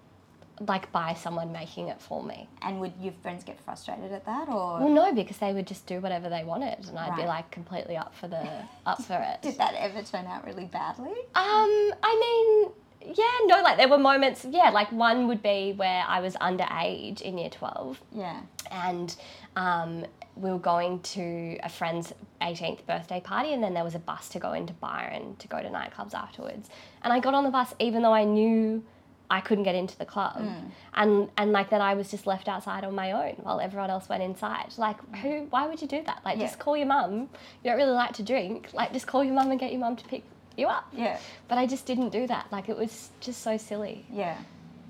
Like 0.66 0.90
by 0.92 1.14
someone 1.14 1.52
making 1.52 1.88
it 1.88 2.00
for 2.00 2.22
me. 2.22 2.48
And 2.62 2.80
would 2.80 2.92
your 3.00 3.12
friends 3.22 3.44
get 3.44 3.60
frustrated 3.60 4.12
at 4.12 4.24
that, 4.26 4.48
or 4.48 4.80
Well, 4.80 4.88
no, 4.88 5.12
because 5.14 5.36
they 5.38 5.52
would 5.52 5.66
just 5.66 5.86
do 5.86 6.00
whatever 6.00 6.28
they 6.28 6.44
wanted, 6.44 6.86
and 6.88 6.98
I'd 6.98 7.16
be 7.16 7.24
like 7.24 7.50
completely 7.50 7.96
up 7.96 8.14
for 8.14 8.28
the 8.28 8.46
up 8.86 9.02
for 9.02 9.14
it. 9.14 9.42
did 9.42 9.58
that 9.58 9.74
ever 9.74 10.02
turn 10.02 10.26
out 10.26 10.44
really 10.46 10.64
badly? 10.66 11.10
Um, 11.34 11.92
I 12.02 12.70
mean, 13.02 13.14
yeah, 13.14 13.24
no, 13.46 13.62
like 13.62 13.76
there 13.76 13.88
were 13.88 13.98
moments, 13.98 14.44
yeah, 14.48 14.70
like 14.70 14.90
one 14.92 15.28
would 15.28 15.42
be 15.42 15.72
where 15.76 16.04
I 16.06 16.20
was 16.20 16.34
underage 16.36 17.20
in 17.20 17.38
year 17.38 17.50
12 17.50 18.00
Yeah. 18.12 18.40
and 18.70 19.14
um, 19.56 20.04
we 20.36 20.50
were 20.50 20.58
going 20.58 21.00
to 21.00 21.58
a 21.62 21.68
friend's 21.68 22.12
18th 22.42 22.84
birthday 22.86 23.20
party 23.20 23.52
and 23.52 23.62
then 23.62 23.74
there 23.74 23.84
was 23.84 23.94
a 23.94 23.98
bus 23.98 24.28
to 24.30 24.38
go 24.38 24.52
into 24.52 24.72
Byron 24.74 25.36
to 25.38 25.48
go 25.48 25.60
to 25.62 25.68
nightclubs 25.68 26.14
afterwards. 26.14 26.68
And 27.02 27.12
I 27.12 27.20
got 27.20 27.34
on 27.34 27.44
the 27.44 27.50
bus 27.50 27.74
even 27.78 28.02
though 28.02 28.12
I 28.14 28.24
knew 28.24 28.84
I 29.30 29.40
couldn't 29.40 29.64
get 29.64 29.74
into 29.74 29.96
the 29.98 30.06
club 30.06 30.36
hmm. 30.36 30.68
and 30.94 31.28
and 31.36 31.52
like 31.52 31.70
that 31.70 31.80
I 31.80 31.94
was 31.94 32.10
just 32.10 32.26
left 32.26 32.48
outside 32.48 32.84
on 32.84 32.94
my 32.94 33.12
own 33.12 33.34
while 33.42 33.60
everyone 33.60 33.90
else 33.90 34.08
went 34.08 34.22
inside. 34.22 34.72
Like 34.78 34.96
who 35.16 35.46
why 35.50 35.66
would 35.66 35.82
you 35.82 35.88
do 35.88 36.02
that? 36.04 36.20
Like 36.24 36.38
Yeah. 36.38 36.46
just 36.46 36.58
call 36.58 36.76
your 36.76 36.86
mum. 36.86 37.28
You 37.62 37.70
don't 37.70 37.76
really 37.76 37.92
like 37.92 38.14
to 38.14 38.22
drink. 38.22 38.70
Like 38.72 38.92
just 38.92 39.06
call 39.06 39.22
your 39.22 39.34
mum 39.34 39.50
and 39.50 39.60
get 39.60 39.70
your 39.70 39.80
mum 39.80 39.96
to 39.96 40.04
pick 40.04 40.22
you 40.56 40.66
up. 40.66 40.88
Yeah. 40.92 41.18
But 41.46 41.58
I 41.58 41.66
just 41.66 41.86
didn't 41.86 42.10
do 42.10 42.26
that. 42.26 42.46
Like 42.50 42.68
it 42.68 42.76
was 42.76 43.10
just 43.20 43.42
so 43.42 43.56
silly. 43.56 44.04
Yeah. 44.12 44.36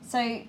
So, 0.09 0.43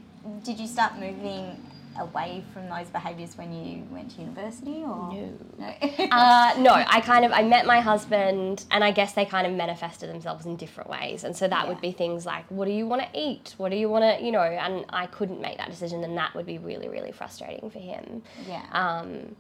did 0.43 0.58
you 0.60 0.67
start 0.67 0.97
moving 0.97 1.62
away 2.00 2.44
from 2.54 2.68
those 2.70 2.88
behaviours 2.88 3.38
when 3.38 3.52
you 3.54 3.84
went 3.92 4.12
to 4.16 4.22
university, 4.22 4.78
or 4.84 5.12
No. 5.14 5.38
No. 5.58 5.74
Uh, 6.12 6.54
no, 6.60 6.72
I 6.72 7.02
kind 7.02 7.26
of 7.26 7.32
I 7.32 7.44
met 7.44 7.66
my 7.66 7.80
husband, 7.80 8.66
and 8.72 8.84
I 8.84 8.92
guess 8.92 9.14
they 9.14 9.26
kind 9.26 9.46
of 9.46 9.54
manifested 9.54 10.10
themselves 10.10 10.46
in 10.46 10.56
different 10.56 10.90
ways. 10.90 11.24
And 11.24 11.36
so 11.36 11.48
that 11.48 11.64
Yeah. 11.64 11.70
would 11.70 11.82
be 11.82 11.92
things 11.92 12.26
like, 12.26 12.46
what 12.50 12.66
do 12.66 12.72
you 12.72 12.88
want 12.88 13.02
to 13.02 13.08
eat? 13.20 13.54
What 13.58 13.70
do 13.72 13.78
you 13.78 13.90
want 13.90 14.04
to, 14.18 14.24
you 14.26 14.32
know? 14.32 14.42
And 14.42 14.86
I 14.90 15.06
couldn't 15.08 15.42
make 15.42 15.58
that 15.58 15.70
decision, 15.70 16.04
and 16.04 16.18
that 16.18 16.34
would 16.36 16.46
be 16.46 16.58
really, 16.58 16.90
really 16.90 17.12
frustrating 17.12 17.70
for 17.70 17.80
him. 17.80 18.24
yeah. 18.48 18.64
Um, 18.72 19.36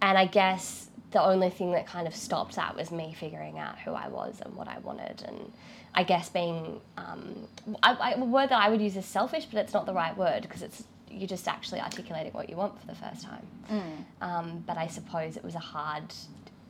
and 0.00 0.16
I 0.16 0.26
guess 0.26 0.88
the 1.10 1.22
only 1.22 1.50
thing 1.50 1.72
that 1.72 1.86
kind 1.86 2.06
of 2.06 2.14
stopped 2.14 2.56
that 2.56 2.76
was 2.76 2.90
me 2.90 3.14
figuring 3.18 3.58
out 3.58 3.78
who 3.80 3.92
I 3.92 4.08
was 4.08 4.40
and 4.44 4.54
what 4.54 4.68
I 4.68 4.78
wanted, 4.78 5.22
and 5.26 5.52
I 5.94 6.02
guess 6.04 6.28
being 6.28 6.80
um, 6.98 7.48
I, 7.82 7.92
I, 7.94 8.10
a 8.12 8.24
word 8.24 8.50
that 8.50 8.60
I 8.62 8.68
would 8.68 8.80
use 8.80 8.96
is 8.96 9.06
selfish, 9.06 9.46
but 9.46 9.58
it's 9.60 9.72
not 9.72 9.86
the 9.86 9.94
right 9.94 10.16
word 10.16 10.42
because 10.42 10.62
it's 10.62 10.84
you're 11.10 11.28
just 11.28 11.48
actually 11.48 11.80
articulating 11.80 12.32
what 12.32 12.48
you 12.50 12.56
want 12.56 12.78
for 12.80 12.86
the 12.86 12.94
first 12.94 13.22
time. 13.22 13.46
Um, 14.20 14.64
but 14.66 14.76
I 14.76 14.86
suppose 14.86 15.36
it 15.36 15.44
was 15.44 15.54
a 15.54 15.58
hard. 15.60 16.12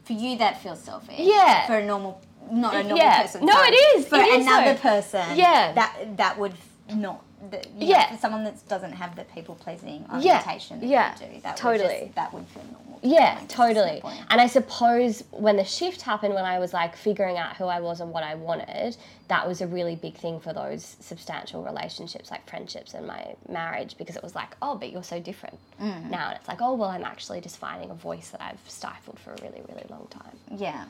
For 0.05 0.13
you, 0.15 0.39
that 0.39 0.63
feels 0.63 0.81
selfish. 0.81 1.17
Yeah. 1.19 1.67
For 1.67 1.77
a 1.79 1.85
normal, 1.85 2.21
not 2.51 2.75
a 2.75 2.79
normal 2.83 2.97
Yeah. 2.99 3.23
person. 3.23 3.45
No, 3.45 3.55
it 3.63 3.75
is. 3.99 4.09
For 4.09 4.17
It 4.17 4.27
is 4.29 4.47
another 4.47 4.73
though. 4.75 4.81
person. 4.81 5.37
Yeah. 5.37 5.73
That 5.73 6.17
that 6.17 6.39
would 6.39 6.55
not. 6.95 7.23
The, 7.51 7.57
you 7.77 7.81
know, 7.81 7.87
Yeah. 7.87 8.11
for 8.13 8.19
someone 8.19 8.45
that 8.45 8.69
doesn't 8.69 8.93
have 8.93 9.15
the 9.17 9.25
people 9.25 9.55
pleasing 9.55 10.05
Yeah. 10.19 10.39
orientation 10.39 10.81
that 10.81 10.87
Yeah. 10.87 11.13
you 11.21 11.27
do, 11.35 11.41
that 11.43 11.51
Would 11.53 11.57
Totally. 11.57 12.01
just, 12.05 12.15
that 12.17 12.33
would 12.35 12.47
feel 12.49 12.65
normal. 12.65 12.99
Yeah, 13.01 13.19
I 13.19 13.21
guess 13.21 13.43
is 13.53 13.59
my 13.59 13.65
totally. 13.65 14.03
And 14.29 14.41
I 14.41 14.47
suppose 14.49 15.23
when 15.31 15.57
the 15.57 15.65
shift 15.65 16.03
happened, 16.03 16.35
when 16.35 16.45
I 16.45 16.59
was 16.59 16.73
like 16.75 16.97
figuring 16.97 17.39
out 17.39 17.57
who 17.57 17.67
I 17.67 17.79
was 17.81 18.01
and 18.01 18.11
what 18.13 18.25
I 18.25 18.35
wanted, 18.35 18.97
that 19.29 19.47
was 19.47 19.61
a 19.61 19.69
really 19.69 19.95
big 19.95 20.17
thing 20.17 20.41
for 20.41 20.53
those 20.53 20.97
substantial 20.99 21.63
relationships, 21.63 22.31
like 22.33 22.49
friendships 22.49 22.95
and 22.95 23.07
my 23.07 23.37
marriage, 23.49 23.97
because 23.99 24.17
it 24.17 24.23
was 24.23 24.35
like, 24.35 24.57
oh, 24.61 24.75
but 24.75 24.91
you're 24.91 25.05
so 25.05 25.21
different 25.21 25.59
Mm. 25.81 26.11
now. 26.11 26.29
And 26.31 26.37
it's 26.39 26.49
like, 26.49 26.61
oh, 26.61 26.75
well, 26.75 26.89
I'm 26.91 27.05
actually 27.05 27.41
just 27.41 27.59
finding 27.59 27.91
a 27.91 27.95
voice 27.95 28.31
that 28.31 28.43
I've 28.43 28.59
stifled 28.69 29.21
for 29.21 29.33
a 29.33 29.37
really, 29.43 29.63
really 29.69 29.87
long 29.89 30.09
time. 30.11 30.37
Yeah. 30.51 30.85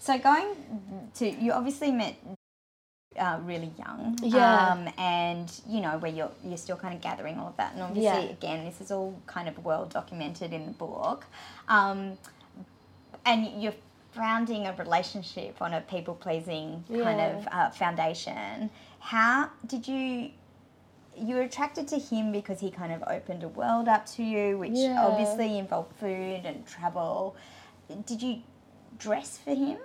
So 0.00 0.18
going 0.18 0.56
to 1.14 1.30
you 1.30 1.52
obviously 1.52 1.92
met 1.92 2.16
uh, 3.18 3.38
really 3.44 3.72
young. 3.78 4.18
Yeah. 4.22 4.72
Um, 4.72 4.88
and 4.98 5.52
you 5.68 5.80
know 5.80 5.98
where 5.98 6.10
you're 6.10 6.30
you're 6.44 6.56
still 6.56 6.76
kind 6.76 6.94
of 6.94 7.00
gathering 7.00 7.38
all 7.38 7.48
of 7.48 7.56
that, 7.58 7.74
and 7.74 7.82
obviously 7.82 8.24
Yeah. 8.26 8.30
again 8.32 8.64
this 8.64 8.80
is 8.80 8.90
all 8.90 9.14
kind 9.26 9.48
of 9.48 9.64
well 9.64 9.86
documented 9.86 10.52
in 10.52 10.66
the 10.66 10.72
book. 10.72 11.26
Um, 11.68 12.18
and 13.24 13.62
you're 13.62 13.74
founding 14.12 14.66
a 14.66 14.74
relationship 14.74 15.60
on 15.62 15.72
a 15.74 15.80
people 15.80 16.14
pleasing 16.14 16.84
kind 16.88 17.20
of 17.20 17.48
uh, 17.50 17.70
foundation. 17.70 18.70
How 19.00 19.50
did 19.66 19.86
you? 19.88 20.30
You 21.14 21.34
were 21.34 21.42
attracted 21.42 21.88
to 21.88 21.98
him 21.98 22.32
because 22.32 22.58
he 22.60 22.70
kind 22.70 22.90
of 22.92 23.02
opened 23.06 23.42
a 23.42 23.48
world 23.48 23.86
up 23.86 24.06
to 24.16 24.22
you, 24.22 24.56
which 24.58 24.72
Yeah. 24.74 25.04
obviously 25.06 25.58
involved 25.58 25.94
food 25.96 26.42
and 26.46 26.66
travel. 26.66 27.36
Did 28.06 28.22
you 28.22 28.40
dress 28.98 29.36
for 29.36 29.54
him? 29.54 29.76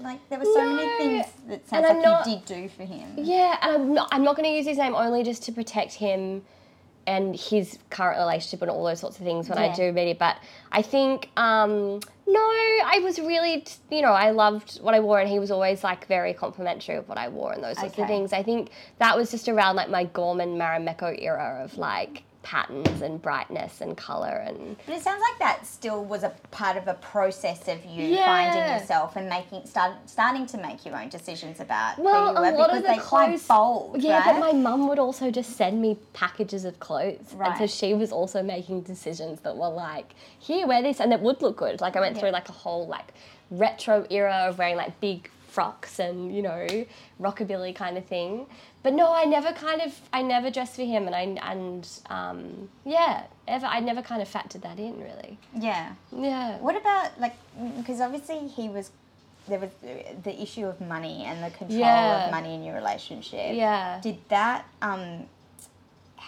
Like 0.00 0.26
there 0.30 0.38
were 0.38 0.44
so 0.46 0.64
many 0.74 0.88
things 0.98 1.26
that 1.48 1.68
sounds 1.68 1.86
like 1.88 2.02
not- 2.02 2.26
you 2.26 2.36
did 2.36 2.44
do 2.46 2.68
for 2.68 2.84
him. 2.84 3.12
Yeah, 3.16 3.56
and 3.62 3.72
I'm 3.74 3.94
not, 3.94 4.08
I'm 4.12 4.24
not 4.24 4.36
going 4.36 4.48
to 4.48 4.54
use 4.56 4.66
his 4.66 4.78
name 4.78 4.94
only 4.94 5.22
just 5.22 5.42
to 5.44 5.52
protect 5.52 5.94
him 5.94 6.42
and 7.06 7.34
his 7.34 7.78
current 7.88 8.18
relationship 8.18 8.62
and 8.62 8.70
all 8.70 8.84
those 8.84 9.00
sorts 9.00 9.18
of 9.18 9.24
things 9.24 9.48
when 9.48 9.58
Yeah. 9.58 9.72
I 9.72 9.74
do 9.74 9.90
meet 9.92 10.10
it. 10.10 10.18
But 10.18 10.36
I 10.70 10.82
think, 10.82 11.28
um, 11.36 11.98
no, 12.26 12.40
I 12.40 13.00
was 13.02 13.18
really, 13.18 13.64
you 13.90 14.02
know, 14.02 14.12
I 14.12 14.30
loved 14.30 14.78
what 14.82 14.94
I 14.94 15.00
wore 15.00 15.18
and 15.18 15.28
he 15.28 15.38
was 15.38 15.50
always 15.50 15.82
like 15.82 16.06
very 16.06 16.34
complimentary 16.34 16.96
of 16.96 17.08
what 17.08 17.18
I 17.18 17.28
wore 17.28 17.52
and 17.52 17.64
those 17.64 17.78
sorts 17.78 17.94
Okay. 17.94 18.02
of 18.02 18.08
things. 18.08 18.32
I 18.32 18.42
think 18.42 18.70
that 18.98 19.16
was 19.16 19.30
just 19.30 19.48
around 19.48 19.76
like 19.76 19.88
my 19.90 20.04
Gorman 20.04 20.56
Marimekko 20.56 21.20
era 21.20 21.60
of 21.64 21.76
like 21.78 22.22
patterns 22.42 23.02
and 23.02 23.20
brightness 23.20 23.80
and 23.82 23.96
colour 23.96 24.42
and 24.46 24.76
But 24.86 24.96
it 24.96 25.02
sounds 25.02 25.20
like 25.20 25.38
that 25.40 25.66
still 25.66 26.04
was 26.04 26.22
a 26.22 26.30
part 26.50 26.76
of 26.78 26.88
a 26.88 26.94
process 26.94 27.68
of 27.68 27.84
you 27.84 28.04
Yeah. 28.04 28.24
finding 28.24 28.80
yourself 28.80 29.16
and 29.16 29.28
making 29.28 29.66
start, 29.66 29.92
starting 30.06 30.46
to 30.46 30.56
make 30.58 30.86
your 30.86 30.96
own 30.96 31.10
decisions 31.10 31.60
about 31.60 31.98
Well, 31.98 32.32
you 32.32 32.38
a 32.38 32.40
were 32.52 32.58
lot 32.58 32.68
because 32.70 32.76
of 32.78 32.82
the 32.84 32.88
they 32.88 32.98
quite 32.98 33.26
clothes- 33.28 33.46
bold, 33.46 34.02
Yeah, 34.02 34.18
right? 34.20 34.32
but 34.34 34.40
my 34.40 34.52
mum 34.52 34.88
would 34.88 34.98
also 34.98 35.30
just 35.30 35.56
send 35.56 35.82
me 35.82 35.98
packages 36.14 36.64
of 36.64 36.80
clothes. 36.80 37.34
And 37.38 37.58
so 37.58 37.66
she 37.66 37.92
was 37.94 38.10
also 38.10 38.42
making 38.42 38.82
decisions 38.82 39.40
that 39.40 39.56
were 39.56 39.68
like, 39.68 40.14
here, 40.38 40.66
wear 40.66 40.80
this, 40.82 40.98
and 41.00 41.12
it 41.12 41.20
would 41.20 41.42
look 41.42 41.58
good. 41.58 41.80
Like 41.82 41.96
I 41.96 42.00
went 42.00 42.14
Yeah. 42.16 42.20
through 42.22 42.30
like 42.30 42.48
a 42.48 42.52
whole 42.52 42.86
like 42.86 43.12
retro 43.50 44.06
era 44.10 44.46
of 44.48 44.58
wearing 44.58 44.76
like 44.76 44.98
big 45.00 45.28
frocks 45.50 45.98
and, 45.98 46.34
you 46.34 46.42
know, 46.42 46.66
rockabilly 47.20 47.74
kind 47.74 47.98
of 47.98 48.04
thing. 48.06 48.46
But 48.82 48.94
no, 48.94 49.12
I 49.12 49.24
never 49.24 49.52
kind 49.52 49.82
of 49.82 50.00
I 50.12 50.22
never 50.22 50.50
dressed 50.50 50.76
for 50.76 50.84
him 50.84 51.06
and 51.06 51.14
I 51.14 51.22
and 51.52 51.88
um 52.08 52.68
yeah, 52.84 53.24
ever 53.46 53.66
I 53.66 53.80
never 53.80 54.02
kind 54.02 54.22
of 54.22 54.28
factored 54.28 54.62
that 54.62 54.78
in 54.78 54.98
really. 55.00 55.38
yeah. 55.54 55.92
Yeah. 56.12 56.58
What 56.58 56.76
about 56.76 57.18
like 57.20 57.34
because 57.76 58.00
obviously 58.00 58.48
he 58.48 58.68
was 58.68 58.90
there 59.48 59.58
was 59.58 59.70
the 60.22 60.40
issue 60.40 60.66
of 60.66 60.80
money 60.80 61.24
and 61.24 61.42
the 61.42 61.50
control 61.50 61.80
Yeah. 61.80 62.26
of 62.26 62.30
money 62.30 62.54
in 62.54 62.62
your 62.62 62.74
relationship. 62.76 63.54
Yeah. 63.54 64.00
Did 64.02 64.18
that 64.28 64.64
um 64.80 65.26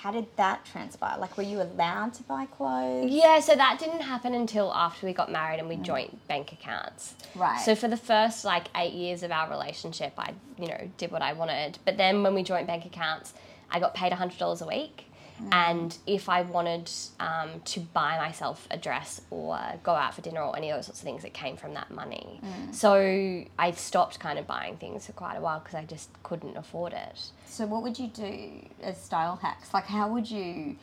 how 0.03 0.11
did 0.11 0.27
that 0.35 0.65
transpire? 0.65 1.17
Like 1.17 1.37
were 1.37 1.45
you 1.45 1.63
allowed 1.63 2.13
to 2.15 2.25
buy 2.25 2.47
clothes? 2.47 3.09
Yeah, 3.09 3.39
so 3.39 3.55
that 3.55 3.79
didn't 3.79 4.01
happen 4.01 4.35
until 4.35 4.75
after 4.75 5.07
we 5.07 5.13
got 5.13 5.31
married 5.31 5.61
and 5.61 5.69
we 5.69 5.77
mm. 5.77 5.83
joint 5.83 6.27
bank 6.27 6.51
accounts. 6.51 7.15
Right. 7.37 7.61
So 7.61 7.77
for 7.77 7.87
the 7.87 7.97
first 7.97 8.45
like 8.45 8.67
eight 8.75 8.95
years 8.95 9.23
of 9.23 9.31
our 9.31 9.49
relationship, 9.49 10.13
I 10.19 10.35
you 10.59 10.67
know 10.67 10.91
did 10.97 11.13
what 11.13 11.23
I 11.23 11.35
wanted. 11.35 11.79
But 11.85 11.99
then 11.99 12.25
when 12.25 12.35
we 12.35 12.43
joint 12.43 12.67
bank 12.67 12.85
accounts, 12.85 13.33
I 13.71 13.79
got 13.79 13.95
paid 13.95 14.13
hundred 14.13 14.39
dollars 14.39 14.61
a 14.61 14.67
week, 14.67 15.05
Mm. 15.41 15.49
and 15.53 15.99
if 16.07 16.29
I 16.29 16.43
wanted 16.43 16.91
um, 17.21 17.61
to 17.65 17.81
buy 17.81 18.19
myself 18.19 18.67
a 18.71 18.77
dress 18.77 19.21
or 19.31 19.55
uh, 19.55 19.77
go 19.83 19.93
out 19.93 20.15
for 20.15 20.21
dinner 20.21 20.41
or 20.43 20.57
any 20.57 20.71
of 20.71 20.77
those 20.79 20.87
sorts 20.87 21.01
of 21.01 21.05
things, 21.05 21.25
it 21.25 21.33
came 21.35 21.57
from 21.57 21.75
that 21.75 21.91
money. 21.91 22.41
Mm. 22.45 22.75
So 22.75 23.45
I 23.59 23.71
stopped 23.73 24.21
kind 24.21 24.39
of 24.39 24.47
buying 24.47 24.77
things 24.77 25.07
for 25.07 25.13
quite 25.13 25.37
a 25.37 25.41
while 25.41 25.61
because 25.61 25.75
I 25.75 25.85
just 25.85 26.11
couldn't 26.23 26.57
afford 26.57 26.93
it. 26.93 27.19
So 27.47 27.67
what 27.67 27.83
would 27.83 27.99
you 27.99 28.09
do 28.09 28.51
as 28.83 29.01
style 29.03 29.37
hacks? 29.37 29.73
Like 29.75 29.87
how 29.87 30.09
would 30.09 30.31
you 30.31 30.77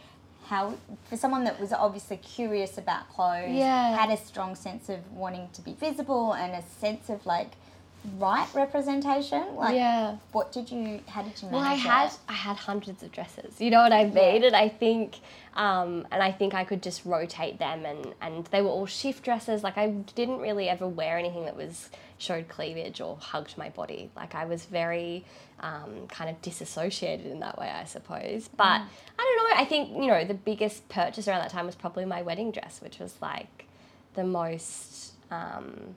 how 0.48 0.74
for 1.08 1.16
someone 1.16 1.44
that 1.44 1.60
was 1.60 1.72
obviously 1.72 2.18
curious 2.18 2.78
about 2.78 3.08
clothes, 3.10 3.52
Yeah. 3.52 3.96
had 3.96 4.10
a 4.10 4.18
strong 4.18 4.56
sense 4.56 4.90
of 4.90 5.00
wanting 5.12 5.50
to 5.54 5.62
be 5.62 5.74
visible 5.74 6.34
and 6.34 6.54
a 6.54 6.64
sense 6.80 7.10
of 7.10 7.26
like 7.26 7.52
right 8.18 8.48
representation? 8.54 9.56
Like 9.56 9.76
Yeah. 9.76 10.18
what 10.32 10.52
did 10.52 10.72
you 10.72 11.02
how 11.08 11.22
did 11.22 11.42
you 11.42 11.50
manage 11.50 11.52
Well, 11.52 11.62
I 11.62 11.74
had 11.76 12.10
that? 12.12 12.18
I 12.30 12.34
had 12.34 12.56
hundreds 12.58 13.04
of 13.04 13.12
dresses. 13.12 13.60
You 13.60 13.72
know 13.72 13.82
what 13.82 13.92
I 13.92 14.06
mean? 14.06 14.44
And 14.44 14.56
I 14.56 14.70
think, 14.70 15.18
um, 15.56 16.08
and 16.12 16.24
I 16.24 16.32
think 16.32 16.54
I 16.54 16.64
could 16.64 16.82
just 16.82 17.06
rotate 17.06 17.60
them, 17.60 17.86
and 17.86 18.14
and 18.22 18.46
they 18.48 18.62
were 18.62 18.70
all 18.70 18.86
shift 18.86 19.24
dresses. 19.24 19.64
Like 19.64 19.78
I 19.78 19.88
didn't 19.90 20.40
really 20.40 20.70
ever 20.70 20.88
wear 20.88 21.18
anything 21.18 21.46
that 21.46 21.56
was 21.56 21.90
showed 22.18 22.48
cleavage 22.50 23.00
or 23.02 23.18
hugged 23.18 23.58
my 23.58 23.70
body. 23.70 24.12
Like 24.16 24.36
I 24.36 24.46
was 24.46 24.66
very 24.66 25.26
um, 25.62 26.08
kind 26.08 26.30
of 26.30 26.42
disassociated 26.42 27.26
in 27.26 27.40
that 27.42 27.58
way, 27.58 27.70
I 27.70 27.84
suppose. 27.86 28.50
But 28.56 28.82
I 28.82 28.88
don't 29.18 29.50
know. 29.50 29.62
I 29.62 29.66
think 29.66 29.90
you 29.92 30.08
know 30.08 30.24
the 30.24 30.34
biggest 30.34 30.88
purchase 30.90 31.28
around 31.28 31.42
that 31.42 31.52
time 31.52 31.66
was 31.66 31.76
probably 31.76 32.06
my 32.06 32.22
wedding 32.22 32.52
dress, 32.52 32.80
which 32.82 33.00
was 33.00 33.16
like 33.22 33.66
the 34.16 34.24
most. 34.24 35.14
Um, 35.32 35.96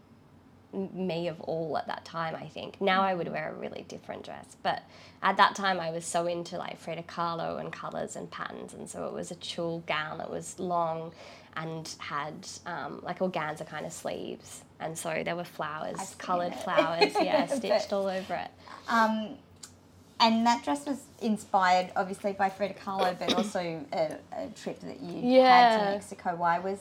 me 0.72 1.28
of 1.28 1.40
all 1.42 1.76
at 1.76 1.86
that 1.86 2.04
time, 2.04 2.34
I 2.34 2.46
think. 2.48 2.80
Now 2.80 3.02
I 3.02 3.14
would 3.14 3.28
wear 3.28 3.50
a 3.50 3.58
really 3.58 3.84
different 3.88 4.24
dress. 4.24 4.56
But 4.62 4.82
at 5.22 5.36
that 5.36 5.54
time, 5.54 5.78
I 5.80 5.90
was 5.90 6.04
so 6.04 6.26
into 6.26 6.56
like 6.56 6.78
Frida 6.78 7.02
Kahlo 7.04 7.60
and 7.60 7.72
colours 7.72 8.16
and 8.16 8.30
patterns. 8.30 8.74
And 8.74 8.88
so 8.88 9.06
it 9.06 9.12
was 9.12 9.30
a 9.30 9.34
tulle 9.36 9.82
gown 9.86 10.18
that 10.18 10.30
was 10.30 10.58
long 10.58 11.12
and 11.56 11.94
had 11.98 12.48
um, 12.66 13.00
like 13.02 13.18
organza 13.18 13.66
kind 13.66 13.84
of 13.84 13.92
sleeves. 13.92 14.62
And 14.80 14.96
so 14.96 15.22
there 15.24 15.36
were 15.36 15.44
flowers, 15.44 16.14
coloured 16.18 16.54
flowers, 16.54 17.12
yeah, 17.20 17.46
But- 17.48 17.56
stitched 17.56 17.92
all 17.92 18.06
over 18.06 18.34
it. 18.34 18.50
Um, 18.88 19.36
and 20.22 20.46
that 20.46 20.64
dress 20.64 20.86
was 20.86 21.00
inspired 21.20 21.90
obviously 21.96 22.32
by 22.32 22.48
Frida 22.48 22.74
Kahlo, 22.74 23.18
but 23.18 23.34
also 23.34 23.58
a, 23.92 24.16
a 24.36 24.48
trip 24.50 24.80
that 24.80 25.00
you 25.00 25.40
had 25.42 25.76
to 25.78 25.84
Mexico. 25.90 26.36
Why 26.36 26.58
was 26.60 26.78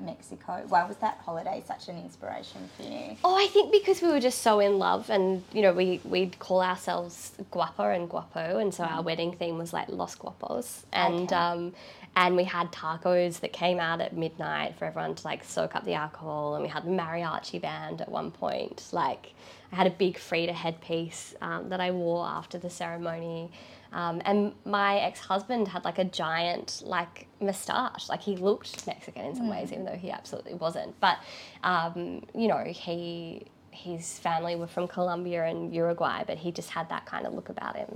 Mexico? 0.00 0.64
Why 0.68 0.84
was 0.84 0.96
that 0.98 1.18
holiday 1.24 1.62
such 1.66 1.88
an 1.88 1.98
inspiration 1.98 2.68
for 2.76 2.82
you? 2.84 3.16
Oh, 3.24 3.36
I 3.36 3.46
think 3.48 3.72
because 3.72 4.00
we 4.02 4.08
were 4.08 4.20
just 4.20 4.40
so 4.42 4.58
in 4.60 4.78
love, 4.78 5.10
and 5.10 5.44
you 5.52 5.62
know, 5.62 5.72
we 5.72 6.00
we'd 6.04 6.38
call 6.38 6.62
ourselves 6.62 7.32
guapo 7.50 7.84
and 7.90 8.08
guapo, 8.08 8.58
and 8.58 8.72
so 8.74 8.84
our 8.84 9.02
wedding 9.02 9.32
theme 9.36 9.58
was 9.58 9.72
like 9.72 9.88
Los 9.88 10.14
Guapos, 10.16 10.84
and 10.92 11.24
Okay. 11.24 11.34
um, 11.36 11.74
and 12.16 12.36
we 12.36 12.44
had 12.44 12.72
tacos 12.72 13.40
that 13.40 13.52
came 13.52 13.78
out 13.78 14.00
at 14.00 14.16
midnight 14.16 14.74
for 14.76 14.86
everyone 14.86 15.14
to 15.14 15.24
like 15.26 15.44
soak 15.44 15.76
up 15.76 15.84
the 15.84 15.94
alcohol, 15.94 16.54
and 16.54 16.62
we 16.62 16.68
had 16.68 16.84
the 16.84 16.90
mariachi 16.90 17.60
band 17.60 18.00
at 18.00 18.08
one 18.08 18.30
point. 18.30 18.82
Like, 18.92 19.34
I 19.72 19.76
had 19.76 19.86
a 19.86 19.90
big 19.90 20.18
Frida 20.18 20.52
headpiece 20.52 21.34
um, 21.42 21.68
that 21.68 21.80
I 21.80 21.90
wore 21.90 22.26
after 22.26 22.58
the 22.58 22.70
ceremony. 22.70 23.50
Um, 23.92 24.20
and 24.24 24.52
my 24.64 24.98
ex-husband 24.98 25.68
had 25.68 25.84
like 25.84 25.98
a 25.98 26.04
giant 26.04 26.82
like 26.84 27.26
moustache 27.40 28.10
like 28.10 28.20
he 28.20 28.36
looked 28.36 28.86
mexican 28.86 29.24
in 29.24 29.34
some 29.34 29.48
ways 29.48 29.72
even 29.72 29.86
though 29.86 29.96
he 29.96 30.10
absolutely 30.10 30.52
wasn't 30.52 30.92
but 31.00 31.16
um, 31.64 32.22
you 32.34 32.48
know 32.48 32.62
he 32.66 33.46
his 33.70 34.18
family 34.18 34.56
were 34.56 34.66
from 34.66 34.88
colombia 34.88 35.42
and 35.46 35.72
uruguay 35.74 36.22
but 36.26 36.36
he 36.36 36.52
just 36.52 36.68
had 36.68 36.86
that 36.90 37.06
kind 37.06 37.26
of 37.26 37.32
look 37.32 37.48
about 37.48 37.76
him 37.76 37.88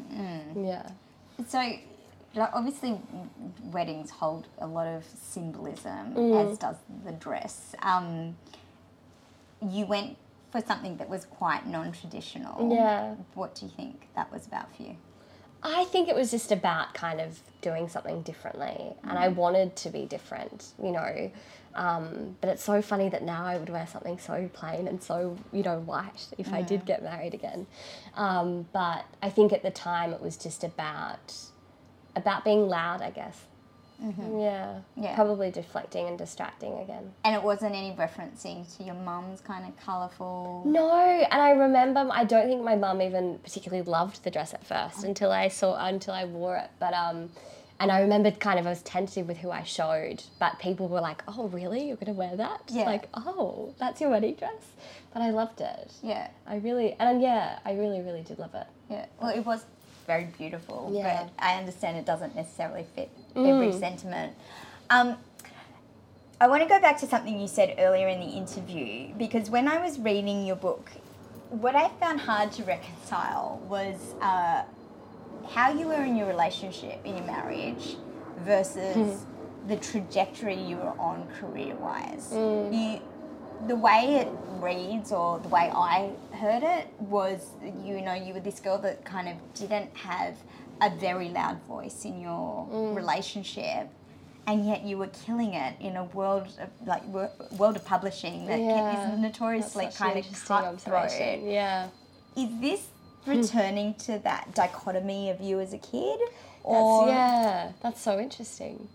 yeah 0.65 0.89
So, 1.47 1.59
like, 1.59 2.51
obviously, 2.55 2.99
weddings 3.65 4.09
hold 4.11 4.47
a 4.61 4.67
lot 4.67 4.87
of 4.87 5.05
symbolism, 5.05 6.15
Mm. 6.15 6.53
as 6.53 6.57
does 6.59 6.77
the 7.05 7.13
dress. 7.13 7.75
Um, 7.83 8.35
you 9.61 9.85
went 9.87 10.17
for 10.53 10.61
something 10.61 10.99
that 10.99 11.09
was 11.09 11.25
quite 11.25 11.67
non-traditional. 11.67 12.73
Yeah. 12.73 13.15
What 13.35 13.55
do 13.55 13.65
you 13.65 13.73
think 13.75 14.09
that 14.15 14.31
was 14.31 14.47
about 14.47 14.77
for 14.77 14.83
you? 14.83 14.97
I 15.65 15.85
think 15.85 16.09
it 16.09 16.15
was 16.15 16.31
just 16.31 16.53
about 16.53 16.93
kind 16.93 17.21
of 17.21 17.41
doing 17.61 17.89
something 17.89 18.23
differently, 18.23 18.95
and 19.05 19.17
I 19.17 19.29
wanted 19.29 19.77
to 19.77 19.91
be 19.91 20.07
different, 20.07 20.73
you 20.83 20.91
know. 20.91 21.31
Um, 21.75 22.37
but 22.41 22.51
it's 22.51 22.65
so 22.65 22.83
funny 22.83 23.09
that 23.09 23.23
now 23.23 23.47
I 23.47 23.57
would 23.57 23.71
wear 23.71 23.87
something 23.87 24.19
so 24.19 24.51
plain 24.53 24.89
and 24.89 25.03
so, 25.03 25.39
you 25.53 25.63
know, 25.63 25.79
white 25.79 26.29
if 26.37 26.53
I 26.53 26.63
did 26.63 26.85
get 26.85 27.03
married 27.03 27.33
again. 27.33 27.67
Um, 28.15 28.67
but 28.73 29.07
I 29.23 29.31
think 29.31 29.53
at 29.53 29.63
the 29.63 29.71
time 29.71 30.13
it 30.13 30.21
was 30.21 30.37
just 30.37 30.65
about 30.65 31.35
about 32.15 32.45
being 32.45 32.69
loud, 32.69 33.01
I 33.01 33.11
guess. 33.11 33.47
Yeah. 34.37 34.81
Yeah. 34.97 35.15
Probably 35.15 35.51
deflecting 35.51 36.07
and 36.09 36.19
distracting 36.19 36.79
again. 36.79 37.13
And 37.25 37.35
it 37.35 37.43
wasn't 37.43 37.75
any 37.75 37.93
referencing 37.93 38.77
to 38.77 38.83
your 38.85 38.95
mum's 38.95 39.41
kind 39.41 39.67
of 39.67 39.77
colourful. 39.85 40.63
No, 40.67 40.91
and 40.93 41.41
I 41.43 41.51
remember 41.51 42.09
I 42.11 42.25
don't 42.25 42.47
think 42.49 42.63
my 42.63 42.77
mum 42.77 43.01
even 43.03 43.39
particularly 43.39 43.83
loved 43.83 44.25
the 44.25 44.31
dress 44.31 44.55
at 44.55 44.65
first 44.67 45.05
until 45.05 45.31
I 45.31 45.49
saw 45.49 45.75
until 45.85 46.15
I 46.15 46.25
wore 46.25 46.57
it. 46.57 46.71
But 46.79 46.95
um 46.95 47.31
and 47.81 47.91
I 47.91 48.01
remembered 48.01 48.39
kind 48.39 48.61
of 48.61 48.67
I 48.67 48.71
was 48.71 48.83
tentative 48.83 49.27
with 49.27 49.39
who 49.39 49.51
I 49.51 49.65
showed, 49.65 50.23
but 50.39 50.59
people 50.61 50.87
were 50.89 51.01
like, 51.01 51.23
"Oh, 51.27 51.49
really? 51.49 51.89
You're 51.89 51.97
gonna 51.97 52.13
wear 52.17 52.37
that?" 52.37 52.63
Yeah. 52.69 52.85
Like, 52.85 53.09
"Oh, 53.15 53.75
that's 53.79 54.01
your 54.01 54.11
wedding 54.11 54.35
dress." 54.35 54.63
But 55.13 55.23
I 55.23 55.31
loved 55.31 55.61
it. 55.61 55.93
Yeah, 56.03 56.29
I 56.47 56.57
really 56.57 56.95
and 57.01 57.21
yeah, 57.21 57.59
I 57.65 57.73
really, 57.73 58.01
really 58.01 58.23
did 58.23 58.39
love 58.39 58.55
it. 58.55 58.67
yeah. 58.89 59.07
Well, 59.21 59.31
it 59.35 59.45
was 59.45 59.65
very 60.03 60.25
beautiful, 60.25 60.91
Yeah. 60.93 61.03
Mm. 61.03 61.31
but 61.37 61.45
I 61.45 61.59
understand 61.59 61.97
it 61.97 62.05
doesn't 62.07 62.35
necessarily 62.35 62.87
fit 62.95 63.11
every 63.37 63.73
sentiment. 63.73 64.35
Um, 64.91 65.17
I 66.41 66.49
want 66.49 66.63
to 66.63 66.69
go 66.69 66.81
back 66.81 66.99
to 66.99 67.07
something 67.07 67.39
you 67.41 67.47
said 67.49 67.77
earlier 67.79 68.09
in 68.09 68.21
the 68.21 68.27
interview 68.27 69.15
because 69.17 69.49
when 69.49 69.69
I 69.69 69.81
was 69.81 69.99
reading 70.01 70.45
your 70.45 70.57
book, 70.57 70.91
what 71.51 71.77
I 71.77 71.89
found 72.01 72.21
hard 72.21 72.51
to 72.53 72.65
reconcile 72.65 73.61
was 73.69 74.15
uh, 74.21 74.65
how 75.51 75.73
you 75.73 75.87
were 75.89 76.03
in 76.03 76.17
your 76.17 76.27
relationship, 76.27 76.99
in 77.05 77.17
your 77.17 77.27
marriage, 77.27 77.97
versus 78.39 79.25
the 79.69 79.77
trajectory 79.77 80.61
you 80.61 80.77
were 80.77 80.95
on 80.99 81.29
career 81.39 81.77
wise. 81.77 82.31
You, 82.33 83.01
the 83.67 83.77
way 83.77 84.17
it 84.17 84.29
reads, 84.61 85.13
or 85.13 85.39
the 85.39 85.49
way 85.49 85.71
I 85.75 86.11
heard 86.35 86.63
it, 86.63 86.89
was 86.99 87.49
you 87.85 88.01
know, 88.01 88.15
you 88.15 88.35
were 88.35 88.41
this 88.41 88.61
girl 88.61 88.79
that 88.79 89.05
kind 89.05 89.29
of 89.29 89.37
didn't 89.55 89.95
have 89.97 90.37
a 90.81 90.91
very 90.91 91.29
loud 91.29 91.63
voice 91.63 92.05
in 92.05 92.21
your 92.21 92.67
mm. 92.71 92.95
relationship. 92.95 93.89
And 94.47 94.67
yet 94.67 94.83
you 94.83 94.99
were 94.99 95.11
killing 95.25 95.55
it 95.55 95.77
in 95.81 95.97
a 95.97 96.05
world 96.05 96.49
of 96.61 96.69
like 96.85 97.05
world 97.05 97.77
of 97.77 97.85
publishing 97.85 98.47
that 98.47 98.59
Yeah. 98.59 99.13
is 99.15 99.21
notoriously 99.21 99.85
That's 99.85 99.97
such 99.97 100.09
an 100.09 100.15
kind 100.15 100.27
of 100.27 100.45
cutthroat. 100.45 101.43
Yeah. 101.45 101.89
Is 102.37 102.49
this 102.61 102.89
hmm. 103.25 103.39
returning 103.39 103.95
to 103.95 104.19
that 104.19 104.53
dichotomy 104.53 105.31
of 105.31 105.41
you 105.41 105.61
as 105.61 105.73
a 105.73 105.79
kid, 105.79 106.19
That's, 106.65 107.09
yeah, 107.09 107.73
that's 107.83 108.01
so 108.01 108.19
interesting. 108.19 108.89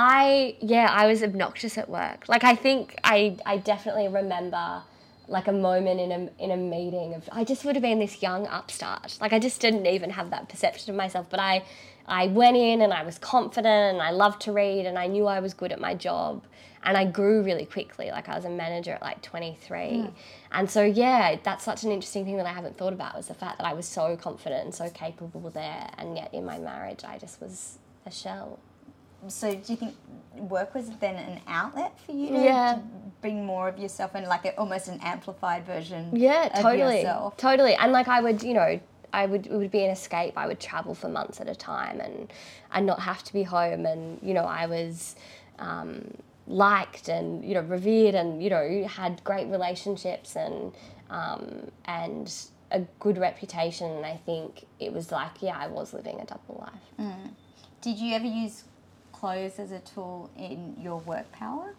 I 0.00 0.54
yeah, 0.60 0.86
I 0.92 1.08
was 1.08 1.24
obnoxious 1.24 1.76
at 1.76 1.88
work. 1.90 2.28
Like 2.28 2.44
I 2.44 2.54
think 2.54 3.00
I 3.02 3.36
I 3.44 3.56
definitely 3.56 4.06
remember 4.06 4.82
like 5.26 5.48
a 5.48 5.52
moment 5.52 5.98
in 5.98 6.12
a 6.12 6.30
in 6.44 6.52
a 6.52 6.56
meeting 6.56 7.14
of 7.14 7.28
I 7.32 7.42
just 7.42 7.64
would 7.64 7.74
have 7.74 7.82
been 7.82 7.98
this 7.98 8.22
young 8.22 8.46
upstart. 8.46 9.18
Like 9.20 9.32
I 9.32 9.40
just 9.40 9.60
didn't 9.60 9.86
even 9.86 10.10
have 10.10 10.30
that 10.30 10.48
perception 10.48 10.92
of 10.92 10.96
myself, 10.96 11.26
but 11.28 11.40
I 11.40 11.64
I 12.06 12.28
went 12.28 12.56
in 12.56 12.80
and 12.80 12.92
I 12.92 13.02
was 13.02 13.18
confident 13.18 13.94
and 13.94 14.00
I 14.00 14.12
loved 14.12 14.40
to 14.42 14.52
read 14.52 14.86
and 14.86 14.96
I 14.96 15.08
knew 15.08 15.26
I 15.26 15.40
was 15.40 15.52
good 15.52 15.72
at 15.72 15.80
my 15.80 15.94
job 15.94 16.44
and 16.84 16.96
I 16.96 17.04
grew 17.04 17.42
really 17.42 17.66
quickly. 17.66 18.12
Like 18.12 18.28
I 18.28 18.36
was 18.36 18.44
a 18.44 18.50
manager 18.50 18.92
at 18.92 19.02
like 19.02 19.20
23. 19.22 20.02
Hmm. 20.02 20.06
And 20.52 20.70
so 20.70 20.84
yeah, 20.84 21.38
that's 21.42 21.64
such 21.64 21.82
an 21.82 21.90
interesting 21.90 22.24
thing 22.24 22.36
that 22.36 22.46
I 22.46 22.52
haven't 22.52 22.78
thought 22.78 22.92
about 22.92 23.16
was 23.16 23.26
the 23.26 23.34
fact 23.34 23.58
that 23.58 23.66
I 23.66 23.72
was 23.72 23.88
so 23.88 24.16
confident 24.16 24.64
and 24.64 24.72
so 24.72 24.90
capable 24.90 25.50
there 25.50 25.90
and 25.98 26.16
yet 26.16 26.32
in 26.32 26.44
my 26.44 26.58
marriage 26.58 27.02
I 27.02 27.18
just 27.18 27.40
was 27.40 27.78
a 28.06 28.12
shell. 28.12 28.60
So? 29.26 29.54
Do 29.54 29.72
you 29.72 29.76
think 29.76 29.94
work 30.36 30.74
was 30.74 30.90
then 31.00 31.16
an 31.16 31.40
outlet 31.46 31.98
for 32.00 32.12
you 32.12 32.28
to, 32.28 32.34
Yeah. 32.34 32.74
to 32.74 32.82
bring 33.20 33.44
more 33.44 33.68
of 33.68 33.78
yourself 33.78 34.12
and 34.14 34.26
like 34.28 34.44
a, 34.44 34.56
almost 34.56 34.88
an 34.88 35.00
amplified 35.02 35.66
version? 35.66 36.10
Yeah, 36.14 36.46
of 36.46 36.62
totally. 36.62 36.98
yourself? 36.98 37.36
Totally. 37.36 37.74
And 37.74 37.92
like 37.92 38.08
I 38.08 38.20
would, 38.20 38.42
you 38.42 38.54
know, 38.54 38.80
I 39.12 39.26
would 39.26 39.46
it 39.46 39.52
would 39.52 39.70
be 39.70 39.84
an 39.84 39.90
escape. 39.90 40.34
I 40.36 40.46
would 40.46 40.60
travel 40.60 40.94
for 40.94 41.08
months 41.08 41.40
at 41.40 41.48
a 41.48 41.54
time 41.54 42.00
and 42.00 42.32
and 42.72 42.86
not 42.86 43.00
have 43.00 43.24
to 43.24 43.32
be 43.32 43.42
home 43.42 43.86
and 43.86 44.18
you 44.22 44.34
know, 44.34 44.44
I 44.44 44.66
was 44.66 45.16
um, 45.58 46.14
liked 46.46 47.08
and 47.08 47.44
you 47.44 47.54
know 47.54 47.60
revered 47.62 48.14
and 48.14 48.42
you 48.42 48.50
know 48.50 48.86
had 48.86 49.22
great 49.24 49.48
relationships 49.48 50.36
and 50.36 50.72
um, 51.10 51.70
and 51.86 52.32
a 52.70 52.80
good 53.00 53.16
reputation 53.18 53.90
and 53.90 54.04
I 54.04 54.20
think 54.26 54.66
it 54.78 54.92
was 54.92 55.10
like 55.10 55.40
yeah 55.40 55.56
I 55.58 55.66
was 55.68 55.92
living 55.94 56.20
a 56.20 56.24
double 56.26 56.66
life. 56.70 57.08
Did 57.80 57.98
you 57.98 58.14
ever 58.14 58.26
use 58.26 58.64
clothes 59.18 59.58
as 59.58 59.72
a 59.72 59.80
tool 59.80 60.30
in 60.36 60.76
your 60.80 60.98
work 61.00 61.30
power? 61.32 61.74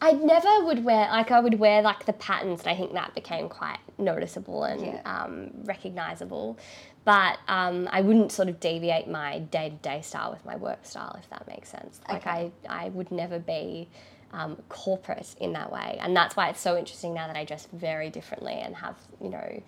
I 0.00 0.12
never 0.12 0.64
would 0.66 0.84
wear 0.84 1.08
like 1.10 1.30
I 1.30 1.40
would 1.40 1.58
wear 1.58 1.80
like 1.82 2.04
the 2.04 2.12
patterns, 2.12 2.60
and 2.60 2.68
I 2.68 2.76
think 2.76 2.92
that 2.92 3.14
became 3.14 3.48
quite 3.48 3.78
noticeable 3.98 4.64
and 4.64 4.82
Yeah. 4.82 5.00
um, 5.04 5.50
recognizable. 5.64 6.58
But 7.04 7.38
um, 7.48 7.88
I 7.90 8.00
wouldn't 8.02 8.32
sort 8.32 8.48
of 8.48 8.58
deviate 8.60 9.08
my 9.08 9.38
day 9.38 9.70
to 9.70 9.76
day 9.76 10.00
style 10.02 10.30
with 10.32 10.44
my 10.44 10.56
work 10.56 10.84
style, 10.84 11.16
if 11.18 11.30
that 11.30 11.46
makes 11.46 11.68
sense. 11.70 12.00
Like 12.08 12.26
Okay. 12.26 12.50
I, 12.68 12.84
I 12.84 12.88
would 12.90 13.10
never 13.10 13.38
be 13.38 13.88
um, 14.32 14.56
corporate 14.68 15.34
in 15.40 15.52
that 15.54 15.72
way, 15.72 15.98
and 16.00 16.14
that's 16.16 16.36
why 16.36 16.48
it's 16.50 16.60
so 16.60 16.76
interesting 16.76 17.14
now 17.14 17.26
that 17.28 17.36
I 17.36 17.44
dress 17.44 17.66
very 17.72 18.10
differently 18.10 18.54
and 18.54 18.76
have 18.76 18.96
you 19.20 19.30
know. 19.30 19.62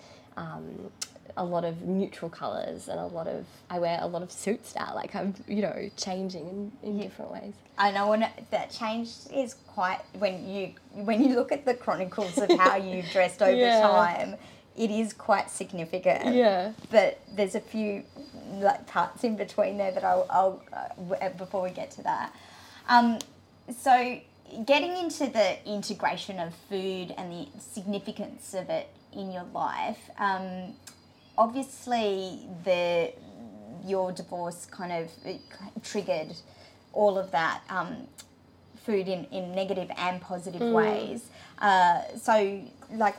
A 1.36 1.44
lot 1.44 1.64
of 1.64 1.82
neutral 1.82 2.30
colors 2.30 2.88
and 2.88 2.98
a 2.98 3.06
lot 3.06 3.26
of 3.28 3.44
I 3.70 3.78
wear 3.78 3.98
a 4.00 4.06
lot 4.06 4.22
of 4.22 4.32
suit 4.32 4.66
style 4.66 4.92
like 4.94 5.14
I'm 5.14 5.34
you 5.46 5.62
know 5.62 5.90
changing 5.96 6.48
in, 6.48 6.72
in 6.82 6.98
different 6.98 7.30
ways. 7.32 7.54
I 7.76 7.90
know 7.92 8.08
when 8.08 8.26
that 8.50 8.70
change 8.70 9.10
is 9.32 9.54
quite 9.66 10.00
when 10.18 10.48
you 10.48 10.72
when 10.92 11.22
you 11.22 11.34
look 11.36 11.52
at 11.52 11.64
the 11.64 11.74
chronicles 11.74 12.38
of 12.38 12.50
how 12.58 12.76
you 12.76 13.02
dressed 13.12 13.42
over 13.42 13.56
Yeah. 13.56 13.80
time, 13.80 14.36
it 14.76 14.90
is 14.90 15.12
quite 15.12 15.50
significant. 15.50 16.34
Yeah. 16.34 16.72
But 16.90 17.20
there's 17.32 17.54
a 17.54 17.60
few 17.60 18.02
like 18.54 18.86
parts 18.86 19.22
in 19.24 19.36
between 19.36 19.76
there 19.76 19.92
that 19.92 20.04
I'll, 20.04 20.26
I'll 20.30 20.62
uh, 21.20 21.28
before 21.30 21.62
we 21.62 21.70
get 21.70 21.90
to 21.92 22.02
that. 22.02 22.32
Um, 22.88 23.18
so 23.76 24.18
getting 24.64 24.96
into 24.96 25.26
the 25.26 25.56
integration 25.68 26.38
of 26.38 26.54
food 26.70 27.12
and 27.18 27.30
the 27.30 27.48
significance 27.60 28.54
of 28.54 28.70
it 28.70 28.88
in 29.12 29.30
your 29.30 29.44
life. 29.52 30.10
Um, 30.18 30.74
obviously, 31.38 32.40
the 32.64 33.12
your 33.86 34.12
divorce 34.12 34.66
kind 34.66 34.92
of 34.92 35.10
triggered 35.82 36.34
all 36.92 37.16
of 37.16 37.30
that 37.30 37.62
um, 37.70 37.96
food 38.84 39.08
in, 39.08 39.24
in 39.26 39.54
negative 39.54 39.90
and 39.96 40.20
positive 40.20 40.60
ways. 40.60 41.28
Uh, 41.58 42.02
so, 42.20 42.60
like, 42.92 43.14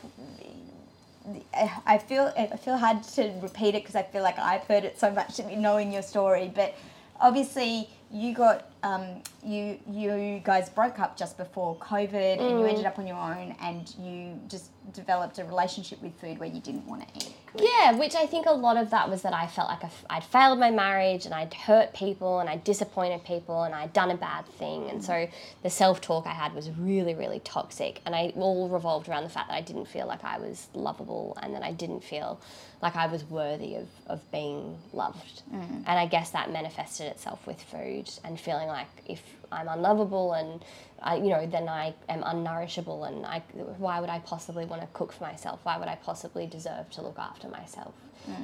I 1.86 1.98
feel 1.98 2.34
I 2.38 2.58
feel 2.58 2.78
hard 2.78 3.04
to 3.16 3.32
repeat 3.42 3.76
it 3.76 3.84
because 3.84 3.96
I 3.96 4.04
feel 4.04 4.24
like 4.24 4.38
I've 4.38 4.64
heard 4.64 4.84
it 4.84 5.00
so 5.00 5.12
much 5.12 5.40
in 5.40 5.62
knowing 5.62 5.92
your 5.92 6.02
story. 6.02 6.52
But 6.54 6.76
obviously, 7.20 7.90
you 8.12 8.34
got 8.34 8.72
um, 8.84 9.22
you 9.44 9.80
you 9.90 10.42
guys 10.44 10.70
broke 10.70 11.00
up 11.00 11.18
just 11.18 11.38
before 11.38 11.78
COVID, 11.78 12.40
and 12.40 12.60
you 12.60 12.66
ended 12.66 12.86
up 12.86 12.98
on 13.00 13.08
your 13.08 13.18
own, 13.18 13.56
and 13.62 13.94
you 14.00 14.40
just 14.48 14.72
developed 14.94 15.40
a 15.40 15.46
relationship 15.46 16.02
with 16.02 16.14
food 16.20 16.40
where 16.40 16.50
you 16.50 16.60
didn't 16.60 16.86
want 16.86 17.08
to 17.08 17.26
eat. 17.26 17.34
Yeah, 17.58 17.98
which 17.98 18.16
I 18.16 18.26
think 18.26 18.46
a 18.46 18.52
lot 18.52 18.78
of 18.78 18.92
that 18.92 19.10
was 19.10 19.24
that 19.24 19.34
I 19.34 19.48
felt 19.48 19.70
like 19.70 19.92
I'd 20.10 20.24
failed 20.24 20.60
my 20.60 20.72
marriage 20.72 21.26
and 21.26 21.34
I'd 21.34 21.54
hurt 21.54 21.94
people 21.94 22.40
and 22.40 22.50
I'd 22.50 22.64
disappointed 22.64 23.24
people 23.24 23.64
and 23.64 23.74
I'd 23.74 23.94
done 23.94 24.12
a 24.12 24.18
bad 24.18 24.46
thing. 24.46 24.90
And 24.90 25.04
so 25.04 25.28
the 25.64 25.70
self 25.70 26.00
talk 26.02 26.28
I 26.28 26.34
had 26.34 26.54
was 26.54 26.70
really, 26.72 27.16
really 27.16 27.40
toxic. 27.40 28.02
And 28.06 28.16
I 28.16 28.34
all 28.36 28.70
revolved 28.70 29.10
around 29.10 29.24
the 29.24 29.30
fact 29.30 29.50
that 29.50 29.56
I 29.56 29.62
didn't 29.62 29.86
feel 29.86 30.06
like 30.06 30.24
I 30.24 30.38
was 30.38 30.68
lovable 30.74 31.38
and 31.42 31.56
that 31.56 31.64
I 31.64 31.72
didn't 31.72 32.04
feel 32.04 32.40
like 32.82 32.96
I 32.96 33.08
was 33.08 33.24
worthy 33.24 33.76
of, 33.76 33.88
of 34.08 34.32
being 34.32 34.78
loved. 34.94 35.42
Mm. 35.54 35.84
And 35.86 36.00
I 36.00 36.06
guess 36.06 36.32
that 36.32 36.52
manifested 36.52 37.08
itself 37.08 37.46
with 37.48 37.62
food 37.62 38.10
and 38.24 38.40
feeling 38.40 38.68
like 38.68 38.88
if 39.08 39.22
I'm 39.52 39.68
unlovable 39.68 40.34
and 40.34 40.64
I, 41.02 41.16
you 41.16 41.30
know, 41.30 41.46
then 41.46 41.70
I 41.70 41.94
am 42.10 42.24
unnourishable, 42.26 43.06
and 43.06 43.26
I, 43.26 43.40
why 43.78 44.02
would 44.02 44.10
I 44.10 44.20
possibly 44.20 44.66
want 44.66 44.82
to 44.82 44.88
cook 44.94 45.14
for 45.14 45.24
myself? 45.24 45.60
Why 45.64 45.78
would 45.78 45.88
I 45.88 45.96
possibly 45.96 46.46
deserve 46.46 46.90
to 46.92 47.02
look 47.02 47.18
after 47.18 47.48
myself? 47.48 47.94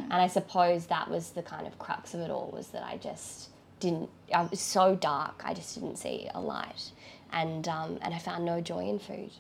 And 0.10 0.14
I 0.14 0.28
suppose 0.28 0.86
that 0.88 1.10
was 1.12 1.32
the 1.32 1.44
kind 1.44 1.68
of 1.68 1.78
crux 1.78 2.14
of 2.14 2.22
it 2.22 2.32
all 2.32 2.50
was 2.52 2.70
that 2.70 2.84
I 2.84 2.98
just 2.98 3.50
didn't. 3.80 4.10
I 4.34 4.44
was 4.44 4.60
so 4.62 4.96
dark. 4.96 5.42
I 5.46 5.54
just 5.54 5.76
didn't 5.76 5.98
see 5.98 6.30
a 6.34 6.40
light, 6.42 6.92
and 7.32 7.68
um, 7.68 8.00
and 8.02 8.14
I 8.14 8.18
found 8.20 8.46
no 8.46 8.62
joy 8.62 8.88
in 8.90 9.00
food. 9.00 9.32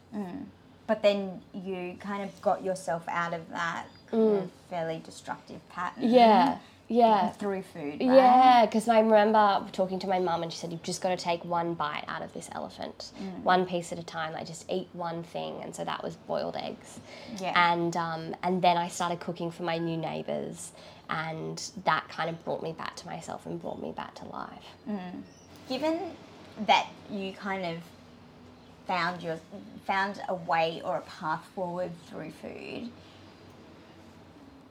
But 0.87 1.01
then 1.01 1.41
you 1.53 1.95
kind 1.99 2.21
of 2.21 2.39
got 2.41 2.63
yourself 2.63 3.03
out 3.07 3.33
of 3.33 3.49
that 3.49 3.87
kind 4.11 4.21
of 4.43 4.51
fairly 4.69 5.01
destructive 5.03 5.67
pattern. 5.69 6.03
Mm. 6.03 6.13
Yeah, 6.13 6.57
yeah. 6.87 7.31
Through 7.31 7.63
food. 7.63 7.99
Right? 7.99 8.01
Yeah, 8.01 8.65
because 8.65 8.87
I 8.87 8.99
remember 8.99 9.65
talking 9.71 9.99
to 9.99 10.07
my 10.07 10.19
mum 10.19 10.43
and 10.43 10.51
she 10.51 10.59
said, 10.59 10.71
You've 10.71 10.83
just 10.83 11.01
got 11.01 11.09
to 11.09 11.17
take 11.17 11.43
one 11.43 11.73
bite 11.73 12.05
out 12.07 12.21
of 12.21 12.33
this 12.33 12.47
elephant, 12.51 13.11
one 13.43 13.65
piece 13.65 13.91
at 13.91 13.99
a 13.99 14.03
time. 14.03 14.33
Like, 14.33 14.45
just 14.45 14.69
eat 14.69 14.87
one 14.93 15.23
thing. 15.23 15.61
And 15.63 15.75
so 15.75 15.83
that 15.83 16.03
was 16.03 16.15
boiled 16.15 16.55
eggs. 16.55 16.99
Yeah. 17.41 17.53
And, 17.71 17.95
um, 17.97 18.35
and 18.43 18.61
then 18.61 18.77
I 18.77 18.87
started 18.87 19.19
cooking 19.19 19.49
for 19.51 19.63
my 19.63 19.77
new 19.77 19.97
neighbours. 19.97 20.71
and 21.09 21.61
that 21.83 22.07
kind 22.09 22.29
of 22.29 22.43
brought 22.43 22.63
me 22.63 22.71
back 22.73 22.95
to 22.97 23.05
myself 23.05 23.45
and 23.45 23.61
brought 23.61 23.79
me 23.81 23.91
back 23.91 24.15
to 24.15 24.25
life. 24.25 24.65
Given 25.69 25.99
that 26.65 26.87
you 27.11 27.33
kind 27.33 27.65
of 27.65 27.77
found 28.87 29.21
your 29.21 29.39
found 29.85 30.21
a 30.29 30.35
way 30.35 30.81
or 30.83 30.97
a 30.97 31.01
path 31.01 31.43
forward 31.55 31.91
through 32.09 32.31
food, 32.31 32.89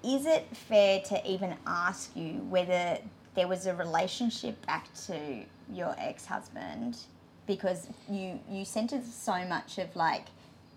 is 0.05 0.27
it 0.27 0.47
fair 0.55 1.01
to 1.01 1.31
even 1.31 1.55
ask 1.67 2.15
you 2.15 2.35
whether 2.51 2.99
there 3.35 3.49
was 3.49 3.67
a 3.67 3.75
relationship 3.75 4.65
back 4.67 4.93
to 5.07 5.41
your 5.73 5.95
ex-husband? 5.99 6.99
Because 7.47 7.89
you 8.09 8.41
you 8.49 8.65
centered 8.65 9.05
so 9.05 9.45
much 9.47 9.79
of 9.79 9.95
like 9.97 10.27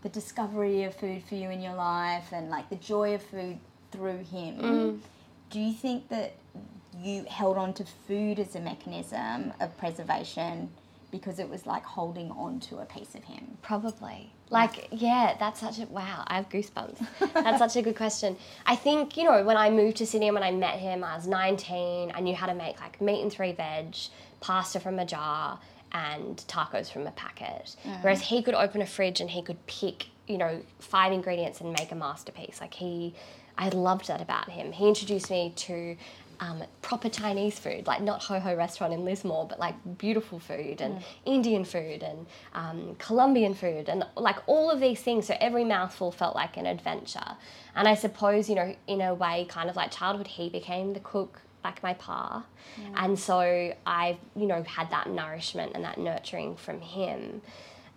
the 0.03 0.09
discovery 0.09 0.83
of 0.83 0.95
food 0.95 1.23
for 1.23 1.35
you 1.35 1.49
in 1.49 1.61
your 1.61 1.75
life 1.75 2.31
and 2.31 2.49
like 2.49 2.69
the 2.69 2.75
joy 2.75 3.15
of 3.15 3.23
food 3.23 3.57
through 3.91 4.17
him. 4.17 4.57
Mm-hmm. 4.57 4.97
Do 5.49 5.59
you 5.59 5.73
think 5.73 6.09
that 6.09 6.33
you 7.01 7.23
held 7.29 7.57
on 7.57 7.73
to 7.73 7.85
food 8.07 8.39
as 8.39 8.55
a 8.55 8.59
mechanism 8.59 9.53
of 9.59 9.77
preservation 9.77 10.69
because 11.11 11.39
it 11.39 11.49
was 11.49 11.65
like 11.65 11.83
holding 11.83 12.31
on 12.31 12.59
to 12.59 12.77
a 12.79 12.85
piece 12.85 13.15
of 13.15 13.23
him 13.23 13.57
Probably. 13.61 14.31
Like, 14.49 14.87
yeah, 14.91 15.35
that's 15.37 15.59
such 15.59 15.79
a 15.79 15.85
wow. 15.87 16.23
I 16.25 16.35
have 16.35 16.47
goosebumps. 16.47 17.33
That's 17.33 17.57
such 17.57 17.75
a 17.75 17.81
good 17.81 17.97
question. 17.97 18.37
I 18.65 18.77
think, 18.77 19.17
you 19.17 19.25
know, 19.25 19.43
when 19.43 19.57
I 19.57 19.69
moved 19.69 19.97
to 19.97 20.05
Sydney 20.05 20.29
and 20.29 20.35
when 20.35 20.43
I 20.43 20.51
met 20.51 20.79
him, 20.79 21.03
I 21.03 21.15
was 21.15 21.27
19. 21.27 22.13
I 22.15 22.19
knew 22.21 22.33
how 22.33 22.45
to 22.45 22.53
make 22.53 22.79
like 22.79 23.01
meat 23.01 23.21
and 23.21 23.31
three 23.31 23.51
veg, 23.51 23.93
pasta 24.39 24.79
from 24.79 24.99
a 24.99 25.05
jar, 25.05 25.59
and 25.91 26.37
tacos 26.47 26.89
from 26.89 27.07
a 27.07 27.11
packet. 27.11 27.75
Whereas 28.01 28.21
he 28.21 28.41
could 28.41 28.53
open 28.53 28.81
a 28.81 28.85
fridge 28.85 29.19
and 29.19 29.29
he 29.29 29.41
could 29.41 29.65
pick, 29.67 30.05
you 30.27 30.37
know, 30.37 30.61
five 30.79 31.11
ingredients 31.11 31.59
and 31.59 31.73
make 31.73 31.91
a 31.91 31.95
masterpiece. 31.95 32.61
Like, 32.61 32.75
he, 32.75 33.15
I 33.57 33.67
loved 33.69 34.07
that 34.07 34.21
about 34.21 34.49
him. 34.49 34.71
He 34.71 34.87
introduced 34.87 35.29
me 35.29 35.51
to 35.57 35.97
um, 36.39 36.63
proper 36.81 37.09
Chinese 37.09 37.57
food, 37.59 37.87
like 37.87 38.01
not 38.01 38.23
Ho 38.23 38.39
Ho 38.39 38.55
restaurant 38.55 38.93
in 38.93 39.05
Lismore, 39.05 39.47
but 39.47 39.59
like 39.59 39.75
beautiful 39.97 40.39
food 40.39 40.81
and 40.81 41.03
Indian 41.25 41.65
food 41.65 42.03
and 42.03 42.25
um, 42.53 42.95
Colombian 42.99 43.53
food 43.53 43.89
and 43.89 44.05
like 44.15 44.37
all 44.47 44.69
of 44.69 44.79
these 44.79 45.01
things. 45.01 45.27
So 45.27 45.35
every 45.39 45.63
mouthful 45.63 46.11
felt 46.11 46.35
like 46.35 46.57
an 46.57 46.65
adventure. 46.65 47.35
And 47.75 47.87
I 47.87 47.95
suppose, 47.95 48.49
you 48.49 48.55
know, 48.55 48.75
in 48.87 49.01
a 49.01 49.13
way, 49.13 49.45
kind 49.49 49.69
of 49.69 49.75
like 49.75 49.91
childhood, 49.91 50.27
he 50.27 50.49
became 50.49 50.93
the 50.93 50.99
cook 50.99 51.41
like 51.63 51.83
my 51.83 51.93
pa. 51.93 52.45
And 52.95 53.19
so 53.19 53.73
I, 53.85 54.17
you 54.35 54.45
know, 54.45 54.63
had 54.63 54.89
that 54.91 55.09
nourishment 55.09 55.73
and 55.75 55.83
that 55.83 55.97
nurturing 55.97 56.55
from 56.55 56.81
him. 56.81 57.41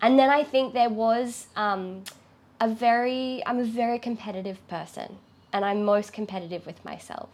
And 0.01 0.17
then 0.17 0.29
I 0.29 0.43
think 0.43 0.73
there 0.73 0.89
was 0.89 1.47
um, 1.55 2.03
a 2.59 2.67
very, 2.67 3.43
I'm 3.45 3.59
a 3.59 3.63
very 3.63 3.99
competitive 3.99 4.65
person 4.67 5.17
and 5.53 5.63
I'm 5.63 5.83
most 5.83 6.11
competitive 6.11 6.65
with 6.65 6.83
myself. 6.83 7.29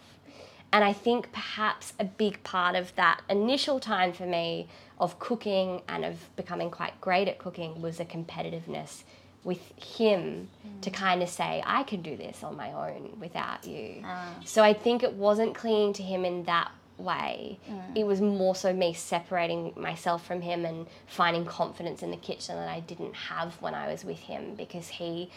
And 0.72 0.84
I 0.84 0.94
think 0.94 1.32
perhaps 1.32 1.94
a 2.00 2.04
big 2.04 2.44
part 2.44 2.76
of 2.76 2.94
that 2.96 3.22
initial 3.30 3.80
time 3.80 4.12
for 4.14 4.26
me 4.26 4.68
of 5.00 5.18
cooking 5.20 5.82
and 5.88 6.04
of 6.04 6.36
becoming 6.36 6.70
quite 6.70 7.00
great 7.00 7.28
at 7.28 7.38
cooking 7.38 7.82
was 7.82 8.00
a 8.00 8.06
competitiveness 8.06 9.04
with 9.44 9.72
him 9.82 10.50
mm. 10.68 10.82
to 10.82 10.90
kind 10.90 11.24
of 11.24 11.30
say, 11.30 11.64
I 11.66 11.84
can 11.84 12.02
do 12.02 12.18
this 12.18 12.44
on 12.44 12.58
my 12.58 12.72
own 12.74 13.18
without 13.20 13.66
you. 13.66 14.02
Ah. 14.04 14.36
So 14.44 14.62
I 14.62 14.74
think 14.74 15.04
it 15.04 15.14
wasn't 15.14 15.56
clinging 15.56 15.94
to 15.94 16.04
him 16.04 16.26
in 16.26 16.44
that 16.44 16.70
way. 16.98 17.58
Mm. 17.70 17.96
It 17.96 18.06
was 18.06 18.20
more 18.20 18.56
so 18.56 18.74
me 18.74 18.94
separating 18.94 19.74
myself 19.78 20.26
from 20.26 20.42
him 20.42 20.66
and 20.66 20.88
finding 21.06 21.46
confidence 21.46 22.04
in 22.04 22.12
the 22.12 22.18
kitchen 22.18 22.56
that 22.58 22.68
I 22.68 22.82
didn't 22.82 23.16
have 23.16 23.54
when 23.62 23.74
I 23.74 23.90
was 23.90 24.04
with 24.04 24.20
him 24.20 24.56
because 24.56 24.90
he 24.90 25.30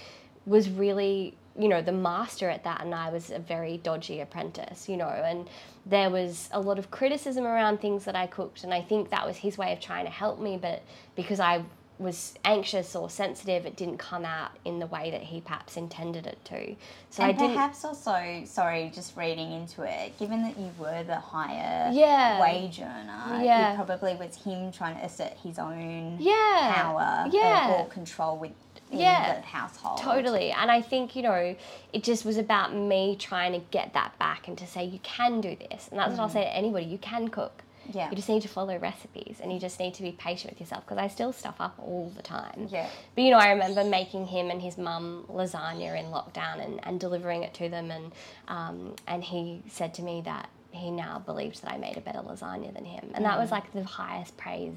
was 0.47 0.69
really 0.71 1.37
you 1.59 1.69
know 1.69 1.83
the 1.83 1.93
master 1.93 2.49
at 2.49 2.63
that 2.65 2.81
and 2.81 2.95
I 2.95 3.11
was 3.11 3.31
a 3.31 3.39
very 3.39 3.79
dodgy 3.79 4.21
apprentice 4.21 4.89
you 4.89 4.97
know 4.97 5.09
and 5.09 5.49
there 5.85 6.09
was 6.09 6.49
a 6.53 6.61
lot 6.61 6.79
of 6.79 6.91
criticism 6.91 7.45
around 7.45 7.81
things 7.81 8.05
that 8.05 8.15
I 8.15 8.27
cooked 8.29 8.63
and 8.65 8.73
I 8.73 8.81
think 8.81 9.11
that 9.11 9.27
was 9.27 9.37
his 9.37 9.59
way 9.59 9.73
of 9.73 9.81
trying 9.81 10.05
to 10.05 10.11
help 10.11 10.39
me 10.41 10.57
but 10.61 10.83
because 11.17 11.41
I 11.41 11.65
was 11.99 12.33
anxious 12.47 12.97
or 12.97 13.11
sensitive 13.11 13.67
it 13.67 13.77
didn't 13.77 13.99
come 13.99 14.25
out 14.25 14.53
in 14.65 14.79
the 14.79 14.87
way 14.87 15.11
that 15.11 15.23
he 15.23 15.41
perhaps 15.43 15.77
intended 15.77 16.27
it 16.27 16.39
to 16.47 16.75
so 17.11 17.23
and 17.25 17.39
I 17.39 17.47
perhaps 17.49 17.85
also 17.85 18.43
sorry 18.47 18.91
just 18.95 19.17
reading 19.17 19.53
into 19.53 19.83
it 19.83 20.17
given 20.19 20.43
that 20.45 20.57
you 20.59 20.71
were 20.79 21.03
the 21.03 21.17
higher 21.17 21.91
Yeah. 21.93 22.41
wage 22.41 22.81
earner 22.81 23.43
Yeah. 23.45 23.73
it 23.73 23.77
probably 23.77 24.15
was 24.15 24.37
him 24.37 24.73
trying 24.73 24.97
to 24.97 25.05
assert 25.05 25.35
his 25.43 25.59
own 25.59 26.17
Yeah. 26.21 26.73
power 26.75 27.27
Yeah. 27.31 27.81
or 27.83 27.87
control 27.89 28.39
with 28.39 28.53
Yeah. 28.91 29.41
the 29.41 29.47
household 29.47 29.99
Totally. 29.99 30.51
And 30.51 30.71
I 30.71 30.81
think, 30.83 31.15
you 31.15 31.23
know, 31.23 31.57
it 31.93 32.03
just 32.03 32.25
was 32.25 32.37
about 32.37 32.75
me 32.75 33.17
trying 33.19 33.53
to 33.53 33.61
get 33.71 33.93
that 33.95 34.19
back 34.19 34.49
and 34.49 34.57
to 34.59 34.67
say, 34.67 34.85
you 34.85 34.99
can 35.03 35.41
do 35.41 35.57
this. 35.57 35.89
And 35.91 35.99
that's 35.99 36.13
what 36.13 36.21
I'll 36.21 36.29
say 36.29 36.43
to 36.43 36.57
anybody 36.57 36.87
you 36.87 36.99
can 36.99 37.29
cook. 37.29 37.63
Yeah. 37.93 38.09
You 38.11 38.17
just 38.17 38.29
need 38.29 38.43
to 38.43 38.49
follow 38.49 38.79
recipes 38.79 39.39
and 39.43 39.53
you 39.53 39.59
just 39.59 39.81
need 39.81 39.95
to 39.95 40.03
be 40.03 40.13
patient 40.13 40.53
with 40.53 40.61
yourself 40.61 40.85
because 40.85 40.99
I 40.99 41.09
still 41.09 41.33
stuff 41.33 41.57
up 41.61 41.75
all 41.79 42.13
the 42.15 42.23
time. 42.23 42.69
Yeah. 42.71 42.89
But, 43.15 43.25
you 43.25 43.31
know, 43.31 43.39
I 43.39 43.51
remember 43.51 43.85
making 43.85 44.27
him 44.27 44.51
and 44.51 44.63
his 44.63 44.79
mum 44.79 45.25
lasagna 45.29 45.99
in 45.99 46.07
lockdown 46.07 46.65
and, 46.65 46.81
and 46.85 47.01
delivering 47.01 47.43
it 47.43 47.53
to 47.55 47.69
them. 47.69 47.91
And, 47.91 48.13
um, 48.49 48.95
and 49.07 49.25
he 49.25 49.63
said 49.69 49.95
to 49.95 50.03
me 50.03 50.23
that 50.25 50.49
he 50.73 50.91
now 50.91 51.19
believes 51.25 51.61
that 51.61 51.73
I 51.73 51.79
made 51.79 51.97
a 51.97 52.01
better 52.01 52.21
lasagna 52.21 52.73
than 52.73 52.85
him. 52.85 53.11
And 53.15 53.25
that 53.25 53.39
was 53.39 53.51
like 53.51 53.73
the 53.73 53.83
highest 53.85 54.37
praise 54.37 54.77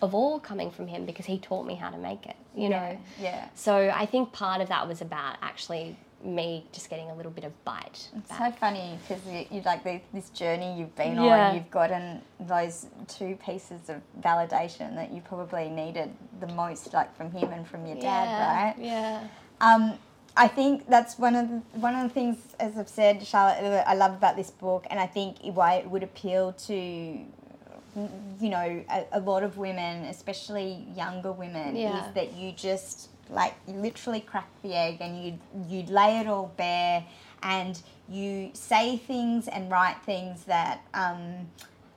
of 0.00 0.14
all 0.14 0.38
coming 0.38 0.70
from 0.70 0.86
him 0.86 1.04
because 1.06 1.26
he 1.26 1.38
taught 1.38 1.66
me 1.66 1.74
how 1.74 1.90
to 1.90 1.98
make 1.98 2.26
it, 2.26 2.36
you 2.54 2.68
know? 2.68 2.96
yeah 3.20 3.48
So 3.54 3.90
I 3.94 4.06
think 4.06 4.32
part 4.32 4.60
of 4.60 4.68
that 4.68 4.86
was 4.86 5.00
about 5.00 5.36
actually 5.42 5.96
me 6.24 6.64
just 6.70 6.88
getting 6.88 7.10
a 7.10 7.14
little 7.16 7.32
bit 7.32 7.42
of 7.42 7.64
bite. 7.64 8.08
It's 8.16 8.28
back. 8.28 8.52
so 8.52 8.58
funny 8.60 8.96
because 9.08 9.26
you, 9.26 9.44
you 9.50 9.60
like 9.62 9.82
the, 9.82 10.00
this 10.14 10.30
journey 10.30 10.78
you've 10.78 10.94
been 10.94 11.16
Yeah. 11.20 11.48
on. 11.48 11.56
You've 11.56 11.70
gotten 11.72 12.22
those 12.38 12.86
two 13.08 13.36
pieces 13.44 13.88
of 13.88 14.00
validation 14.20 14.94
that 14.94 15.12
you 15.12 15.20
probably 15.22 15.68
needed 15.68 16.10
the 16.38 16.46
most, 16.54 16.92
like 16.94 17.12
from 17.16 17.32
him 17.32 17.50
and 17.52 17.66
from 17.66 17.84
your 17.86 17.96
dad, 17.96 18.74
right? 18.76 18.76
Yeah. 18.78 19.26
Um, 19.60 19.98
I 20.36 20.48
think 20.48 20.88
that's 20.88 21.18
one 21.18 21.34
of 21.36 21.48
the, 21.48 21.56
one 21.78 21.94
of 21.94 22.02
the 22.04 22.08
things, 22.08 22.36
as 22.58 22.78
I've 22.78 22.88
said, 22.88 23.26
Charlotte, 23.26 23.60
that 23.62 23.86
I 23.88 23.94
love 23.94 24.12
about 24.12 24.36
this 24.36 24.50
book, 24.50 24.86
and 24.90 24.98
I 24.98 25.06
think 25.06 25.36
why 25.42 25.74
it 25.74 25.90
would 25.90 26.02
appeal 26.02 26.52
to, 26.54 26.74
you 26.74 27.26
know, 28.40 28.84
a, 28.90 29.06
a 29.12 29.20
lot 29.20 29.42
of 29.42 29.58
women, 29.58 30.04
especially 30.06 30.86
younger 30.96 31.32
women, 31.32 31.76
Yeah. 31.76 32.08
is 32.08 32.14
that 32.14 32.32
you 32.34 32.52
just 32.52 33.08
like 33.30 33.54
you 33.66 33.74
literally 33.74 34.20
crack 34.20 34.48
the 34.62 34.74
egg 34.74 34.98
and 35.00 35.24
you 35.24 35.38
you 35.68 35.84
lay 35.84 36.18
it 36.20 36.26
all 36.26 36.52
bare, 36.56 37.04
and 37.42 37.80
you 38.08 38.50
say 38.54 38.96
things 38.96 39.48
and 39.48 39.70
write 39.70 39.96
things 40.04 40.44
that. 40.44 40.80
Um, 40.94 41.48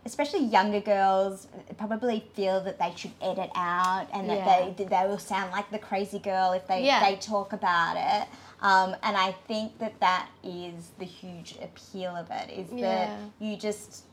especially 0.06 0.44
younger 0.46 0.80
girls 0.80 1.48
probably 1.78 2.24
feel 2.36 2.62
that 2.62 2.78
they 2.80 2.94
should 2.96 3.12
edit 3.22 3.50
out 3.56 4.08
and 4.14 4.30
that 4.30 4.38
Yeah. 4.38 4.70
they 4.78 4.84
they 4.86 5.08
will 5.08 5.18
sound 5.18 5.52
like 5.52 5.70
the 5.72 5.80
crazy 5.80 6.20
girl 6.20 6.52
if 6.54 6.68
they 6.68 6.84
Yeah. 6.86 7.00
they 7.04 7.16
talk 7.16 7.54
about 7.54 7.98
it. 7.98 8.28
Um, 8.62 8.96
and 9.04 9.18
I 9.18 9.32
think 9.48 9.78
that 9.80 10.00
that 10.00 10.30
is 10.44 10.92
the 11.00 11.06
huge 11.06 11.58
appeal 11.62 12.16
of 12.16 12.30
it 12.32 12.50
is 12.52 12.72
Yeah. 12.72 12.88
that 13.08 13.20
you 13.40 13.58
just 13.58 14.04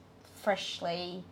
freshly 0.42 1.22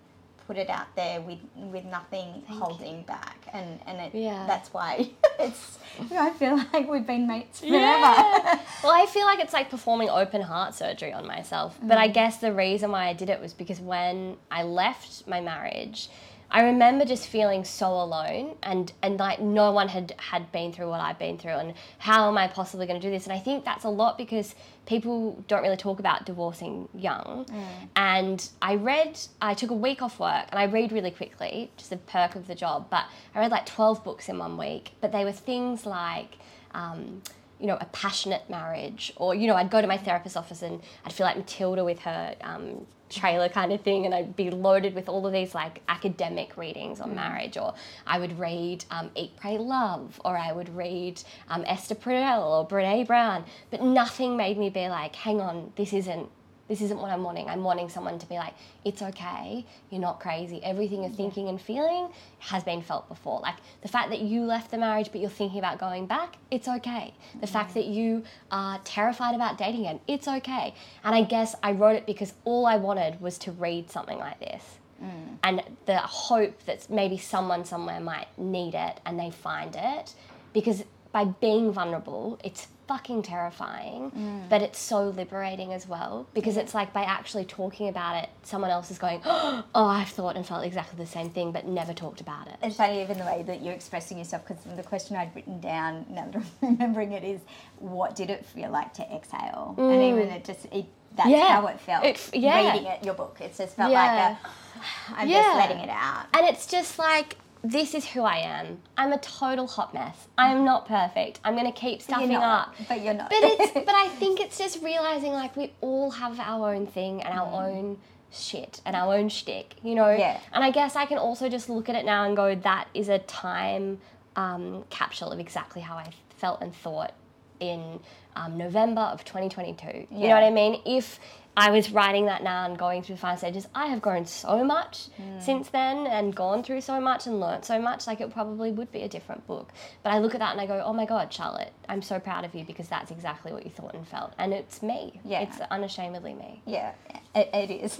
put 0.47 0.57
it 0.57 0.69
out 0.71 0.95
there 0.97 1.21
with 1.21 1.39
with 1.57 1.85
nothing 1.85 2.43
holding 2.49 3.03
back 3.03 3.39
and 3.53 3.81
and 3.87 3.99
it, 4.01 4.15
Yeah. 4.15 4.45
that's 4.47 4.73
why 4.75 5.11
it's 5.41 5.78
I 6.12 6.30
feel 6.30 6.57
like 6.72 6.88
we've 6.88 7.07
been 7.07 7.26
mates 7.26 7.61
forever. 7.61 7.76
Yeah. 7.76 8.59
well, 8.82 8.93
I 8.93 9.07
feel 9.07 9.26
like 9.26 9.41
it's 9.41 9.53
like 9.53 9.68
performing 9.70 10.09
open 10.09 10.41
heart 10.41 10.74
surgery 10.74 11.12
on 11.12 11.26
myself. 11.26 11.78
But 11.82 11.99
Mm. 11.99 12.03
I 12.03 12.09
guess 12.09 12.38
the 12.38 12.53
reason 12.53 12.91
why 12.91 13.07
I 13.09 13.12
did 13.12 13.28
it 13.28 13.41
was 13.41 13.53
because 13.53 13.80
when 13.80 14.36
I 14.51 14.62
left 14.62 15.26
my 15.26 15.41
marriage, 15.41 16.09
I 16.51 16.62
remember 16.62 17.05
just 17.05 17.26
feeling 17.28 17.64
so 17.64 17.88
alone 17.93 18.57
and, 18.62 18.93
and 19.03 19.18
like 19.18 19.41
no 19.41 19.70
one 19.72 19.88
had, 19.88 20.14
had 20.16 20.51
been 20.51 20.72
through 20.72 20.88
what 20.88 21.01
I've 21.01 21.18
been 21.18 21.38
through 21.38 21.53
and 21.53 21.74
how 21.99 22.28
am 22.28 22.38
I 22.38 22.49
possibly 22.49 22.86
going 22.86 23.01
to 23.01 23.07
do 23.07 23.11
this? 23.12 23.24
And 23.24 23.32
I 23.32 23.38
think 23.38 23.64
that's 23.64 23.84
a 23.84 23.88
lot 23.91 24.16
because 24.18 24.55
people 24.91 25.45
don't 25.47 25.62
really 25.62 25.76
talk 25.76 26.01
about 26.01 26.26
divorcing 26.26 26.88
young. 26.93 27.47
And 27.95 28.49
I 28.61 28.74
read, 28.74 29.20
I 29.41 29.55
took 29.55 29.70
a 29.70 29.74
week 29.74 30.03
off 30.03 30.18
work 30.18 30.47
and 30.51 30.59
I 30.59 30.64
read 30.64 30.91
really 30.91 31.12
quickly, 31.12 31.70
just 31.76 31.93
a 31.93 31.97
perk 31.97 32.34
of 32.34 32.49
the 32.49 32.57
job, 32.57 32.88
but 32.91 33.05
I 33.32 33.38
read 33.38 33.53
like 33.53 33.66
12 33.66 34.03
books 34.03 34.28
in 34.28 34.36
one 34.36 34.59
week. 34.59 34.95
But 35.01 35.12
they 35.12 35.24
were 35.24 35.30
things 35.30 35.86
like, 35.86 36.38
um, 36.74 37.22
you 37.61 37.68
know, 37.68 37.78
a 37.80 37.84
passionate 37.93 38.51
marriage, 38.51 39.12
or 39.14 39.32
you 39.32 39.47
know, 39.47 39.55
I'd 39.55 39.70
go 39.70 39.80
to 39.80 39.86
my 39.86 39.97
therapist's 39.97 40.36
office 40.36 40.61
and 40.61 40.80
I'd 41.05 41.12
feel 41.12 41.24
like 41.24 41.36
Matilda 41.36 41.84
with 41.84 42.01
her 42.01 42.34
um, 42.41 42.84
trailer 43.11 43.49
kind 43.49 43.73
of 43.73 43.81
thing, 43.81 44.07
and 44.07 44.15
I'd 44.15 44.37
be 44.37 44.51
loaded 44.51 44.95
with 44.95 45.09
all 45.09 45.27
of 45.27 45.33
these 45.33 45.55
like 45.55 45.83
academic 45.89 46.57
readings 46.57 47.01
on 47.01 47.15
marriage, 47.15 47.59
or 47.59 47.75
I 48.07 48.19
would 48.19 48.39
read 48.39 48.85
um, 48.91 49.11
Eat, 49.15 49.37
Pray, 49.37 49.59
Love, 49.59 50.21
or 50.25 50.39
I 50.39 50.53
would 50.53 50.75
read 50.75 51.23
um, 51.49 51.65
Esther 51.67 51.95
Perel 51.95 52.43
or 52.43 52.67
Brene 52.67 53.07
Brown, 53.07 53.45
but 53.71 53.83
nothing 53.83 54.37
made 54.37 54.57
me 54.57 54.71
be 54.71 54.89
like, 54.89 55.15
hang 55.17 55.41
on, 55.41 55.73
this 55.77 55.93
isn't 55.93 56.29
this 56.71 56.81
isn't 56.83 57.01
what 57.01 57.11
I'm 57.11 57.25
wanting. 57.25 57.49
I'm 57.49 57.64
wanting 57.64 57.89
someone 57.89 58.21
to 58.21 58.27
be 58.27 58.37
like, 58.37 58.55
it's 58.85 59.03
okay, 59.03 59.66
you're 59.91 60.01
not 60.01 60.21
crazy. 60.21 60.62
Everything 60.62 61.03
you're 61.03 61.11
thinking 61.11 61.49
and 61.49 61.61
feeling 61.61 62.11
has 62.39 62.62
been 62.62 62.81
felt 62.81 63.09
before. 63.09 63.41
Like 63.41 63.57
the 63.83 63.89
fact 63.89 64.11
that 64.11 64.21
you 64.21 64.45
left 64.45 64.71
the 64.71 64.79
marriage 64.79 65.11
but 65.11 65.21
you're 65.21 65.31
thinking 65.31 65.59
about 65.59 65.81
going 65.81 66.07
back, 66.07 66.37
it's 66.49 66.68
okay. 66.68 67.12
The 67.33 67.39
mm-hmm. 67.39 67.53
fact 67.53 67.75
that 67.75 67.87
you 67.87 68.23
are 68.53 68.79
terrified 68.85 69.35
about 69.35 69.59
dating 69.59 69.81
again, 69.81 69.99
it's 70.07 70.29
okay. 70.29 70.73
And 71.03 71.12
I 71.12 71.25
guess 71.25 71.57
I 71.61 71.73
wrote 71.73 71.97
it 71.97 72.07
because 72.07 72.35
all 72.45 72.66
I 72.66 72.77
wanted 72.77 73.21
was 73.21 73.37
to 73.39 73.51
read 73.51 73.91
something 73.91 74.18
like 74.18 74.39
this. 74.39 74.62
Mm. 75.03 75.39
And 75.43 75.62
the 75.87 75.99
hope 75.99 76.62
that 76.66 76.89
maybe 76.89 77.18
someone 77.18 77.64
somewhere 77.64 77.99
might 77.99 78.29
need 78.39 78.75
it 78.77 79.01
and 79.05 79.18
they 79.18 79.33
find 79.33 79.75
it 79.75 80.14
because 80.53 80.85
by 81.11 81.25
being 81.25 81.73
vulnerable, 81.73 82.39
it's 82.45 82.68
fucking 82.91 83.22
terrifying, 83.22 84.11
but 84.49 84.62
it's 84.62 84.80
so 84.80 85.11
liberating 85.11 85.72
as 85.72 85.86
well 85.86 86.26
because 86.34 86.57
it's 86.57 86.74
like 86.74 86.93
by 86.93 87.05
actually 87.05 87.45
talking 87.45 87.86
about 87.88 88.16
it, 88.20 88.28
someone 88.43 88.68
else 88.68 88.91
is 88.91 88.99
going, 88.99 89.20
Oh, 89.24 89.62
I've 89.74 90.09
thought 90.09 90.34
and 90.34 90.45
felt 90.45 90.64
exactly 90.64 90.99
the 90.99 91.09
same 91.09 91.30
thing, 91.30 91.53
but 91.53 91.68
never 91.68 91.93
talked 91.95 92.20
about 92.20 92.49
it. 92.49 92.57
It's 92.64 92.74
funny 92.74 93.01
even 93.01 93.16
the 93.18 93.24
way 93.24 93.45
that 93.47 93.62
you're 93.62 93.74
expressing 93.74 94.18
yourself 94.18 94.45
because 94.45 94.64
the 94.76 94.82
question 94.82 95.14
I'd 95.16 95.32
written 95.36 95.61
down 95.61 96.05
now 96.11 96.26
that 96.32 96.34
I'm 96.36 96.45
remembering 96.72 97.12
it 97.12 97.22
is 97.22 97.41
what 97.78 98.16
did 98.16 98.28
it 98.28 98.45
feel 98.45 98.70
like 98.72 98.93
to 98.95 99.03
exhale? 99.14 99.76
And 99.78 100.03
even 100.03 100.28
it 100.30 100.45
just 100.45 100.64
it 100.72 100.86
that's 101.16 101.28
Mm. 101.28 101.32
Yeah. 101.32 101.47
how 101.61 101.66
it 101.68 101.80
felt. 101.80 102.05
It- 102.05 102.30
yeah. 102.34 102.72
Reading 102.72 102.86
it, 102.91 103.05
your 103.05 103.14
book, 103.14 103.36
it 103.41 103.55
just 103.57 103.76
felt 103.76 103.93
Yeah. 103.93 104.03
like 104.03 104.36
a, 104.36 105.16
I'm 105.20 105.28
Yeah. 105.28 105.43
just 105.43 105.57
letting 105.59 105.78
it 105.78 105.91
out. 105.91 106.26
And 106.34 106.45
it's 106.49 106.66
just 106.66 106.99
like, 106.99 107.36
this 107.63 107.95
is 107.95 108.07
who 108.07 108.23
I 108.23 108.39
am. 108.39 108.81
I'm 108.97 109.13
a 109.13 109.19
total 109.19 109.67
hot 109.67 109.93
mess. 109.93 110.29
I'm 110.39 110.65
not 110.65 110.87
perfect. 110.87 111.41
I'm 111.45 111.55
gonna 111.57 111.73
keep 111.73 112.01
stuffing 112.03 112.35
up. 112.35 112.75
but 112.89 113.03
you're 113.03 113.15
not. 113.15 113.31
But 113.31 113.39
it's 113.43 113.73
but 113.75 113.95
I 113.95 114.09
think 114.09 114.41
it's 114.41 114.59
just 114.59 114.83
realizing 114.83 115.33
like 115.33 115.57
we 115.57 115.73
all 115.81 116.11
have 116.11 116.39
our 116.41 116.75
own 116.75 116.87
thing 116.87 117.23
and 117.23 117.39
our 117.39 117.67
own 117.67 117.99
shit 118.31 118.81
and 118.87 118.97
our 118.97 119.15
own 119.15 119.29
shtick, 119.29 119.77
you 119.83 119.95
know? 119.95 120.11
Yeah. 120.11 120.41
And 120.53 120.65
I 120.65 120.71
guess 120.71 120.97
I 120.97 121.07
can 121.07 121.19
also 121.19 121.49
just 121.49 121.69
look 121.69 121.89
at 121.89 121.97
it 121.97 122.05
now 122.05 122.25
and 122.25 122.37
go, 122.37 122.55
that 122.55 122.89
is 122.95 123.09
a 123.09 123.19
time 123.19 123.99
um, 124.37 124.85
capsule 124.91 125.33
of 125.33 125.41
exactly 125.41 125.83
how 125.83 125.97
I 125.97 126.11
felt 126.37 126.63
and 126.63 126.75
thought 126.75 127.13
in 127.59 128.01
um, 128.37 128.57
November 128.57 129.03
of 129.03 129.25
2022. 129.25 130.07
You 130.11 130.29
know 130.29 130.35
what 130.35 130.45
I 130.45 130.51
mean? 130.51 130.81
If 130.87 131.19
I 131.57 131.70
was 131.70 131.90
writing 131.90 132.26
that 132.26 132.42
now 132.42 132.64
and 132.64 132.78
going 132.78 133.03
through 133.03 133.16
the 133.16 133.20
final 133.20 133.36
stages, 133.36 133.66
I 133.74 133.86
have 133.86 134.01
grown 134.01 134.24
so 134.24 134.64
much 134.64 135.09
since 135.40 135.68
then 135.68 136.07
and 136.07 136.34
gone 136.34 136.62
through 136.62 136.80
so 136.80 137.01
much 137.01 137.26
and 137.26 137.40
learnt 137.40 137.64
so 137.64 137.80
much. 137.80 138.07
Like 138.07 138.20
it 138.20 138.30
probably 138.32 138.70
would 138.70 138.92
be 138.92 139.03
a 139.03 139.09
different 139.09 139.46
book. 139.46 139.72
But 140.03 140.12
I 140.12 140.18
look 140.20 140.34
at 140.34 140.40
that 140.40 140.53
and 140.53 140.61
I 140.61 140.66
go, 140.66 140.82
oh 140.84 140.92
my 140.92 141.05
God, 141.05 141.32
Charlotte, 141.32 141.72
I'm 141.88 142.03
so 142.03 142.20
proud 142.20 142.44
of 142.44 142.55
you 142.55 142.64
because 142.64 142.88
that's 142.88 143.11
exactly 143.11 143.53
what 143.53 143.64
you 143.64 143.70
thought 143.70 143.94
and 143.94 144.07
felt. 144.07 144.32
And 144.38 144.53
it's 144.53 144.82
me. 144.82 145.20
Yeah. 145.24 145.42
It's 145.42 145.61
unashamedly 145.70 146.34
me. 146.34 146.62
Yeah, 146.66 146.92
it, 147.34 147.51
it 147.53 147.70
is. 147.70 147.98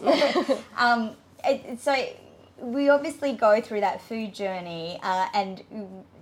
um, 0.77 1.17
it, 1.45 1.81
so 1.81 1.95
we 2.61 2.89
obviously 2.89 3.33
go 3.33 3.61
through 3.61 3.81
that 3.81 4.01
food 4.03 4.35
journey, 4.35 4.99
uh, 5.03 5.29
and 5.35 5.63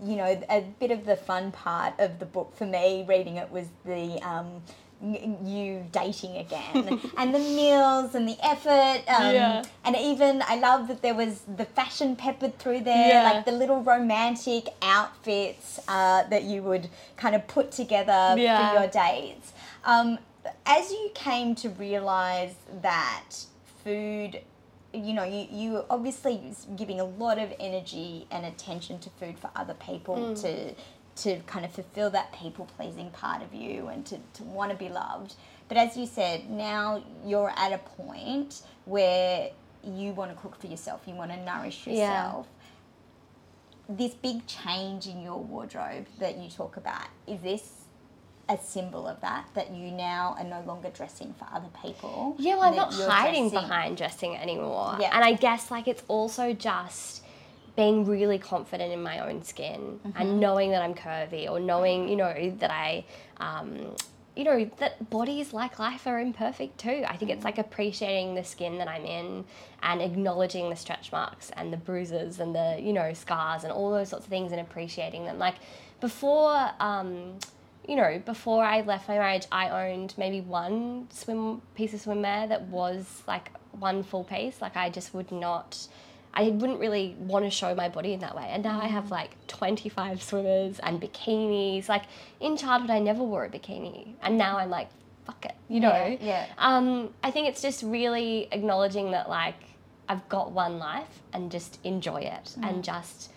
you 0.03 0.17
know, 0.17 0.41
a 0.49 0.61
bit 0.79 0.91
of 0.91 1.05
the 1.05 1.17
fun 1.17 1.53
part 1.53 1.95
of 1.99 2.19
the 2.19 2.27
book 2.27 2.55
for 2.57 2.67
me 2.67 3.05
reading 3.09 3.37
it 3.37 3.51
was 3.51 3.67
the. 3.85 4.21
Um, 4.23 4.63
you 5.01 5.85
dating 5.93 6.37
again 6.39 7.01
and 7.17 7.33
the 7.35 7.39
meals 7.39 8.15
and 8.17 8.29
the 8.29 8.37
effort 8.43 9.03
um, 9.09 9.33
Yeah. 9.35 9.63
and 9.85 9.95
even 9.97 10.43
i 10.49 10.57
love 10.59 10.89
that 10.89 11.03
there 11.03 11.15
was 11.15 11.43
the 11.57 11.65
fashion 11.65 12.17
peppered 12.17 12.59
through 12.59 12.81
there 12.81 13.09
Yeah. 13.09 13.23
like 13.33 13.45
the 13.45 13.53
little 13.53 13.81
romantic 13.81 14.69
outfits 14.83 15.79
uh, 15.89 16.25
that 16.29 16.43
you 16.45 16.63
would 16.63 16.89
kind 17.17 17.35
of 17.37 17.47
put 17.47 17.71
together 17.71 18.35
Yeah. 18.37 18.57
for 18.75 18.81
your 18.81 18.89
dates 18.91 19.53
um, 19.85 20.19
as 20.67 20.91
you 20.91 21.11
came 21.15 21.55
to 21.57 21.69
realize 21.71 22.55
that 22.83 23.25
food 23.85 24.41
you 24.93 25.13
know 25.13 25.23
you, 25.25 25.47
you 25.53 25.85
obviously 25.91 26.41
giving 26.75 26.99
a 26.99 27.05
lot 27.05 27.39
of 27.39 27.53
energy 27.61 28.27
and 28.31 28.45
attention 28.47 28.99
to 28.99 29.11
food 29.11 29.39
for 29.39 29.51
other 29.55 29.75
people 29.75 30.17
Mm. 30.17 30.41
to 30.43 30.75
to 31.23 31.39
kind 31.47 31.65
of 31.65 31.73
fulfill 31.73 32.11
that 32.11 32.33
people 32.33 32.67
pleasing 32.77 33.11
part 33.11 33.43
of 33.43 33.53
you 33.55 33.89
and 33.89 34.05
to, 34.07 34.19
to 34.35 34.43
want 34.45 34.71
to 34.71 34.77
be 34.77 34.89
loved 34.89 35.35
but 35.69 35.77
as 35.77 35.97
you 35.97 36.07
said 36.07 36.49
now 36.51 37.03
you're 37.25 37.53
at 37.57 37.73
a 37.73 37.79
point 37.79 38.63
where 38.85 39.51
you 39.85 40.13
want 40.13 40.31
to 40.31 40.37
cook 40.41 40.59
for 40.61 40.67
yourself 40.67 41.01
you 41.07 41.15
want 41.15 41.31
to 41.31 41.45
nourish 41.45 41.87
Yeah. 41.87 41.93
yourself 41.95 42.47
this 43.89 44.13
big 44.15 44.47
change 44.47 45.07
in 45.07 45.23
your 45.23 45.39
wardrobe 45.39 46.07
that 46.19 46.37
you 46.37 46.51
talk 46.51 46.77
about 46.77 47.07
is 47.27 47.41
this 47.41 47.73
a 48.51 48.57
symbol 48.59 49.07
of 49.07 49.21
that 49.21 49.47
that 49.55 49.71
you 49.75 49.91
now 49.91 50.35
are 50.39 50.45
no 50.45 50.61
longer 50.67 50.89
dressing 50.91 51.35
for 51.39 51.47
other 51.53 51.69
people 51.83 52.35
Yeah, 52.39 52.57
well, 52.57 52.71
I'm 52.71 52.77
not 52.77 52.93
hiding 52.95 53.49
dressing- 53.51 53.69
behind 53.69 53.97
dressing 53.99 54.37
anymore. 54.37 54.97
Yeah. 55.01 55.11
And 55.15 55.23
I 55.25 55.33
guess 55.35 55.71
like 55.71 55.87
it's 55.89 56.03
also 56.09 56.53
just 56.55 57.23
being 57.79 58.05
really 58.05 58.39
confident 58.39 58.93
in 58.93 59.03
my 59.03 59.17
own 59.27 59.39
skin 59.43 60.01
Mm-hmm. 60.05 60.21
and 60.21 60.41
knowing 60.41 60.69
that 60.73 60.83
I'm 60.83 60.95
curvy 60.95 61.49
or 61.49 61.59
knowing, 61.61 62.09
you 62.09 62.17
know, 62.17 62.35
that 62.59 62.73
I, 62.73 63.05
um, 63.49 63.95
you 64.35 64.45
know, 64.45 64.59
that 64.79 65.09
bodies 65.11 65.53
like 65.53 65.79
life 65.79 66.05
are 66.07 66.19
imperfect 66.19 66.79
too. 66.79 67.05
I 67.07 67.17
think 67.17 67.31
it's 67.31 67.45
like 67.45 67.59
appreciating 67.59 68.35
the 68.35 68.43
skin 68.43 68.79
that 68.79 68.89
I'm 68.89 69.05
in 69.05 69.45
and 69.83 70.03
acknowledging 70.03 70.71
the 70.71 70.77
stretch 70.77 71.13
marks 71.13 71.51
and 71.57 71.73
the 71.73 71.77
bruises 71.77 72.41
and 72.41 72.53
the, 72.55 72.79
you 72.81 72.93
know, 72.93 73.13
scars 73.15 73.63
and 73.65 73.73
all 73.73 73.91
those 73.93 74.09
sorts 74.09 74.27
of 74.27 74.31
things 74.31 74.51
and 74.53 74.61
appreciating 74.61 75.25
them. 75.25 75.39
Like 75.39 75.57
before, 76.01 76.71
um, 76.81 77.39
you 77.87 77.97
know, 77.97 78.21
before 78.25 78.63
I 78.65 78.81
left 78.83 79.09
my 79.09 79.19
marriage, 79.19 79.47
I 79.53 79.65
owned 79.71 80.15
maybe 80.19 80.41
one 80.41 81.07
swim 81.11 81.63
piece 81.77 81.95
of 81.95 82.01
swimwear 82.05 82.49
that 82.49 82.63
was 82.63 83.23
like 83.29 83.51
one 83.73 84.03
full 84.03 84.25
piece. 84.25 84.61
Like 84.61 84.77
I 84.77 84.91
just 84.91 85.15
would 85.15 85.31
not, 85.33 85.87
I 86.35 86.51
wouldn't 86.51 86.79
really 86.79 87.17
want 87.19 87.45
to 87.45 87.51
show 87.51 87.75
my 87.75 87.89
body 87.89 88.13
in 88.13 88.21
that 88.21 88.37
way. 88.37 88.47
And 88.51 88.63
now 88.63 88.81
I 88.81 88.87
have 88.87 89.11
like 89.11 89.31
25 89.49 90.23
swimmers 90.23 90.79
and 90.81 91.01
bikinis. 91.01 91.89
Like 91.89 92.05
in 92.41 92.57
childhood, 92.57 92.91
I 92.91 92.99
never 93.01 93.23
wore 93.25 93.45
a 93.45 93.49
bikini. 93.49 94.15
And 94.23 94.39
now 94.39 94.59
I'm 94.59 94.71
like, 94.71 94.89
fuck 95.27 95.45
it, 95.45 95.55
you 95.69 95.81
know? 95.81 95.89
Yeah, 95.91 96.17
yeah. 96.21 96.47
Um, 96.59 97.13
I 97.25 97.31
think 97.31 97.49
it's 97.49 97.61
just 97.63 97.83
really 97.83 98.49
acknowledging 98.53 99.11
that 99.13 99.29
like 99.29 99.57
I've 100.09 100.27
got 100.29 100.53
one 100.53 100.79
life 100.79 101.21
and 101.33 101.51
just 101.51 101.79
enjoy 101.85 102.21
it 102.23 102.55
Mm. 102.59 102.69
and 102.69 102.85
just 102.85 103.31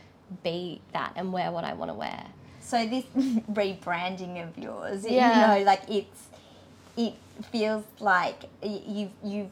be 0.43 0.79
that 0.93 1.11
and 1.17 1.33
wear 1.33 1.51
what 1.51 1.63
I 1.65 1.73
want 1.73 1.89
to 1.91 1.95
wear. 1.95 2.23
So 2.61 2.85
this 2.87 3.03
rebranding 3.51 4.41
of 4.47 4.57
yours, 4.57 5.05
Yeah. 5.05 5.55
you 5.55 5.59
know, 5.59 5.65
like 5.65 5.81
it's 5.89 6.27
it 6.97 7.13
feels 7.51 7.83
like 7.99 8.43
you've 8.63 9.11
you've 9.23 9.49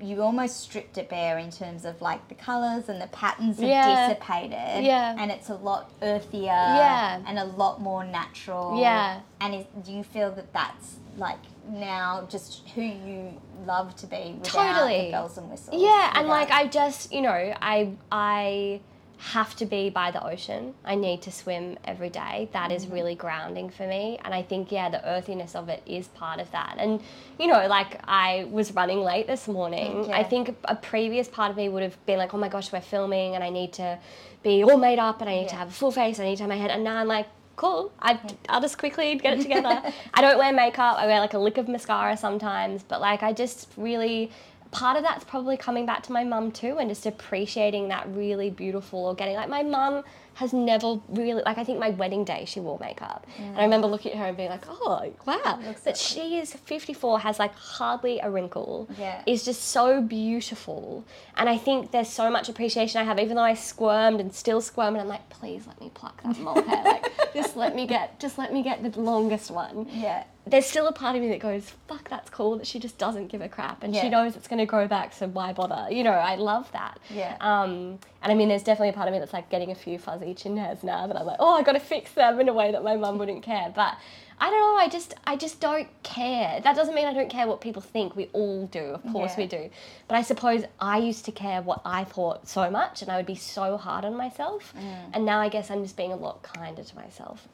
you 0.00 0.22
almost 0.22 0.60
stripped 0.60 0.98
it 0.98 1.08
bare 1.08 1.38
in 1.38 1.50
terms 1.50 1.84
of 1.84 2.00
like 2.02 2.28
the 2.28 2.34
colors 2.34 2.88
and 2.88 3.00
the 3.00 3.06
patterns 3.08 3.58
have 3.58 3.68
Yeah. 3.68 4.08
dissipated. 4.08 4.84
Yeah. 4.84 5.16
And 5.18 5.30
it's 5.30 5.48
a 5.48 5.54
lot 5.54 5.90
earthier. 6.02 6.44
Yeah. 6.46 7.20
And 7.26 7.38
a 7.38 7.44
lot 7.44 7.80
more 7.80 8.04
natural. 8.04 8.78
Yeah. 8.80 9.20
And 9.40 9.54
is, 9.54 9.64
do 9.84 9.92
you 9.92 10.02
feel 10.04 10.30
that 10.32 10.52
that's 10.52 10.96
like 11.16 11.38
now 11.68 12.26
just 12.30 12.68
who 12.74 12.82
you 12.82 13.40
love 13.66 13.96
to 13.96 14.06
be 14.06 14.36
without 14.38 14.74
Totally. 14.74 15.06
the 15.06 15.10
bells 15.12 15.38
and 15.38 15.50
whistles? 15.50 15.80
Yeah, 15.80 16.12
and 16.14 16.28
like 16.28 16.50
I 16.50 16.66
just, 16.66 17.12
you 17.12 17.22
know, 17.22 17.30
I 17.60 17.92
I 18.12 18.80
have 19.18 19.56
to 19.56 19.66
be 19.66 19.88
by 19.88 20.10
the 20.10 20.24
ocean. 20.24 20.74
I 20.84 20.94
need 20.94 21.22
to 21.22 21.32
swim 21.32 21.78
every 21.84 22.10
day. 22.10 22.48
That 22.52 22.70
is 22.70 22.84
mm-hmm. 22.84 22.94
really 22.94 23.14
grounding 23.14 23.70
for 23.70 23.86
me. 23.86 24.18
And 24.24 24.34
I 24.34 24.42
think 24.42 24.70
yeah, 24.70 24.88
the 24.88 25.06
earthiness 25.08 25.54
of 25.54 25.68
it 25.68 25.82
is 25.86 26.08
part 26.08 26.38
of 26.38 26.50
that. 26.52 26.76
And 26.78 27.00
you 27.38 27.46
know, 27.46 27.66
like 27.66 28.00
I 28.06 28.46
was 28.50 28.72
running 28.72 29.00
late 29.00 29.26
this 29.26 29.48
morning. 29.48 30.04
Yeah. 30.04 30.16
I 30.18 30.22
think 30.22 30.54
a 30.64 30.76
previous 30.76 31.28
part 31.28 31.50
of 31.50 31.56
me 31.56 31.68
would 31.68 31.82
have 31.82 32.04
been 32.06 32.18
like, 32.18 32.34
"Oh 32.34 32.38
my 32.38 32.48
gosh, 32.48 32.72
we're 32.72 32.80
filming 32.80 33.34
and 33.34 33.42
I 33.42 33.50
need 33.50 33.72
to 33.74 33.98
be 34.42 34.62
all 34.62 34.76
made 34.76 34.98
up 34.98 35.20
and 35.20 35.30
I 35.30 35.36
need 35.40 35.48
to 35.48 35.56
have 35.56 35.68
a 35.68 35.72
full 35.72 35.90
face, 35.90 36.20
I 36.20 36.24
need 36.24 36.36
to 36.36 36.42
have 36.42 36.50
my 36.50 36.56
head." 36.56 36.70
And 36.70 36.84
now 36.84 36.96
I'm 36.96 37.08
like, 37.08 37.26
cool. 37.56 37.90
I, 38.00 38.20
I'll 38.48 38.60
just 38.60 38.78
quickly 38.78 39.14
get 39.16 39.38
it 39.38 39.42
together. 39.48 39.82
I 40.14 40.20
don't 40.20 40.38
wear 40.38 40.52
makeup. 40.52 40.98
I 40.98 41.06
wear 41.06 41.20
like 41.20 41.34
a 41.34 41.38
lick 41.38 41.58
of 41.58 41.68
mascara 41.68 42.16
sometimes, 42.16 42.82
but 42.82 43.00
like 43.00 43.22
I 43.22 43.32
just 43.32 43.68
really 43.76 44.30
part 44.70 44.96
of 44.96 45.02
that's 45.02 45.24
probably 45.24 45.56
coming 45.56 45.86
back 45.86 46.02
to 46.04 46.12
my 46.12 46.24
mum 46.24 46.50
too 46.50 46.78
and 46.78 46.88
just 46.90 47.06
appreciating 47.06 47.88
that 47.88 48.06
really 48.08 48.50
beautiful 48.50 49.06
organic 49.06 49.36
like 49.36 49.48
my 49.48 49.62
mum 49.62 50.02
has 50.36 50.52
never 50.52 51.00
really 51.08 51.42
like 51.44 51.58
I 51.58 51.64
think 51.64 51.78
my 51.78 51.90
wedding 51.90 52.24
day 52.24 52.44
she 52.46 52.60
wore 52.60 52.78
makeup 52.78 53.26
and 53.38 53.58
I 53.58 53.62
remember 53.64 53.86
looking 53.86 54.12
at 54.12 54.18
her 54.18 54.26
and 54.26 54.36
being 54.36 54.50
like 54.50 54.64
oh 54.68 55.12
wow 55.26 55.58
but 55.64 55.78
so 55.78 55.94
she 55.94 56.38
is 56.38 56.52
54 56.52 57.20
has 57.20 57.38
like 57.38 57.54
hardly 57.54 58.18
a 58.20 58.30
wrinkle 58.30 58.88
Yeah. 58.98 59.22
is 59.26 59.44
just 59.44 59.62
so 59.64 60.02
beautiful 60.02 61.04
and 61.36 61.48
I 61.48 61.56
think 61.56 61.90
there's 61.90 62.08
so 62.10 62.30
much 62.30 62.48
appreciation 62.50 63.00
I 63.00 63.04
have 63.04 63.18
even 63.18 63.36
though 63.36 63.42
I 63.42 63.54
squirmed 63.54 64.20
and 64.20 64.34
still 64.34 64.60
squirm 64.60 64.94
and 64.94 65.00
I'm 65.00 65.08
like 65.08 65.28
please 65.30 65.66
let 65.66 65.80
me 65.80 65.90
pluck 65.94 66.22
that 66.22 66.38
mole 66.38 66.62
hair 66.62 66.84
like 66.84 67.10
just 67.34 67.56
let 67.56 67.74
me 67.74 67.86
get 67.86 68.20
just 68.20 68.36
let 68.36 68.52
me 68.52 68.62
get 68.62 68.82
the 68.82 69.00
longest 69.00 69.50
one 69.50 69.86
Yeah. 69.90 70.24
there's 70.46 70.66
still 70.66 70.86
a 70.86 70.92
part 70.92 71.16
of 71.16 71.22
me 71.22 71.28
that 71.30 71.40
goes, 71.40 71.72
fuck, 71.88 72.08
that's 72.08 72.30
cool 72.30 72.58
that 72.58 72.66
she 72.66 72.78
just 72.78 72.98
doesn't 72.98 73.28
give 73.28 73.40
a 73.40 73.48
crap 73.48 73.82
and 73.82 73.94
Yeah. 73.94 74.02
she 74.02 74.08
knows 74.10 74.36
it's 74.36 74.46
going 74.48 74.58
to 74.60 74.66
grow 74.66 74.86
back, 74.86 75.12
so 75.12 75.26
why 75.26 75.52
bother? 75.52 75.88
You 75.90 76.04
know, 76.04 76.12
I 76.12 76.36
love 76.36 76.70
that. 76.72 76.98
Yeah. 77.10 77.36
Um, 77.40 77.98
and 78.22 78.32
I 78.32 78.34
mean, 78.34 78.48
there's 78.48 78.62
definitely 78.62 78.90
a 78.90 78.92
part 78.94 79.08
of 79.08 79.12
me 79.14 79.18
that's 79.20 79.32
like 79.32 79.50
getting 79.50 79.70
a 79.70 79.74
few 79.74 79.98
fuzzy 79.98 80.34
chin 80.34 80.56
hairs 80.56 80.82
now 80.82 81.06
that 81.06 81.16
I'm 81.16 81.26
like, 81.26 81.36
oh, 81.40 81.54
I 81.54 81.62
got 81.62 81.72
to 81.72 81.80
fix 81.80 82.12
them 82.12 82.40
in 82.40 82.48
a 82.48 82.52
way 82.54 82.72
that 82.72 82.82
my 82.82 82.96
mum 82.96 83.18
wouldn't 83.18 83.42
care. 83.42 83.72
But 83.74 83.96
I 84.38 84.50
don't 84.50 84.60
know. 84.60 84.76
I 84.76 84.88
just 84.88 85.14
I 85.26 85.36
just 85.36 85.60
don't 85.60 85.88
care. 86.02 86.60
That 86.60 86.76
doesn't 86.76 86.94
mean 86.94 87.06
I 87.06 87.14
don't 87.14 87.30
care 87.30 87.46
what 87.46 87.60
people 87.60 87.80
think. 87.82 88.14
We 88.16 88.28
all 88.32 88.66
do, 88.66 88.80
of 88.80 89.02
course 89.12 89.32
Yeah. 89.32 89.44
we 89.44 89.46
do. 89.46 89.70
But 90.08 90.16
I 90.16 90.22
suppose 90.22 90.64
I 90.80 90.98
used 90.98 91.24
to 91.26 91.32
care 91.32 91.62
what 91.62 91.80
I 91.84 92.04
thought 92.04 92.46
so 92.48 92.70
much, 92.70 93.00
and 93.02 93.10
I 93.10 93.16
would 93.16 93.26
be 93.26 93.34
so 93.36 93.76
hard 93.76 94.04
on 94.04 94.14
myself. 94.16 94.74
Mm. 94.76 95.10
And 95.14 95.24
now 95.26 95.40
I 95.40 95.48
guess 95.48 95.70
I'm 95.70 95.82
just 95.82 95.96
being 95.96 96.12
a 96.12 96.16
lot 96.16 96.42
kinder 96.42 96.82
to 96.84 96.96
myself. 96.96 97.46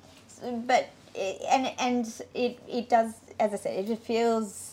but 0.43 0.89
it, 1.15 1.43
and 1.51 1.73
and 1.79 2.23
it 2.35 2.59
it 2.69 2.89
does 2.89 3.15
as 3.39 3.53
I 3.53 3.57
said 3.57 3.79
it 3.79 3.87
just 3.87 4.03
feels 4.03 4.72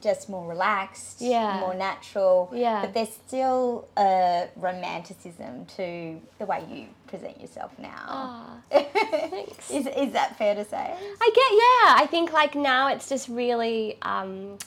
just 0.00 0.28
more 0.28 0.48
relaxed 0.48 1.20
Yeah. 1.20 1.60
more 1.60 1.74
natural 1.74 2.50
Yeah. 2.52 2.80
but 2.82 2.94
there's 2.94 3.10
still 3.10 3.88
a 3.96 4.48
romanticism 4.56 5.66
to 5.76 6.20
the 6.38 6.46
way 6.46 6.64
you 6.70 6.86
present 7.06 7.40
yourself 7.40 7.72
now 7.78 8.02
Ah, 8.06 8.56
thanks. 8.70 9.70
is, 9.78 9.86
is 9.86 10.12
that 10.12 10.36
fair 10.38 10.54
to 10.54 10.64
say 10.64 10.76
I 11.20 11.30
get 11.34 11.50
yeah. 11.52 12.02
I 12.02 12.06
think 12.10 12.32
like 12.32 12.54
now 12.54 12.88
it's 12.88 13.08
just 13.08 13.28
really. 13.28 13.98
Um, 14.02 14.58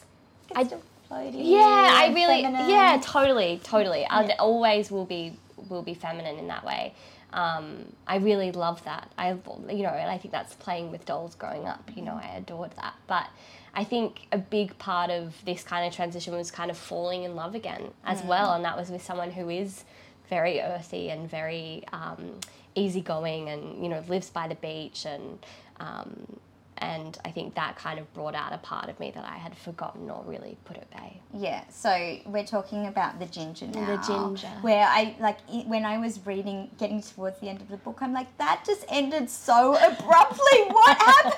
I- 0.56 0.64
still 0.64 0.82
floaty 1.10 1.34
Yeah, 1.43 1.60
I 1.62 2.12
really 2.16 2.41
feminine. 2.43 2.70
yeah, 2.70 2.99
totally, 3.03 3.60
totally. 3.64 4.06
I 4.10 4.28
always 4.39 4.89
will 4.91 5.06
be 5.06 5.34
will 5.70 5.82
be 5.84 5.93
feminine 5.93 6.38
in 6.38 6.47
that 6.47 6.64
way. 6.66 6.93
Um, 7.34 7.86
I 8.08 8.18
really 8.18 8.51
love 8.51 8.84
that. 8.86 9.12
I 9.18 9.30
you 9.32 9.84
know, 9.84 9.89
and 9.89 10.10
I 10.10 10.18
think 10.18 10.32
that's 10.32 10.53
playing 10.56 10.91
with 10.91 11.06
dolls 11.06 11.36
growing 11.36 11.66
up. 11.68 11.84
You 11.95 12.03
know, 12.03 12.14
I 12.24 12.36
adored 12.38 12.72
that. 12.82 12.93
But 13.08 13.28
I 13.76 13.84
think 13.84 14.28
a 14.32 14.38
big 14.38 14.78
part 14.78 15.10
of 15.10 15.34
this 15.46 15.64
kind 15.64 15.86
of 15.86 15.94
transition 15.94 16.34
was 16.34 16.50
kind 16.50 16.72
of 16.72 16.78
falling 16.78 17.24
in 17.24 17.36
love 17.36 17.56
again 17.56 17.92
as 18.06 18.24
well, 18.24 18.54
and 18.54 18.64
that 18.64 18.78
was 18.78 18.90
with 18.90 19.04
someone 19.04 19.32
who 19.32 19.50
is 19.50 19.84
very 20.30 20.62
earthy 20.62 21.10
and 21.10 21.30
very 21.30 21.84
um, 21.92 22.40
easygoing, 22.74 23.50
and 23.50 23.84
you 23.84 23.90
know, 23.90 24.04
lives 24.08 24.30
by 24.30 24.48
the 24.48 24.56
beach 24.56 25.06
and. 25.06 25.46
Um, 25.80 26.40
and 26.78 27.18
I 27.24 27.32
think 27.32 27.56
that 27.56 27.78
kind 27.78 28.00
of 28.00 28.14
brought 28.14 28.36
out 28.36 28.52
a 28.52 28.58
part 28.58 28.90
of 28.90 29.00
me 29.00 29.12
that 29.12 29.24
I 29.24 29.38
had 29.38 29.56
forgotten 29.58 30.10
or 30.10 30.24
really 30.26 30.58
put 30.66 30.76
at 30.76 30.90
bay. 30.92 31.22
Yeah, 31.34 31.64
so 31.70 32.18
we're 32.26 32.46
talking 32.46 32.88
about 32.88 33.20
the 33.20 33.26
ginger 33.26 33.68
now. 33.68 33.86
The 33.86 34.04
ginger. 34.06 34.48
Where 34.62 34.86
I 34.86 35.16
like 35.20 35.38
when 35.68 35.86
I 35.86 35.98
was 35.98 36.26
reading, 36.26 36.70
getting 36.78 37.02
towards 37.02 37.40
the 37.40 37.48
end 37.48 37.62
of 37.62 37.70
the 37.70 37.78
book, 37.78 38.00
I'm 38.02 38.14
like, 38.14 38.38
that 38.40 38.64
just 38.66 38.84
ended 38.90 39.30
so 39.30 39.76
abruptly. 39.76 40.64
What 40.68 40.98
happened? 41.02 41.34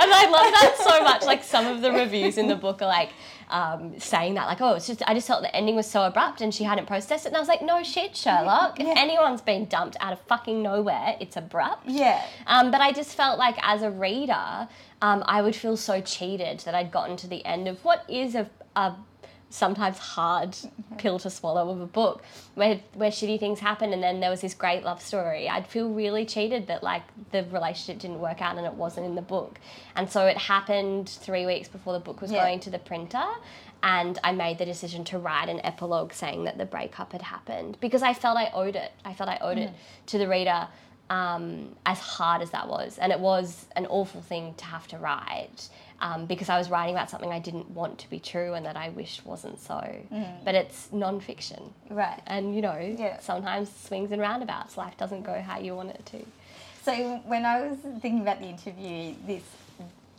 And 0.00 0.12
I 0.12 0.28
love 0.30 0.52
that 0.60 0.76
so 0.78 1.02
much. 1.02 1.24
Like 1.24 1.44
some 1.44 1.66
of 1.66 1.82
the 1.82 1.92
reviews 1.92 2.38
in 2.38 2.48
the 2.48 2.56
book 2.56 2.82
are 2.82 2.86
like 2.86 3.10
um, 3.50 3.98
saying 3.98 4.34
that, 4.34 4.46
like, 4.46 4.60
oh, 4.60 4.74
it's 4.74 4.86
just 4.86 5.02
I 5.06 5.14
just 5.14 5.26
felt 5.26 5.42
the 5.42 5.54
ending 5.54 5.76
was 5.76 5.90
so 5.90 6.04
abrupt 6.04 6.40
and 6.40 6.54
she 6.54 6.64
hadn't 6.64 6.86
processed 6.86 7.24
it. 7.24 7.28
And 7.28 7.36
I 7.36 7.40
was 7.40 7.48
like, 7.48 7.62
no 7.62 7.82
shit, 7.82 8.16
Sherlock. 8.16 8.78
Yeah. 8.78 8.92
If 8.92 8.98
anyone's 8.98 9.40
been 9.40 9.66
dumped 9.66 9.96
out 10.00 10.12
of 10.12 10.20
fucking 10.22 10.62
nowhere, 10.62 11.16
it's 11.20 11.36
abrupt. 11.36 11.86
Yeah. 11.86 12.24
Um, 12.46 12.70
but 12.70 12.80
I 12.80 12.92
just 12.92 13.16
felt 13.16 13.38
like 13.38 13.56
as 13.62 13.82
a 13.82 13.90
reader, 13.90 14.68
um, 15.02 15.22
I 15.26 15.42
would 15.42 15.56
feel 15.56 15.76
so 15.76 16.00
cheated 16.00 16.60
that 16.60 16.74
I'd 16.74 16.90
gotten 16.90 17.16
to 17.18 17.26
the 17.26 17.44
end 17.44 17.68
of 17.68 17.84
what 17.84 18.04
is 18.08 18.34
a, 18.34 18.48
a 18.76 18.94
sometimes 19.50 19.96
hard 19.98 20.56
pill 20.98 21.18
to 21.18 21.30
swallow 21.30 21.70
of 21.70 21.80
a 21.80 21.86
book 21.86 22.22
where 22.54 22.80
where 22.94 23.10
shitty 23.10 23.40
things 23.40 23.60
happen 23.60 23.92
and 23.94 24.02
then 24.02 24.20
there 24.20 24.30
was 24.30 24.40
this 24.42 24.52
great 24.54 24.84
love 24.84 25.00
story. 25.00 25.48
I'd 25.48 25.66
feel 25.66 25.88
really 25.88 26.26
cheated 26.26 26.66
that 26.66 26.82
like 26.82 27.02
the 27.32 27.44
relationship 27.44 28.00
didn't 28.02 28.20
work 28.20 28.42
out 28.42 28.56
and 28.58 28.66
it 28.66 28.74
wasn't 28.74 29.06
in 29.06 29.14
the 29.14 29.22
book. 29.22 29.58
And 29.96 30.10
so 30.10 30.26
it 30.26 30.36
happened 30.36 31.08
3 31.08 31.46
weeks 31.46 31.68
before 31.68 31.94
the 31.94 32.00
book 32.00 32.20
was 32.20 32.30
Yeah. 32.30 32.44
going 32.44 32.60
to 32.60 32.70
the 32.70 32.78
printer 32.78 33.24
and 33.82 34.18
I 34.22 34.32
made 34.32 34.58
the 34.58 34.66
decision 34.66 35.04
to 35.04 35.18
write 35.18 35.48
an 35.48 35.60
epilogue 35.64 36.12
saying 36.12 36.44
that 36.44 36.58
the 36.58 36.66
breakup 36.66 37.12
had 37.12 37.22
happened 37.22 37.78
because 37.80 38.02
I 38.02 38.12
felt 38.12 38.36
I 38.36 38.50
owed 38.52 38.76
it. 38.76 38.92
I 39.04 39.14
felt 39.14 39.30
I 39.30 39.38
owed 39.40 39.58
it 39.58 39.70
to 40.06 40.18
the 40.18 40.28
reader 40.28 40.68
um, 41.10 41.74
as 41.86 41.98
hard 41.98 42.42
as 42.42 42.50
that 42.50 42.68
was. 42.68 42.98
And 42.98 43.12
it 43.12 43.20
was 43.20 43.66
an 43.76 43.86
awful 43.86 44.20
thing 44.20 44.54
to 44.58 44.64
have 44.66 44.86
to 44.88 44.98
write 44.98 45.68
um, 46.00 46.26
because 46.26 46.48
I 46.48 46.58
was 46.58 46.70
writing 46.70 46.94
about 46.94 47.10
something 47.10 47.30
I 47.32 47.38
didn't 47.40 47.70
want 47.70 47.98
to 47.98 48.10
be 48.10 48.18
true 48.20 48.54
and 48.54 48.64
that 48.66 48.76
I 48.76 48.90
wished 48.90 49.26
wasn't 49.26 49.60
so. 49.60 49.80
But 50.44 50.54
it's 50.54 50.88
non-fiction. 50.92 51.72
Right. 51.90 52.20
And, 52.26 52.54
you 52.54 52.62
know, 52.62 52.78
Yeah. 52.98 53.18
sometimes 53.20 53.70
swings 53.74 54.12
and 54.12 54.20
roundabouts. 54.20 54.76
Life 54.76 54.96
doesn't 54.96 55.22
go 55.22 55.40
how 55.40 55.58
you 55.58 55.74
want 55.74 55.90
it 55.90 56.06
to. 56.06 56.24
So 56.82 57.16
when 57.26 57.44
I 57.44 57.68
was 57.68 57.78
thinking 58.00 58.20
about 58.20 58.38
the 58.40 58.46
interview, 58.46 59.14
this 59.26 59.42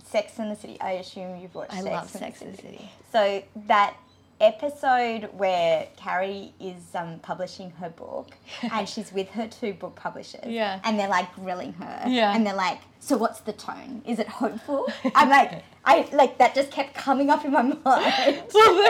Sex 0.05 0.37
and 0.39 0.51
the 0.51 0.55
City, 0.55 0.79
I 0.81 0.91
assume 0.93 1.39
you've 1.39 1.53
watched 1.55 1.71
I 1.73 1.81
Sex 1.81 1.85
love 1.85 2.01
and 2.01 2.09
Sex 2.11 2.41
and 2.41 2.53
the 2.53 2.57
City. 2.57 2.67
City. 2.77 2.89
So 3.11 3.43
that 3.67 3.95
episode 4.41 5.29
where 5.33 5.87
Carrie 5.97 6.53
is 6.59 6.95
um, 6.95 7.19
publishing 7.19 7.71
her 7.71 7.89
book 7.89 8.35
and 8.73 8.87
she's 8.87 9.11
with 9.11 9.29
her 9.31 9.47
two 9.47 9.73
book 9.73 9.95
publishers 9.95 10.45
Yeah. 10.45 10.79
and 10.83 10.97
they're 10.99 11.07
like 11.09 11.33
grilling 11.35 11.73
her 11.73 12.03
Yeah. 12.07 12.33
and 12.35 12.45
they're 12.45 12.53
like 12.55 12.79
so 13.01 13.15
what's 13.17 13.39
the 13.41 13.53
tone 13.53 14.01
is 14.05 14.19
it 14.19 14.27
hopeful 14.27 14.85
i'm 15.15 15.29
like 15.29 15.63
i 15.85 16.05
like 16.11 16.37
that 16.39 16.53
just 16.53 16.69
kept 16.69 16.93
coming 16.93 17.29
up 17.29 17.45
in 17.45 17.51
my 17.53 17.61
mind 17.61 17.83
well, 17.85 18.43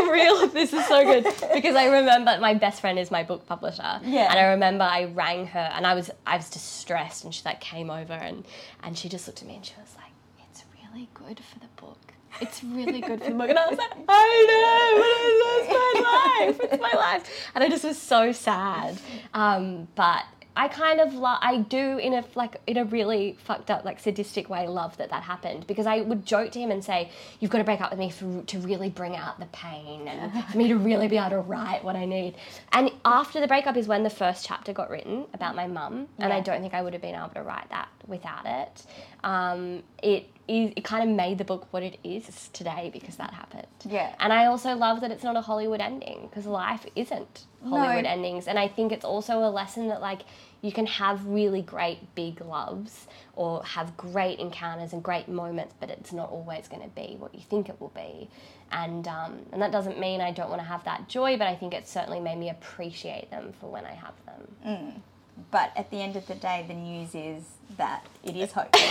the 0.05 0.09
real 0.11 0.47
this 0.47 0.73
is 0.73 0.83
so 0.87 1.03
good 1.03 1.23
because 1.53 1.75
I 1.75 1.85
remember 1.85 2.37
my 2.41 2.53
best 2.55 2.81
friend 2.81 2.97
is 2.97 3.11
my 3.11 3.23
book 3.23 3.45
publisher. 3.45 3.99
Yeah. 4.03 4.29
And 4.31 4.39
I 4.39 4.43
remember 4.47 4.83
I 4.83 5.03
rang 5.05 5.45
her 5.47 5.69
and 5.75 5.85
I 5.85 5.93
was 5.93 6.09
I 6.25 6.37
was 6.37 6.49
distressed 6.49 7.23
and 7.23 7.33
she 7.33 7.43
like 7.45 7.59
came 7.61 7.89
over 7.91 8.13
and 8.13 8.45
and 8.83 8.97
she 8.97 9.09
just 9.09 9.27
looked 9.27 9.41
at 9.43 9.47
me 9.47 9.55
and 9.57 9.65
she 9.65 9.73
was 9.79 9.93
like, 9.97 10.11
"It's 10.49 10.63
really 10.73 11.07
good 11.13 11.39
for 11.39 11.59
the 11.59 11.67
book. 11.79 12.08
It's 12.41 12.63
really 12.63 13.01
good 13.01 13.21
for 13.21 13.29
the 13.29 13.35
book." 13.35 13.49
And 13.49 13.59
I 13.59 13.67
was 13.67 13.77
like, 13.77 13.91
"I 14.07 14.45
know, 14.49 15.01
but 15.01 15.61
it's 15.61 15.69
my 15.71 16.65
life. 16.65 16.71
It's 16.71 16.81
my 16.81 16.99
life." 16.99 17.49
And 17.55 17.63
I 17.63 17.69
just 17.69 17.83
was 17.83 17.97
so 17.97 18.31
sad. 18.31 18.97
Um, 19.33 19.87
but 19.95 20.23
I 20.59 20.67
kind 20.67 20.99
of 20.99 21.13
lo- 21.13 21.37
I 21.39 21.59
do 21.59 21.99
in 21.99 22.13
a 22.13 22.23
like 22.35 22.57
in 22.67 22.75
a 22.75 22.83
really 22.83 23.37
fucked 23.45 23.71
up 23.71 23.85
like 23.85 23.97
sadistic 23.97 24.49
way 24.49 24.67
love 24.67 24.97
that 24.97 25.09
that 25.09 25.23
happened 25.23 25.65
because 25.67 25.85
I 25.85 26.01
would 26.01 26.25
joke 26.25 26.51
to 26.51 26.59
him 26.59 26.69
and 26.69 26.83
say 26.83 27.11
you've 27.39 27.49
got 27.49 27.59
to 27.59 27.63
break 27.63 27.79
up 27.79 27.91
with 27.91 27.99
me 27.99 28.09
for, 28.09 28.41
to 28.43 28.59
really 28.59 28.89
bring 28.89 29.15
out 29.15 29.39
the 29.39 29.45
pain 29.47 30.07
and 30.09 30.43
for 30.51 30.57
me 30.57 30.67
to 30.67 30.75
really 30.75 31.07
be 31.07 31.17
able 31.17 31.29
to 31.29 31.39
write 31.39 31.83
what 31.85 31.95
I 31.95 32.03
need. 32.03 32.35
And 32.73 32.91
after 33.05 33.39
the 33.39 33.47
breakup 33.47 33.77
is 33.77 33.87
when 33.87 34.03
the 34.03 34.09
first 34.09 34.45
chapter 34.45 34.73
got 34.73 34.89
written 34.89 35.27
about 35.33 35.55
my 35.55 35.67
mum 35.67 36.07
and 36.17 36.33
I 36.33 36.41
don't 36.41 36.59
think 36.61 36.73
I 36.73 36.81
would 36.81 36.91
have 36.91 37.01
been 37.01 37.15
able 37.15 37.29
to 37.29 37.41
write 37.43 37.69
that 37.69 37.87
without 38.05 38.45
it. 38.45 38.85
Um, 39.23 39.83
it 40.01 40.29
is 40.47 40.71
it 40.75 40.83
kind 40.83 41.07
of 41.07 41.15
made 41.15 41.37
the 41.37 41.43
book 41.43 41.67
what 41.71 41.83
it 41.83 41.99
is 42.03 42.49
today 42.53 42.89
because 42.91 43.17
that 43.17 43.33
happened. 43.33 43.67
Yeah. 43.85 44.15
And 44.19 44.33
I 44.33 44.45
also 44.45 44.75
love 44.75 45.01
that 45.01 45.11
it's 45.11 45.23
not 45.23 45.35
a 45.35 45.41
Hollywood 45.41 45.79
ending 45.79 46.27
because 46.27 46.47
life 46.47 46.85
isn't 46.95 47.45
Hollywood 47.63 48.05
No. 48.05 48.09
endings. 48.09 48.47
And 48.47 48.57
I 48.57 48.67
think 48.67 48.91
it's 48.91 49.05
also 49.05 49.43
a 49.43 49.51
lesson 49.51 49.89
that 49.89 50.01
like 50.01 50.21
you 50.61 50.71
can 50.71 50.87
have 50.87 51.23
really 51.27 51.61
great 51.61 52.15
big 52.15 52.41
loves 52.41 53.07
or 53.35 53.63
have 53.63 53.95
great 53.95 54.39
encounters 54.39 54.91
and 54.91 55.03
great 55.03 55.27
moments, 55.29 55.75
but 55.79 55.89
it's 55.91 56.11
not 56.11 56.31
always 56.31 56.67
going 56.67 56.81
to 56.81 56.89
be 56.89 57.15
what 57.19 57.35
you 57.35 57.41
think 57.41 57.69
it 57.69 57.79
will 57.79 57.93
be. 57.95 58.27
And 58.71 59.07
um, 59.07 59.39
and 59.51 59.61
that 59.61 59.71
doesn't 59.71 59.99
mean 59.99 60.19
I 60.19 60.31
don't 60.31 60.49
want 60.49 60.61
to 60.61 60.67
have 60.67 60.83
that 60.85 61.07
joy, 61.07 61.37
but 61.37 61.45
I 61.47 61.55
think 61.55 61.75
it 61.75 61.87
certainly 61.87 62.19
made 62.21 62.39
me 62.39 62.49
appreciate 62.49 63.29
them 63.29 63.53
for 63.59 63.67
when 63.69 63.85
I 63.85 63.93
have 63.93 64.15
them. 64.25 65.03
But 65.51 65.71
at 65.75 65.89
the 65.91 65.97
end 65.97 66.15
of 66.15 66.25
the 66.27 66.35
day 66.35 66.65
the 66.67 66.73
news 66.73 67.15
is 67.15 67.43
that 67.77 68.05
it 68.23 68.35
is 68.35 68.51
hopeful 68.53 68.81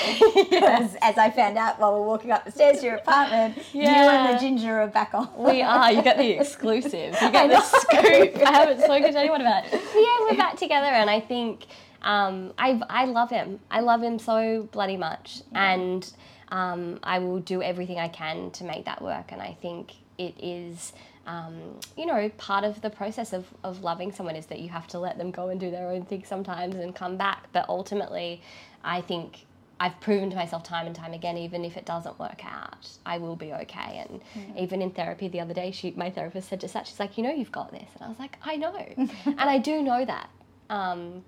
because 0.51 0.97
as 1.03 1.19
i 1.19 1.31
found 1.31 1.59
out 1.59 1.79
while 1.81 1.95
we're 1.95 2.07
walking 2.07 2.31
up 2.31 2.45
the 2.45 2.51
stairs 2.51 2.81
to 2.81 2.87
your 2.87 2.97
apartment 2.97 3.57
yeah. 3.73 4.03
you 4.03 4.09
and 4.11 4.37
the 4.37 4.41
ginger 4.41 4.81
are 4.81 4.87
back 4.87 5.15
on 5.15 5.29
We 5.39 5.63
are. 5.63 5.93
You 5.93 6.03
get 6.03 6.19
the 6.19 6.31
exclusive. 6.41 7.17
You 7.21 7.31
get 7.31 7.49
the 7.49 7.61
scoop. 7.61 8.37
I 8.47 8.53
haven't 8.53 8.81
spoken 8.81 9.13
to 9.13 9.19
anyone 9.19 9.41
about 9.41 9.65
it. 9.67 9.73
Yeah, 9.73 10.17
we're 10.21 10.37
back 10.37 10.57
together, 10.57 10.87
and 10.87 11.09
I 11.09 11.21
think 11.21 11.67
um, 12.03 12.53
I 12.59 12.81
I 12.89 13.05
love 13.07 13.31
him. 13.31 13.61
I 13.71 13.81
love 13.81 14.03
him 14.03 14.19
so 14.19 14.69
bloody 14.73 14.97
much, 14.97 15.43
and 15.55 16.11
um, 16.49 16.99
I 17.03 17.19
will 17.21 17.41
do 17.41 17.63
everything 17.63 17.99
I 17.99 18.09
can 18.09 18.51
to 18.53 18.65
make 18.65 18.85
that 18.87 19.03
work. 19.03 19.33
And 19.33 19.41
I 19.41 19.57
think 19.61 19.93
it 20.19 20.35
is. 20.41 20.93
Um, 21.29 21.79
you 21.97 22.07
know, 22.07 22.31
part 22.39 22.65
of 22.65 22.81
the 22.81 22.89
process 22.91 23.33
of, 23.35 23.47
of 23.63 23.83
loving 23.85 24.13
someone 24.13 24.35
is 24.35 24.47
that 24.47 24.61
you 24.61 24.71
have 24.71 24.87
to 24.89 24.99
let 24.99 25.19
them 25.19 25.31
go 25.31 25.49
and 25.51 25.61
do 25.61 25.71
their 25.71 25.91
own 25.91 26.05
thing 26.07 26.25
sometimes 26.25 26.75
and 26.75 26.95
come 26.95 27.19
back. 27.19 27.49
But 27.53 27.69
ultimately, 27.69 28.41
I 28.83 29.03
think 29.03 29.45
I've 29.79 30.01
proven 30.01 30.31
to 30.31 30.37
myself 30.37 30.63
time 30.65 30.87
and 30.87 30.97
time 30.97 31.13
again, 31.13 31.37
even 31.37 31.65
if 31.67 31.77
it 31.77 31.85
doesn't 31.85 32.19
work 32.19 32.41
out, 32.45 32.89
I 33.05 33.19
will 33.19 33.37
be 33.37 33.53
okay. 33.53 34.05
And 34.09 34.23
even 34.57 34.81
in 34.81 34.91
therapy 34.91 35.29
the 35.29 35.41
other 35.41 35.55
day, 35.55 35.71
she, 35.71 35.91
my 35.93 36.11
therapist 36.11 36.49
said 36.49 36.61
just 36.61 36.73
that. 36.75 36.87
She's 36.87 36.99
like, 36.99 37.19
you 37.19 37.23
know, 37.23 37.33
you've 37.33 37.53
got 37.53 37.71
this. 37.73 37.89
And 37.95 38.05
I 38.05 38.09
was 38.09 38.19
like, 38.19 38.37
I 38.43 38.57
know. 38.57 38.75
and 39.27 39.39
I 39.41 39.59
do 39.59 39.83
know 39.83 40.05
that. 40.07 40.31
Um, 40.71 41.25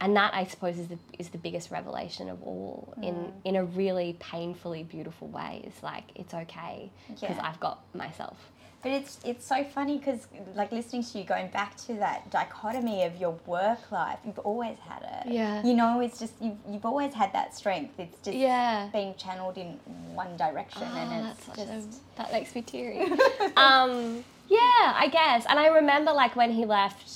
and 0.00 0.16
that, 0.16 0.34
I 0.34 0.46
suppose, 0.46 0.78
is 0.78 0.88
the, 0.88 0.98
is 1.18 1.28
the 1.28 1.38
biggest 1.38 1.70
revelation 1.70 2.28
of 2.28 2.42
all 2.42 2.92
in, 3.02 3.32
in 3.44 3.54
a 3.54 3.64
really 3.64 4.16
painfully 4.18 4.82
beautiful 4.82 5.28
way. 5.28 5.62
It's 5.64 5.80
like, 5.82 6.04
it's 6.16 6.34
okay 6.34 6.90
because 7.06 7.36
Yeah. 7.36 7.40
I've 7.46 7.60
got 7.60 7.84
myself. 7.94 8.36
But 8.82 8.90
it's 8.92 9.20
it's 9.24 9.46
so 9.46 9.62
funny 9.62 9.98
because 9.98 10.26
like 10.56 10.72
listening 10.72 11.04
to 11.04 11.18
you 11.18 11.24
going 11.24 11.48
back 11.48 11.76
to 11.86 11.94
that 11.94 12.28
dichotomy 12.30 13.04
of 13.04 13.14
your 13.16 13.38
work 13.46 13.92
life, 13.92 14.18
you've 14.26 14.40
always 14.40 14.76
had 14.80 15.02
it. 15.24 15.32
Yeah. 15.32 15.62
You 15.64 15.74
know, 15.74 16.00
it's 16.00 16.18
just 16.18 16.32
you've, 16.40 16.56
you've 16.68 16.84
always 16.84 17.14
had 17.14 17.32
that 17.32 17.54
strength. 17.56 17.94
It's 17.98 18.18
just 18.24 18.36
Yeah. 18.36 18.88
being 18.92 19.14
channeled 19.14 19.56
in 19.56 19.78
one 20.14 20.36
direction, 20.36 20.82
Oh, 20.92 20.96
and 20.98 21.26
it's 21.28 21.44
such 21.46 21.56
just 21.56 21.70
a, 21.70 22.16
that 22.16 22.32
makes 22.32 22.54
me 22.56 22.62
teary. 22.62 23.02
um, 23.56 24.24
yeah, 24.48 24.58
I 24.96 25.08
guess. 25.12 25.46
And 25.48 25.60
I 25.60 25.68
remember 25.68 26.12
like 26.12 26.34
when 26.34 26.50
he 26.50 26.64
left, 26.64 27.08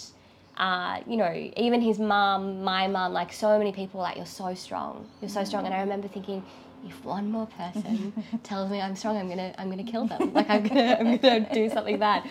uh, 0.56 1.00
you 1.06 1.16
know, 1.16 1.50
even 1.56 1.80
his 1.80 1.98
mum, 1.98 2.62
my 2.62 2.86
mum, 2.86 3.12
like 3.12 3.32
so 3.32 3.58
many 3.58 3.72
people 3.72 3.98
were 3.98 4.04
like, 4.04 4.16
you're 4.16 4.24
so 4.24 4.54
strong, 4.54 5.08
you're 5.20 5.28
so 5.28 5.42
strong. 5.42 5.66
And 5.66 5.74
I 5.74 5.80
remember 5.80 6.06
thinking, 6.06 6.44
if 6.88 7.04
one 7.04 7.30
more 7.30 7.46
person 7.46 8.12
tells 8.42 8.70
me 8.70 8.80
I'm 8.80 8.96
strong, 8.96 9.16
I'm 9.16 9.28
gonna 9.28 9.54
I'm 9.58 9.70
gonna 9.70 9.84
kill 9.84 10.06
them. 10.06 10.32
Like 10.32 10.48
I'm 10.48 10.62
gonna 10.62 10.96
I'm 10.98 11.16
gonna 11.16 11.52
do 11.52 11.68
something 11.70 11.98
bad. 11.98 12.28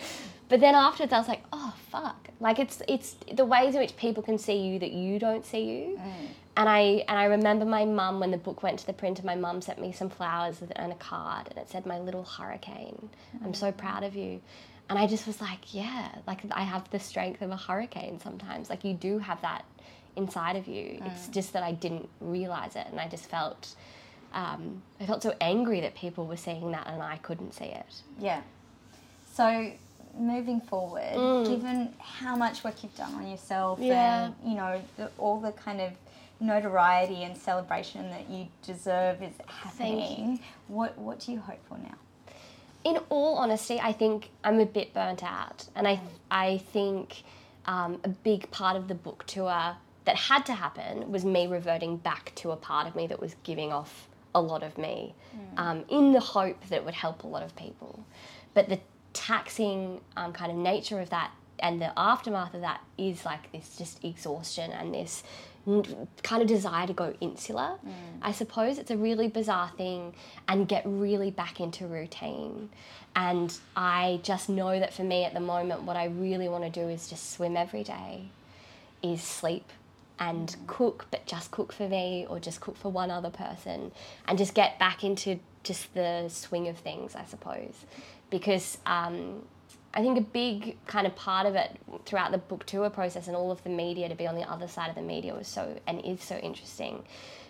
But 0.47 0.60
then 0.60 0.76
afterwards, 0.76 1.12
I 1.12 1.18
was 1.18 1.28
like, 1.28 1.43
oh 1.51 1.74
fuck! 1.89 2.30
Like 2.39 2.60
it's 2.60 2.82
it's 2.88 3.16
the 3.34 3.45
ways 3.45 3.74
in 3.74 3.82
which 3.82 3.97
people 3.97 4.22
can 4.22 4.38
see 4.38 4.58
you 4.58 4.80
that 4.80 4.91
you 4.91 5.18
don't 5.20 5.45
see 5.45 5.64
you. 5.64 5.97
Mm. 5.97 6.28
And 6.58 6.70
I 6.70 6.80
and 7.08 7.18
I 7.18 7.26
remember 7.26 7.66
my 7.66 7.86
mum 7.86 8.20
when 8.20 8.32
the 8.32 8.38
book 8.38 8.62
went 8.64 8.80
to 8.80 8.86
the 8.86 8.93
printer. 8.93 9.24
My 9.26 9.36
mum 9.36 9.62
sent 9.62 9.82
me 9.82 9.91
some 9.91 10.10
flowers 10.10 10.62
and 10.76 10.91
a 10.91 10.95
card, 10.95 11.47
and 11.49 11.58
it 11.58 11.70
said, 11.70 11.86
"My 11.86 11.99
little 11.99 12.24
hurricane. 12.24 13.10
I'm 13.43 13.53
so 13.53 13.72
mm. 13.72 13.78
proud 13.78 14.03
of 14.03 14.16
you." 14.16 14.41
And 14.88 14.99
I 14.99 15.08
just 15.08 15.26
was 15.26 15.41
like, 15.41 15.74
yeah, 15.74 16.10
like 16.28 16.41
I 16.51 16.62
have 16.62 16.89
the 16.91 16.99
strength 16.99 17.41
of 17.41 17.49
a 17.49 17.58
hurricane 17.58 18.20
sometimes. 18.20 18.70
Like 18.70 18.84
you 18.84 18.93
do 18.93 19.18
have 19.18 19.41
that 19.41 19.66
inside 20.16 20.56
of 20.56 20.68
you. 20.68 20.99
It's 21.06 21.28
mm. 21.28 21.32
just 21.32 21.53
that 21.53 21.64
I 21.64 21.72
didn't 21.72 22.08
realize 22.22 22.76
it, 22.76 22.88
and 22.91 22.99
I 22.99 23.08
just 23.08 23.26
felt. 23.26 23.76
Um, 24.36 24.84
I 25.00 25.06
felt 25.06 25.24
so 25.24 25.34
angry 25.42 25.80
that 25.82 25.96
people 25.96 26.28
were 26.28 26.38
seeing 26.38 26.72
that 26.72 26.86
and 26.88 27.02
I 27.02 27.18
couldn't 27.18 27.54
see 27.54 27.66
it. 27.66 27.86
Yeah. 28.20 28.42
So 29.34 29.72
moving 30.18 30.62
forward, 30.62 31.46
given 31.48 31.94
how 32.00 32.36
much 32.36 32.64
work 32.64 32.84
you've 32.84 32.96
done 32.96 33.14
on 33.16 33.28
yourself 33.28 33.80
Yeah. 33.82 34.26
and 34.26 34.36
you 34.46 34.56
know 34.56 34.82
the, 34.98 35.10
all 35.18 35.40
the 35.40 35.52
kind 35.54 35.82
of 35.82 35.92
notoriety 36.40 37.24
and 37.24 37.36
celebration 37.38 38.10
that 38.12 38.30
you 38.30 38.48
deserve 38.62 39.24
is 39.24 39.34
happening, 39.48 40.40
what 40.68 40.98
what 40.98 41.20
do 41.22 41.32
you 41.32 41.40
hope 41.40 41.66
for 41.68 41.78
now? 41.78 41.96
in 42.84 42.98
all 43.10 43.34
honesty, 43.40 43.80
I 43.80 43.94
think 43.94 44.30
I'm 44.44 44.60
a 44.60 44.66
bit 44.66 44.94
burnt 44.94 45.24
out, 45.24 45.66
and 45.76 45.88
I 45.88 46.00
I 46.30 46.58
think 46.72 47.24
um, 47.66 48.00
a 48.04 48.10
big 48.10 48.52
part 48.52 48.76
of 48.78 48.88
the 48.88 48.94
book 48.96 49.24
tour 49.26 49.76
that 50.06 50.16
had 50.16 50.46
to 50.46 50.54
happen 50.54 51.12
was 51.12 51.26
me 51.26 51.48
reverting 51.48 51.98
back 51.98 52.32
to 52.36 52.52
a 52.52 52.56
part 52.56 52.86
of 52.88 52.96
me 52.96 53.08
that 53.08 53.20
was 53.20 53.36
giving 53.44 53.72
off 53.74 54.08
a 54.36 54.42
lot 54.42 54.62
of 54.62 54.78
me, 54.78 55.16
um, 55.58 55.84
in 55.90 56.12
the 56.12 56.20
hope 56.20 56.62
that 56.70 56.76
it 56.76 56.86
would 56.86 56.94
help 56.94 57.24
a 57.24 57.28
lot 57.28 57.42
of 57.42 57.56
people. 57.56 58.06
But 58.54 58.70
the 58.70 58.80
taxing 59.14 60.02
um, 60.16 60.34
kind 60.34 60.52
of 60.52 60.58
nature 60.58 61.00
of 61.00 61.10
that 61.10 61.32
and 61.60 61.82
the 61.82 61.98
aftermath 61.98 62.54
of 62.54 62.62
that 62.62 62.82
is 62.98 63.26
like 63.26 63.52
this 63.52 63.78
just 63.78 64.04
exhaustion 64.04 64.72
and 64.72 64.94
this 64.94 65.24
kind 65.66 66.42
of 66.44 66.48
desire 66.48 66.86
to 66.86 66.94
go 66.94 67.16
insular. 67.22 67.80
I 68.22 68.34
suppose 68.34 68.78
it's 68.78 68.92
a 68.92 68.98
really 68.98 69.28
bizarre 69.30 69.72
thing 69.78 70.14
and 70.48 70.68
get 70.68 70.84
really 70.86 71.32
back 71.32 71.60
into 71.60 71.88
routine. 71.88 72.70
And 73.16 73.58
I 73.76 74.20
just 74.22 74.50
know 74.50 74.78
that 74.80 74.94
for 74.94 75.04
me 75.04 75.24
at 75.24 75.34
the 75.34 75.40
moment, 75.40 75.84
what 75.84 75.96
I 75.96 76.06
really 76.06 76.50
want 76.50 76.66
to 76.66 76.70
do 76.70 76.88
is 76.90 77.08
just 77.08 77.32
swim 77.32 77.56
every 77.58 77.84
day, 77.84 78.26
is 79.02 79.24
sleep 79.24 79.72
and 80.20 80.55
cook, 80.68 81.07
but 81.11 81.26
just 81.26 81.51
cook 81.51 81.74
for 81.74 81.88
me 81.88 82.26
or 82.30 82.39
just 82.39 82.61
cook 82.61 82.78
for 82.78 82.91
one 82.91 83.11
other 83.11 83.30
person 83.30 83.91
and 84.28 84.38
just 84.38 84.53
get 84.53 84.80
back 84.80 85.03
into 85.03 85.39
just 85.63 85.93
the 85.93 86.30
swing 86.30 86.68
of 86.68 86.78
things, 86.78 87.16
I 87.16 87.26
suppose. 87.26 87.86
Because 88.30 88.78
um, 88.86 89.43
I 89.93 90.01
think 90.01 90.18
a 90.18 90.22
big 90.22 90.78
kind 90.88 91.07
of 91.07 91.16
part 91.16 91.45
of 91.45 91.55
it 91.55 91.72
throughout 92.05 92.32
the 92.32 92.38
book 92.38 92.66
tour 92.66 92.89
process 92.89 93.28
and 93.28 93.36
all 93.36 93.51
of 93.51 93.63
the 93.63 93.70
media 93.70 94.09
to 94.09 94.16
be 94.16 94.28
on 94.28 94.36
the 94.36 94.49
other 94.49 94.68
side 94.68 94.89
of 94.89 94.95
the 94.95 95.01
media 95.01 95.34
was 95.34 95.47
so 95.47 95.80
and 95.88 96.03
is 96.03 96.22
so 96.22 96.38
interesting. 96.38 97.03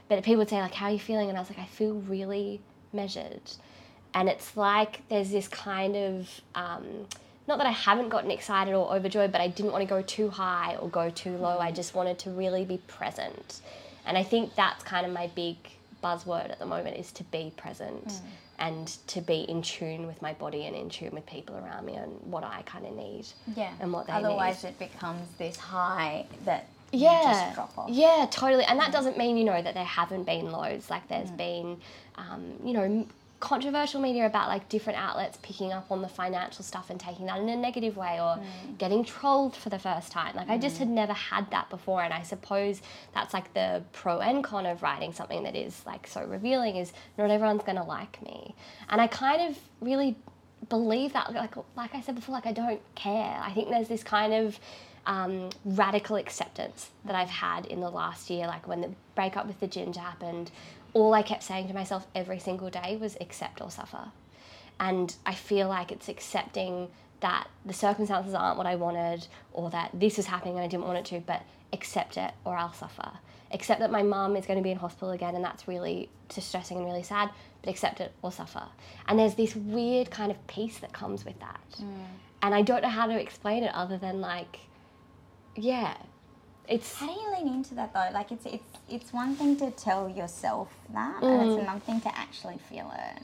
But 0.08 0.24
people 0.24 0.38
would 0.40 0.50
say 0.50 0.62
like, 0.62 0.76
"How 0.76 0.88
are 0.88 0.92
you 0.92 1.00
feeling?" 1.00 1.30
And 1.30 1.38
I 1.38 1.42
was 1.42 1.50
like, 1.50 1.60
"I 1.60 1.66
feel 1.66 1.96
really 1.96 2.62
measured." 2.94 3.42
And 4.14 4.30
it's 4.30 4.56
like 4.56 5.02
there's 5.10 5.32
this 5.32 5.48
kind 5.48 5.96
of 5.96 6.42
um, 6.54 7.08
not 7.48 7.58
that 7.60 7.68
I 7.68 7.72
haven't 7.72 8.10
gotten 8.10 8.32
excited 8.32 8.74
or 8.74 8.94
overjoyed, 8.96 9.32
but 9.32 9.42
I 9.42 9.48
didn't 9.48 9.72
want 9.72 9.84
to 9.84 9.88
go 9.88 10.02
too 10.02 10.30
high 10.30 10.78
or 10.78 10.90
go 10.90 11.10
too 11.10 11.38
low. 11.38 11.60
I 11.60 11.72
just 11.72 11.94
wanted 11.94 12.18
to 12.20 12.32
really 12.32 12.66
be 12.66 12.78
present. 12.88 13.62
And 14.06 14.18
I 14.18 14.24
think 14.24 14.56
that's 14.56 14.84
kind 14.84 15.06
of 15.06 15.12
my 15.12 15.28
big 15.28 15.58
buzzword 16.04 16.52
at 16.52 16.60
the 16.60 16.66
moment 16.66 16.98
is 16.98 17.12
to 17.14 17.24
be 17.26 17.52
present 17.58 18.08
mm. 18.08 18.20
and 18.60 18.88
to 19.08 19.22
be 19.22 19.42
in 19.42 19.62
tune 19.62 20.06
with 20.06 20.22
my 20.22 20.34
body 20.34 20.66
and 20.66 20.76
in 20.76 20.90
tune 20.90 21.12
with 21.12 21.26
people 21.26 21.56
around 21.56 21.86
me 21.86 21.96
and 21.96 22.12
what 22.24 22.44
I 22.44 22.62
kind 22.66 22.86
of 22.86 22.96
need. 22.96 23.26
Yeah. 23.56 23.72
And 23.80 23.92
what 23.92 24.08
they 24.08 24.14
need. 24.14 24.26
Otherwise, 24.26 24.64
need. 24.64 24.70
it 24.70 24.80
becomes 24.80 25.28
this 25.38 25.58
high 25.58 26.26
that 26.46 26.68
you 26.92 27.02
yeah, 27.02 27.22
just 27.24 27.56
drop 27.56 27.78
off. 27.78 27.90
Yeah, 27.90 28.28
totally. 28.30 28.64
And 28.64 28.80
that 28.80 28.90
mm. 28.90 28.94
doesn't 28.94 29.18
mean, 29.18 29.38
you 29.38 29.44
know, 29.44 29.62
that 29.62 29.74
there 29.74 29.84
haven't 29.84 30.24
been 30.24 30.52
loads. 30.52 30.90
Like 30.90 31.08
there's 31.08 31.32
mm. 31.32 31.38
been, 31.38 31.78
um, 32.16 32.54
you 32.64 32.74
know, 32.74 33.08
controversial 33.40 34.00
media 34.00 34.26
about 34.26 34.48
like 34.48 34.68
different 34.70 34.98
outlets 34.98 35.38
picking 35.42 35.74
up 35.74 35.92
on 35.92 36.02
the 36.02 36.08
financial 36.08 36.64
stuff 36.64 36.90
and 36.90 37.00
taking 37.00 37.26
that 37.26 37.40
in 37.40 37.50
a 37.50 37.56
negative 37.56 37.98
way 37.98 38.20
or 38.20 38.40
getting 38.78 39.04
trolled 39.04 39.56
for 39.56 39.70
the 39.70 39.80
first 39.80 40.12
time. 40.12 40.36
Like 40.36 40.50
I 40.50 40.58
just 40.58 40.78
had 40.78 40.88
never 40.88 41.14
had 41.14 41.52
that 41.52 41.70
before. 41.70 42.02
And 42.02 42.14
I 42.14 42.24
suppose 42.24 42.82
that's 43.14 43.34
like 43.34 43.54
the 43.54 43.84
pro 43.92 44.20
and 44.20 44.44
con 44.44 44.66
of 44.66 44.82
writing 44.82 45.14
something 45.14 45.44
that 45.44 45.56
is 45.56 45.86
like 45.86 46.08
so 46.08 46.24
revealing 46.26 46.78
is 46.78 46.94
not 47.18 47.30
everyone's 47.30 47.64
going 47.64 47.78
to 47.78 47.84
like 47.84 48.22
me. 48.22 48.56
And 48.90 49.02
I 49.02 49.08
kind 49.08 49.42
of 49.50 49.58
really 49.82 50.16
believe 50.70 51.14
that 51.14 51.34
like 51.34 51.56
like 51.76 51.94
I 51.94 52.02
said 52.02 52.16
before 52.16 52.34
like 52.34 52.48
I 52.48 52.54
don't 52.54 52.82
care. 52.96 53.40
I 53.44 53.52
think 53.52 53.70
there's 53.70 53.90
this 53.90 54.04
kind 54.04 54.34
of 54.34 54.60
um, 55.06 55.50
radical 55.64 56.16
acceptance 56.16 56.90
that 57.06 57.16
I've 57.16 57.30
had 57.30 57.66
in 57.66 57.80
the 57.80 57.90
last 57.90 58.30
year. 58.30 58.48
Like 58.48 58.68
when 58.68 58.82
the 58.82 58.92
breakup 59.14 59.46
with 59.46 59.60
the 59.60 59.68
ginger 59.68 60.00
happened, 60.00 60.52
all 60.96 61.14
I 61.14 61.22
kept 61.22 61.44
saying 61.44 61.68
to 61.68 61.74
myself 61.74 62.08
every 62.16 62.40
single 62.40 62.70
day 62.70 62.98
was 63.00 63.18
accept 63.20 63.62
or 63.62 63.70
suffer. 63.70 64.12
And 64.80 65.14
I 65.26 65.34
feel 65.34 65.68
like 65.68 65.92
it's 65.92 66.08
accepting 66.08 66.88
that 67.20 67.48
the 67.66 67.74
circumstances 67.74 68.34
aren't 68.34 68.58
what 68.58 68.66
I 68.66 68.76
wanted 68.76 69.28
or 69.52 69.70
that 69.72 69.92
this 69.94 70.18
is 70.18 70.26
happening 70.26 70.56
and 70.56 70.64
I 70.64 70.68
didn't 70.68 70.86
want 70.86 70.98
it 70.98 71.06
to, 71.06 71.20
but 71.20 71.42
accept 71.74 72.18
it 72.18 72.32
or 72.46 72.56
I'll 72.56 72.74
suffer. 72.74 73.12
Accept 73.52 73.82
that 73.82 73.92
my 73.92 74.04
mum 74.04 74.38
is 74.38 74.46
going 74.46 74.58
to 74.58 74.64
be 74.64 74.72
in 74.72 74.78
hospital 74.78 75.12
again 75.12 75.36
and 75.36 75.44
that's 75.44 75.68
really 75.68 76.10
distressing 76.30 76.78
and 76.78 76.86
really 76.86 77.04
sad, 77.04 77.30
but 77.62 77.70
accept 77.70 78.00
it 78.00 78.14
or 78.22 78.32
suffer. 78.32 78.64
And 79.08 79.20
there's 79.20 79.36
this 79.36 79.54
weird 79.54 80.10
kind 80.10 80.32
of 80.32 80.48
peace 80.48 80.78
that 80.78 80.94
comes 80.94 81.26
with 81.26 81.38
that. 81.42 81.62
Mm. 81.82 82.06
And 82.42 82.56
I 82.56 82.62
don't 82.62 82.82
know 82.82 82.90
how 82.90 83.08
to 83.08 83.20
explain 83.20 83.64
it 83.64 83.74
other 83.74 83.98
than 83.98 84.22
like, 84.22 84.60
yeah, 85.58 85.98
it's 86.68 86.96
How 87.00 87.08
do 87.08 87.14
you 87.14 87.32
lean 87.38 87.54
into 87.54 87.76
that 87.76 87.94
though? 87.94 88.10
Like 88.14 88.32
it's 88.32 88.46
it's 88.46 88.64
it's 88.90 89.14
one 89.14 89.36
thing 89.36 89.56
to 89.58 89.72
tell 89.72 90.10
yourself 90.10 90.70
that, 90.94 91.22
and 91.24 91.32
Mm. 91.42 91.48
it's 91.48 91.62
another 91.62 91.80
thing 91.80 92.02
to 92.02 92.18
actually 92.18 92.58
feel 92.70 92.92
it. 92.98 93.22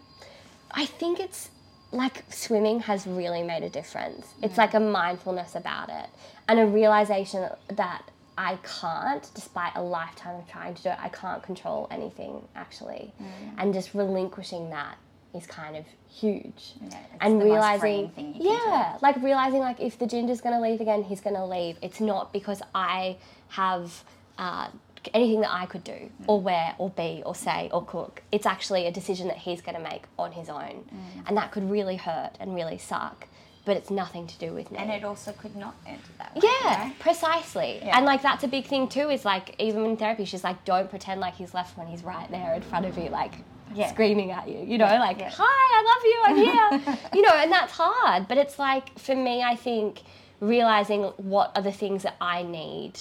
I 0.71 0.85
think 0.85 1.19
it's 1.19 1.49
like 1.91 2.23
swimming 2.31 2.79
has 2.81 3.05
really 3.05 3.43
made 3.43 3.63
a 3.63 3.69
difference. 3.69 4.27
It's 4.41 4.57
like 4.57 4.73
a 4.73 4.79
mindfulness 4.79 5.55
about 5.55 5.89
it 5.89 6.07
and 6.47 6.59
a 6.59 6.65
realization 6.65 7.49
that 7.67 8.03
I 8.37 8.57
can't, 8.79 9.29
despite 9.35 9.73
a 9.75 9.81
lifetime 9.81 10.35
of 10.37 10.47
trying 10.49 10.73
to 10.75 10.81
do 10.83 10.89
it, 10.89 10.97
I 11.01 11.09
can't 11.09 11.43
control 11.43 11.87
anything 11.91 12.47
actually. 12.55 13.11
And 13.57 13.73
just 13.73 13.93
relinquishing 13.93 14.69
that 14.69 14.95
is 15.33 15.45
kind 15.47 15.75
of 15.75 15.85
huge. 16.09 16.73
Yeah, 16.89 16.97
and 17.21 17.41
realizing, 17.41 17.79
freeing 17.79 18.09
thing 18.09 18.27
you 18.27 18.33
can 18.33 18.41
do. 18.43 18.49
yeah, 18.49 18.97
like 19.01 19.15
realizing 19.21 19.59
like 19.59 19.79
if 19.79 19.97
the 19.97 20.07
ginger's 20.07 20.41
gonna 20.41 20.61
leave 20.61 20.81
again, 20.81 21.03
he's 21.03 21.21
gonna 21.21 21.45
leave. 21.45 21.77
It's 21.81 21.99
not 21.99 22.33
because 22.33 22.61
I 22.75 23.17
have 23.49 24.03
uh, 24.37 24.67
anything 25.13 25.41
that 25.41 25.51
I 25.51 25.65
could 25.65 25.83
do 25.83 25.93
Mm. 25.93 26.25
or 26.27 26.39
wear 26.41 26.75
or 26.77 26.89
be 26.89 27.23
or 27.25 27.33
say 27.35 27.69
or 27.71 27.83
cook. 27.83 28.21
It's 28.31 28.45
actually 28.45 28.85
a 28.87 28.91
decision 28.91 29.27
that 29.29 29.37
he's 29.37 29.61
gonna 29.61 29.79
make 29.79 30.03
on 30.19 30.31
his 30.33 30.49
own, 30.49 30.85
Mm. 30.93 31.27
and 31.27 31.37
that 31.37 31.51
could 31.51 31.69
really 31.69 31.95
hurt 31.97 32.33
and 32.39 32.53
really 32.55 32.77
suck. 32.77 33.27
But 33.63 33.77
it's 33.77 33.91
nothing 33.91 34.25
to 34.25 34.37
do 34.39 34.53
with 34.53 34.71
me. 34.71 34.79
And 34.79 34.89
it 34.89 35.03
also 35.03 35.31
could 35.33 35.55
not 35.55 35.75
end 35.85 35.99
that 36.17 36.35
way. 36.35 36.41
Yeah, 36.63 36.91
precisely. 36.99 37.79
Yeah. 37.83 37.95
And 37.95 38.05
like 38.05 38.21
that's 38.23 38.43
a 38.43 38.47
big 38.47 38.65
thing 38.65 38.87
too. 38.87 39.09
Is 39.09 39.23
like 39.23 39.55
even 39.59 39.85
in 39.85 39.97
therapy, 39.97 40.25
she's 40.25 40.43
like, 40.43 40.65
don't 40.65 40.89
pretend 40.89 41.21
like 41.21 41.35
he's 41.35 41.53
left 41.53 41.77
when 41.77 41.87
he's 41.87 42.03
right 42.03 42.29
there 42.31 42.55
in 42.55 42.61
front 42.63 42.85
of 42.87 42.97
you, 42.97 43.09
like 43.09 43.33
Yeah. 43.75 43.89
screaming 43.91 44.31
at 44.31 44.47
you. 44.49 44.59
You 44.65 44.77
know, 44.79 44.85
like 44.85 45.19
yeah. 45.19 45.29
hi, 45.31 45.43
I 45.45 45.81
love 45.91 46.03
you, 46.11 46.21
I'm 46.25 46.85
here. 46.87 46.97
you 47.13 47.21
know, 47.21 47.33
and 47.35 47.51
that's 47.51 47.73
hard. 47.73 48.27
But 48.27 48.37
it's 48.39 48.57
like 48.57 48.97
for 48.97 49.15
me, 49.15 49.43
I 49.43 49.55
think 49.55 50.01
realizing 50.39 51.03
what 51.17 51.51
are 51.55 51.61
the 51.61 51.71
things 51.71 52.01
that 52.03 52.15
I 52.19 52.41
need 52.41 52.93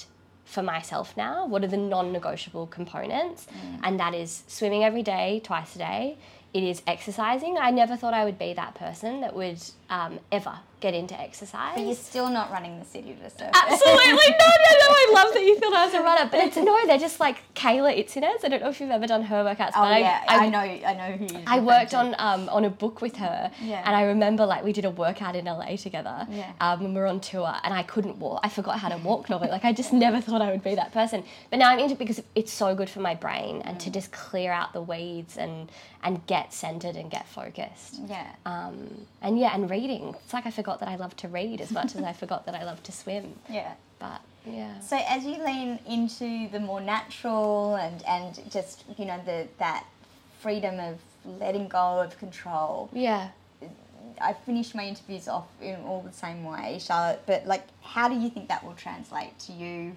for 0.45 0.63
myself 0.63 1.17
now. 1.17 1.47
What 1.47 1.63
are 1.65 1.69
the 1.69 1.77
non-negotiable 1.77 2.67
components? 2.67 3.47
Mm. 3.47 3.81
And 3.85 4.01
that 4.01 4.15
is 4.15 4.43
swimming 4.49 4.83
every 4.85 5.03
day, 5.03 5.41
twice 5.45 5.77
a 5.77 5.79
day. 5.79 6.19
It 6.53 6.65
is 6.65 6.83
exercising. 6.89 7.57
I 7.57 7.71
never 7.71 7.97
thought 7.97 8.15
I 8.15 8.25
would 8.25 8.39
be 8.39 8.53
that 8.55 8.75
person 8.75 9.21
that 9.21 9.35
would 9.37 9.63
um, 9.91 10.19
ever 10.33 10.59
get 10.81 10.95
into 10.95 11.21
exercise. 11.21 11.73
But 11.75 11.85
you're 11.85 11.95
still 11.95 12.31
not 12.31 12.51
running 12.51 12.79
the 12.79 12.87
City2Surf. 12.87 13.51
Absolutely. 13.53 14.07
No, 14.41 14.47
no, 14.47 14.79
no. 14.79 14.87
I 14.91 15.11
love 15.13 15.35
that 15.35 15.43
you 15.45 15.59
feel 15.59 15.75
I 15.75 15.85
was 15.85 15.93
a 15.95 16.01
runner. 16.03 16.29
But 16.31 16.41
it's 16.45 16.57
no, 16.71 16.87
they're 16.87 16.97
just 16.99 17.21
like 17.21 17.37
Kayla 17.55 17.95
Itsines. 18.03 18.43
I 18.45 18.49
don't 18.49 18.63
know 18.63 18.71
if 18.71 18.81
you've 18.81 18.91
ever 18.91 19.07
done 19.07 19.23
her 19.23 19.45
workouts, 19.45 19.73
Oh 19.77 19.83
but 19.83 20.01
yeah, 20.01 20.25
I, 20.27 20.47
I, 20.47 20.49
know, 20.49 20.59
I 20.61 20.95
know 20.95 21.17
who 21.17 21.25
you. 21.27 21.41
Are. 21.41 21.43
I 21.47 21.61
worked 21.61 21.93
on 21.93 22.15
um, 22.19 22.49
on 22.49 22.65
a 22.65 22.71
book 22.71 23.03
with 23.03 23.17
her, 23.17 23.51
Yeah. 23.61 23.83
and 23.85 23.95
I 23.95 24.05
remember 24.05 24.47
like 24.47 24.65
we 24.65 24.73
did 24.73 24.85
a 24.87 24.91
workout 24.91 25.37
in 25.37 25.45
LA 25.45 25.77
together 25.77 26.27
Yeah. 26.31 26.53
um, 26.61 26.83
when 26.83 26.95
we 26.95 27.01
were 27.01 27.07
on 27.07 27.21
tour, 27.21 27.53
and 27.63 27.75
I 27.75 27.83
couldn't 27.83 28.17
walk. 28.19 28.41
I 28.43 28.49
forgot 28.49 28.79
how 28.79 28.89
to 28.89 28.97
walk 28.99 29.29
normally. 29.29 29.51
Like 29.51 29.65
I 29.67 29.73
just 29.73 29.93
never 29.93 30.21
thought 30.23 30.41
I 30.41 30.51
would 30.51 30.63
be 30.65 30.75
that 30.77 30.93
person. 30.93 31.25
But 31.51 31.59
now 31.59 31.69
I'm 31.69 31.79
into 31.79 31.95
it 31.95 31.99
because 31.99 32.23
it's 32.35 32.53
so 32.53 32.75
good 32.75 32.89
for 32.89 33.01
my 33.01 33.15
brain 33.15 33.61
and 33.67 33.77
Mm. 33.77 33.81
to 33.85 33.91
just 33.91 34.13
clear 34.13 34.51
out 34.53 34.73
the 34.73 34.83
weeds 34.83 35.37
and 35.37 35.71
and 36.03 36.27
get 36.27 36.55
centered 36.55 36.97
and 36.97 37.11
get 37.11 37.29
focused. 37.29 37.97
Yeah. 38.07 38.27
Um, 38.47 39.07
and 39.21 39.39
yeah, 39.39 39.51
and 39.55 39.69
reading. 39.81 40.15
It's 40.25 40.33
like 40.33 40.47
I 40.47 40.51
forgot 40.51 40.81
that 40.81 40.89
I 40.89 40.97
love 40.97 41.17
to 41.17 41.29
read 41.29 41.61
as 41.61 41.71
much 41.71 41.95
as 41.97 42.03
I 42.03 42.13
forgot 42.13 42.47
that 42.47 42.55
I 42.55 42.65
love 42.65 42.83
to 42.85 42.93
swim. 42.93 43.35
yeah. 43.49 43.73
But 43.99 44.21
yeah. 44.47 44.79
So 44.81 44.99
as 45.09 45.25
you 45.25 45.43
lean 45.45 45.79
into 45.89 46.49
the 46.51 46.61
more 46.61 46.81
natural 46.81 47.77
and 47.77 48.03
and 48.07 48.41
just 48.51 48.85
you 48.99 49.05
know 49.05 49.21
the 49.25 49.49
that 49.59 49.85
freedom 50.41 50.79
of 50.81 50.99
letting 51.39 51.69
go 51.69 52.01
of 52.01 52.19
control. 52.19 52.89
Yeah. 52.93 53.29
I 54.21 54.33
finish 54.35 54.75
my 54.75 54.85
interviews 54.85 55.29
off 55.29 55.47
in 55.63 55.77
all 55.87 56.03
the 56.03 56.13
same 56.13 56.45
way, 56.45 56.79
Charlotte, 56.79 57.23
but 57.27 57.47
like, 57.47 57.63
how 57.81 58.07
do 58.09 58.15
you 58.19 58.29
think 58.29 58.49
that 58.49 58.63
will 58.65 58.75
translate 58.75 59.39
to 59.47 59.53
you 59.53 59.97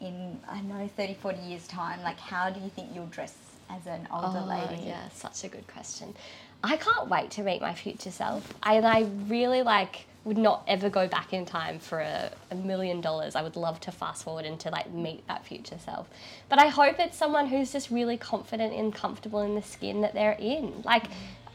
in, 0.00 0.40
I 0.48 0.60
know, 0.62 0.88
30, 0.96 1.14
40 1.14 1.38
years' 1.42 1.68
time? 1.68 2.02
Like, 2.02 2.18
how 2.18 2.50
do 2.50 2.58
you 2.58 2.68
think 2.70 2.88
you'll 2.94 3.06
dress 3.06 3.34
as 3.68 3.86
an 3.86 4.08
older 4.12 4.42
Oh, 4.42 4.48
lady? 4.48 4.82
yeah, 4.86 5.08
such 5.10 5.44
a 5.44 5.48
good 5.48 5.66
question. 5.68 6.14
I 6.62 6.76
can't 6.76 7.08
wait 7.08 7.30
to 7.32 7.42
meet 7.42 7.60
my 7.60 7.74
future 7.74 8.10
self. 8.10 8.52
I, 8.62 8.74
and 8.74 8.86
I 8.86 9.06
really 9.28 9.62
like 9.62 10.06
would 10.24 10.36
not 10.36 10.62
ever 10.68 10.90
go 10.90 11.08
back 11.08 11.32
in 11.32 11.46
time 11.46 11.78
for 11.78 12.00
a, 12.00 12.30
a 12.50 12.54
million 12.54 13.00
dollars. 13.00 13.34
I 13.34 13.42
would 13.42 13.56
love 13.56 13.80
to 13.80 13.92
fast 13.92 14.24
forward 14.24 14.44
and 14.44 14.60
to 14.60 14.70
like 14.70 14.90
meet 14.92 15.26
that 15.28 15.46
future 15.46 15.78
self. 15.78 16.08
But 16.50 16.58
I 16.58 16.68
hope 16.68 16.98
it's 16.98 17.16
someone 17.16 17.46
who's 17.46 17.72
just 17.72 17.90
really 17.90 18.18
confident 18.18 18.74
and 18.74 18.94
comfortable 18.94 19.40
in 19.40 19.54
the 19.54 19.62
skin 19.62 20.02
that 20.02 20.12
they're 20.12 20.36
in. 20.38 20.82
Like 20.84 21.04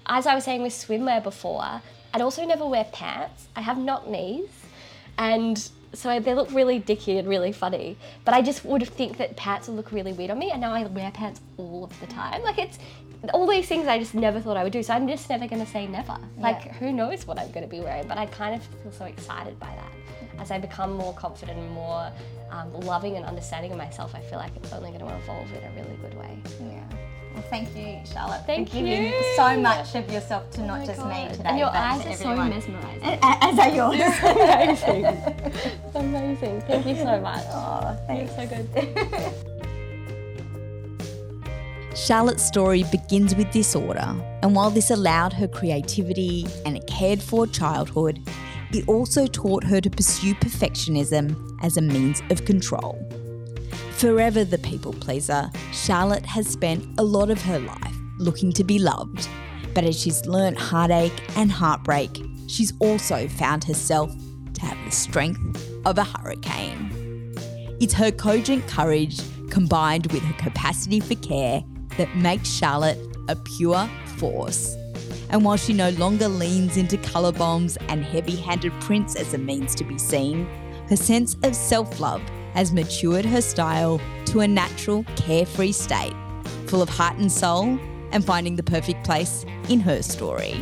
as 0.07 0.25
I 0.25 0.33
was 0.33 0.43
saying 0.43 0.63
with 0.63 0.73
swimwear 0.73 1.21
before, 1.21 1.81
I'd 2.13 2.21
also 2.21 2.43
never 2.45 2.65
wear 2.65 2.85
pants. 2.85 3.47
I 3.55 3.61
have 3.61 3.77
knock 3.77 4.07
knees 4.07 4.49
and 5.17 5.69
so 5.93 6.19
they 6.19 6.33
look 6.33 6.51
really 6.51 6.79
dicky 6.79 7.17
and 7.17 7.27
really 7.27 7.51
funny. 7.51 7.97
But 8.25 8.33
I 8.33 8.41
just 8.41 8.65
would 8.65 8.87
think 8.87 9.17
that 9.17 9.35
pants 9.37 9.67
would 9.67 9.77
look 9.77 9.91
really 9.91 10.13
weird 10.13 10.31
on 10.31 10.39
me, 10.39 10.51
and 10.51 10.61
now 10.61 10.73
I 10.73 10.85
wear 10.85 11.11
pants 11.11 11.41
all 11.57 11.85
of 11.85 11.99
the 11.99 12.07
time. 12.07 12.41
Like 12.43 12.57
it's 12.57 12.77
all 13.33 13.47
these 13.47 13.67
things 13.67 13.87
I 13.87 13.97
just 13.99 14.13
never 14.15 14.39
thought 14.39 14.57
I 14.57 14.63
would 14.63 14.73
do. 14.73 14.83
So 14.83 14.93
I'm 14.93 15.07
just 15.07 15.29
never 15.29 15.47
going 15.47 15.63
to 15.63 15.71
say 15.71 15.87
never. 15.87 16.17
Like 16.37 16.65
Yeah. 16.65 16.73
who 16.73 16.91
knows 16.91 17.25
what 17.27 17.39
I'm 17.39 17.51
going 17.51 17.63
to 17.63 17.69
be 17.69 17.79
wearing? 17.81 18.07
But 18.07 18.17
I 18.17 18.25
kind 18.27 18.55
of 18.55 18.63
feel 18.83 18.91
so 18.91 19.05
excited 19.05 19.59
by 19.59 19.67
that. 19.75 19.91
As 20.41 20.51
I 20.51 20.57
become 20.59 20.93
more 20.93 21.13
confident 21.13 21.57
and 21.57 21.71
more 21.71 22.11
um, 22.51 22.71
loving 22.81 23.15
and 23.15 23.25
understanding 23.25 23.71
of 23.71 23.77
myself, 23.77 24.13
I 24.13 24.19
feel 24.21 24.37
like 24.39 24.55
it's 24.57 24.73
only 24.73 24.89
going 24.91 24.99
to 25.07 25.15
evolve 25.15 25.49
in 25.53 25.63
a 25.63 25.71
really 25.81 25.95
good 26.01 26.13
way. 26.19 26.37
Yeah. 26.61 26.83
Well, 27.33 27.43
thank 27.49 27.75
you, 27.75 27.99
Charlotte, 28.05 28.43
Thank 28.45 28.69
for 28.69 28.75
giving 28.77 29.03
you. 29.07 29.13
so 29.35 29.59
much 29.59 29.93
of 29.95 30.09
yourself 30.09 30.49
to 30.51 30.61
Oh 30.61 30.67
not 30.67 30.85
just 30.85 30.99
God. 31.01 31.09
me 31.09 31.27
today, 31.35 31.43
And 31.49 31.57
your 31.59 31.67
but 31.67 31.75
eyes 31.75 32.01
to 32.03 32.09
are 32.11 32.15
so 32.15 32.35
mesmerizing. 32.35 33.19
As 33.21 33.59
are 33.59 33.69
yours. 33.69 33.99
Amazing. 34.23 35.05
Amazing. 35.95 36.61
Thank 36.61 36.85
you 36.85 36.95
so 36.95 37.19
much. 37.19 37.43
oh, 37.49 37.97
You're 38.09 38.27
so 38.29 38.47
good. 38.47 39.35
Charlotte's 41.95 42.43
story 42.43 42.83
begins 42.91 43.35
with 43.35 43.51
disorder, 43.51 44.13
and 44.43 44.53
while 44.53 44.69
this 44.69 44.91
allowed 44.91 45.31
her 45.31 45.47
creativity 45.47 46.45
and 46.65 46.75
a 46.75 46.81
cared 46.81 47.23
for 47.23 47.47
childhood, 47.47 48.19
it 48.73 48.85
also 48.89 49.25
taught 49.25 49.63
her 49.63 49.79
to 49.79 49.89
pursue 49.89 50.35
perfectionism 50.35 51.57
as 51.63 51.77
a 51.77 51.81
means 51.81 52.21
of 52.29 52.43
control. 52.43 52.99
Forever 53.93 54.43
the 54.43 54.57
people 54.57 54.91
pleaser, 54.91 55.49
Charlotte 55.71 56.25
has 56.25 56.49
spent 56.49 56.85
a 56.99 57.03
lot 57.03 57.29
of 57.29 57.41
her 57.43 57.59
life 57.59 57.95
looking 58.19 58.51
to 58.51 58.65
be 58.65 58.77
loved. 58.77 59.29
But 59.73 59.85
as 59.85 59.97
she's 59.97 60.25
learnt 60.25 60.57
heartache 60.57 61.23
and 61.37 61.49
heartbreak, 61.49 62.21
she's 62.47 62.73
also 62.79 63.29
found 63.29 63.63
herself 63.63 64.13
to 64.53 64.61
have 64.65 64.77
the 64.83 64.91
strength 64.91 65.65
of 65.85 65.97
a 65.97 66.03
hurricane. 66.03 67.33
It's 67.79 67.93
her 67.93 68.11
cogent 68.11 68.67
courage 68.67 69.21
combined 69.49 70.11
with 70.11 70.23
her 70.23 70.33
capacity 70.33 70.99
for 70.99 71.15
care 71.15 71.63
that 71.97 72.15
makes 72.15 72.49
Charlotte 72.49 72.97
a 73.27 73.35
pure 73.35 73.89
force. 74.17 74.75
And 75.29 75.43
while 75.43 75.57
she 75.57 75.73
no 75.73 75.89
longer 75.91 76.27
leans 76.27 76.77
into 76.77 76.97
colour 76.97 77.31
bombs 77.31 77.77
and 77.89 78.03
heavy 78.03 78.35
handed 78.35 78.71
prints 78.81 79.15
as 79.15 79.33
a 79.33 79.37
means 79.37 79.75
to 79.75 79.83
be 79.83 79.97
seen, 79.97 80.47
her 80.89 80.95
sense 80.95 81.35
of 81.43 81.55
self 81.55 81.99
love 81.99 82.21
has 82.53 82.71
matured 82.71 83.25
her 83.25 83.41
style 83.41 83.99
to 84.25 84.41
a 84.41 84.47
natural, 84.47 85.03
carefree 85.15 85.71
state, 85.71 86.13
full 86.67 86.81
of 86.81 86.89
heart 86.89 87.17
and 87.17 87.31
soul, 87.31 87.79
and 88.11 88.23
finding 88.23 88.55
the 88.55 88.63
perfect 88.63 89.03
place 89.03 89.45
in 89.67 89.79
her 89.79 90.01
story. 90.01 90.55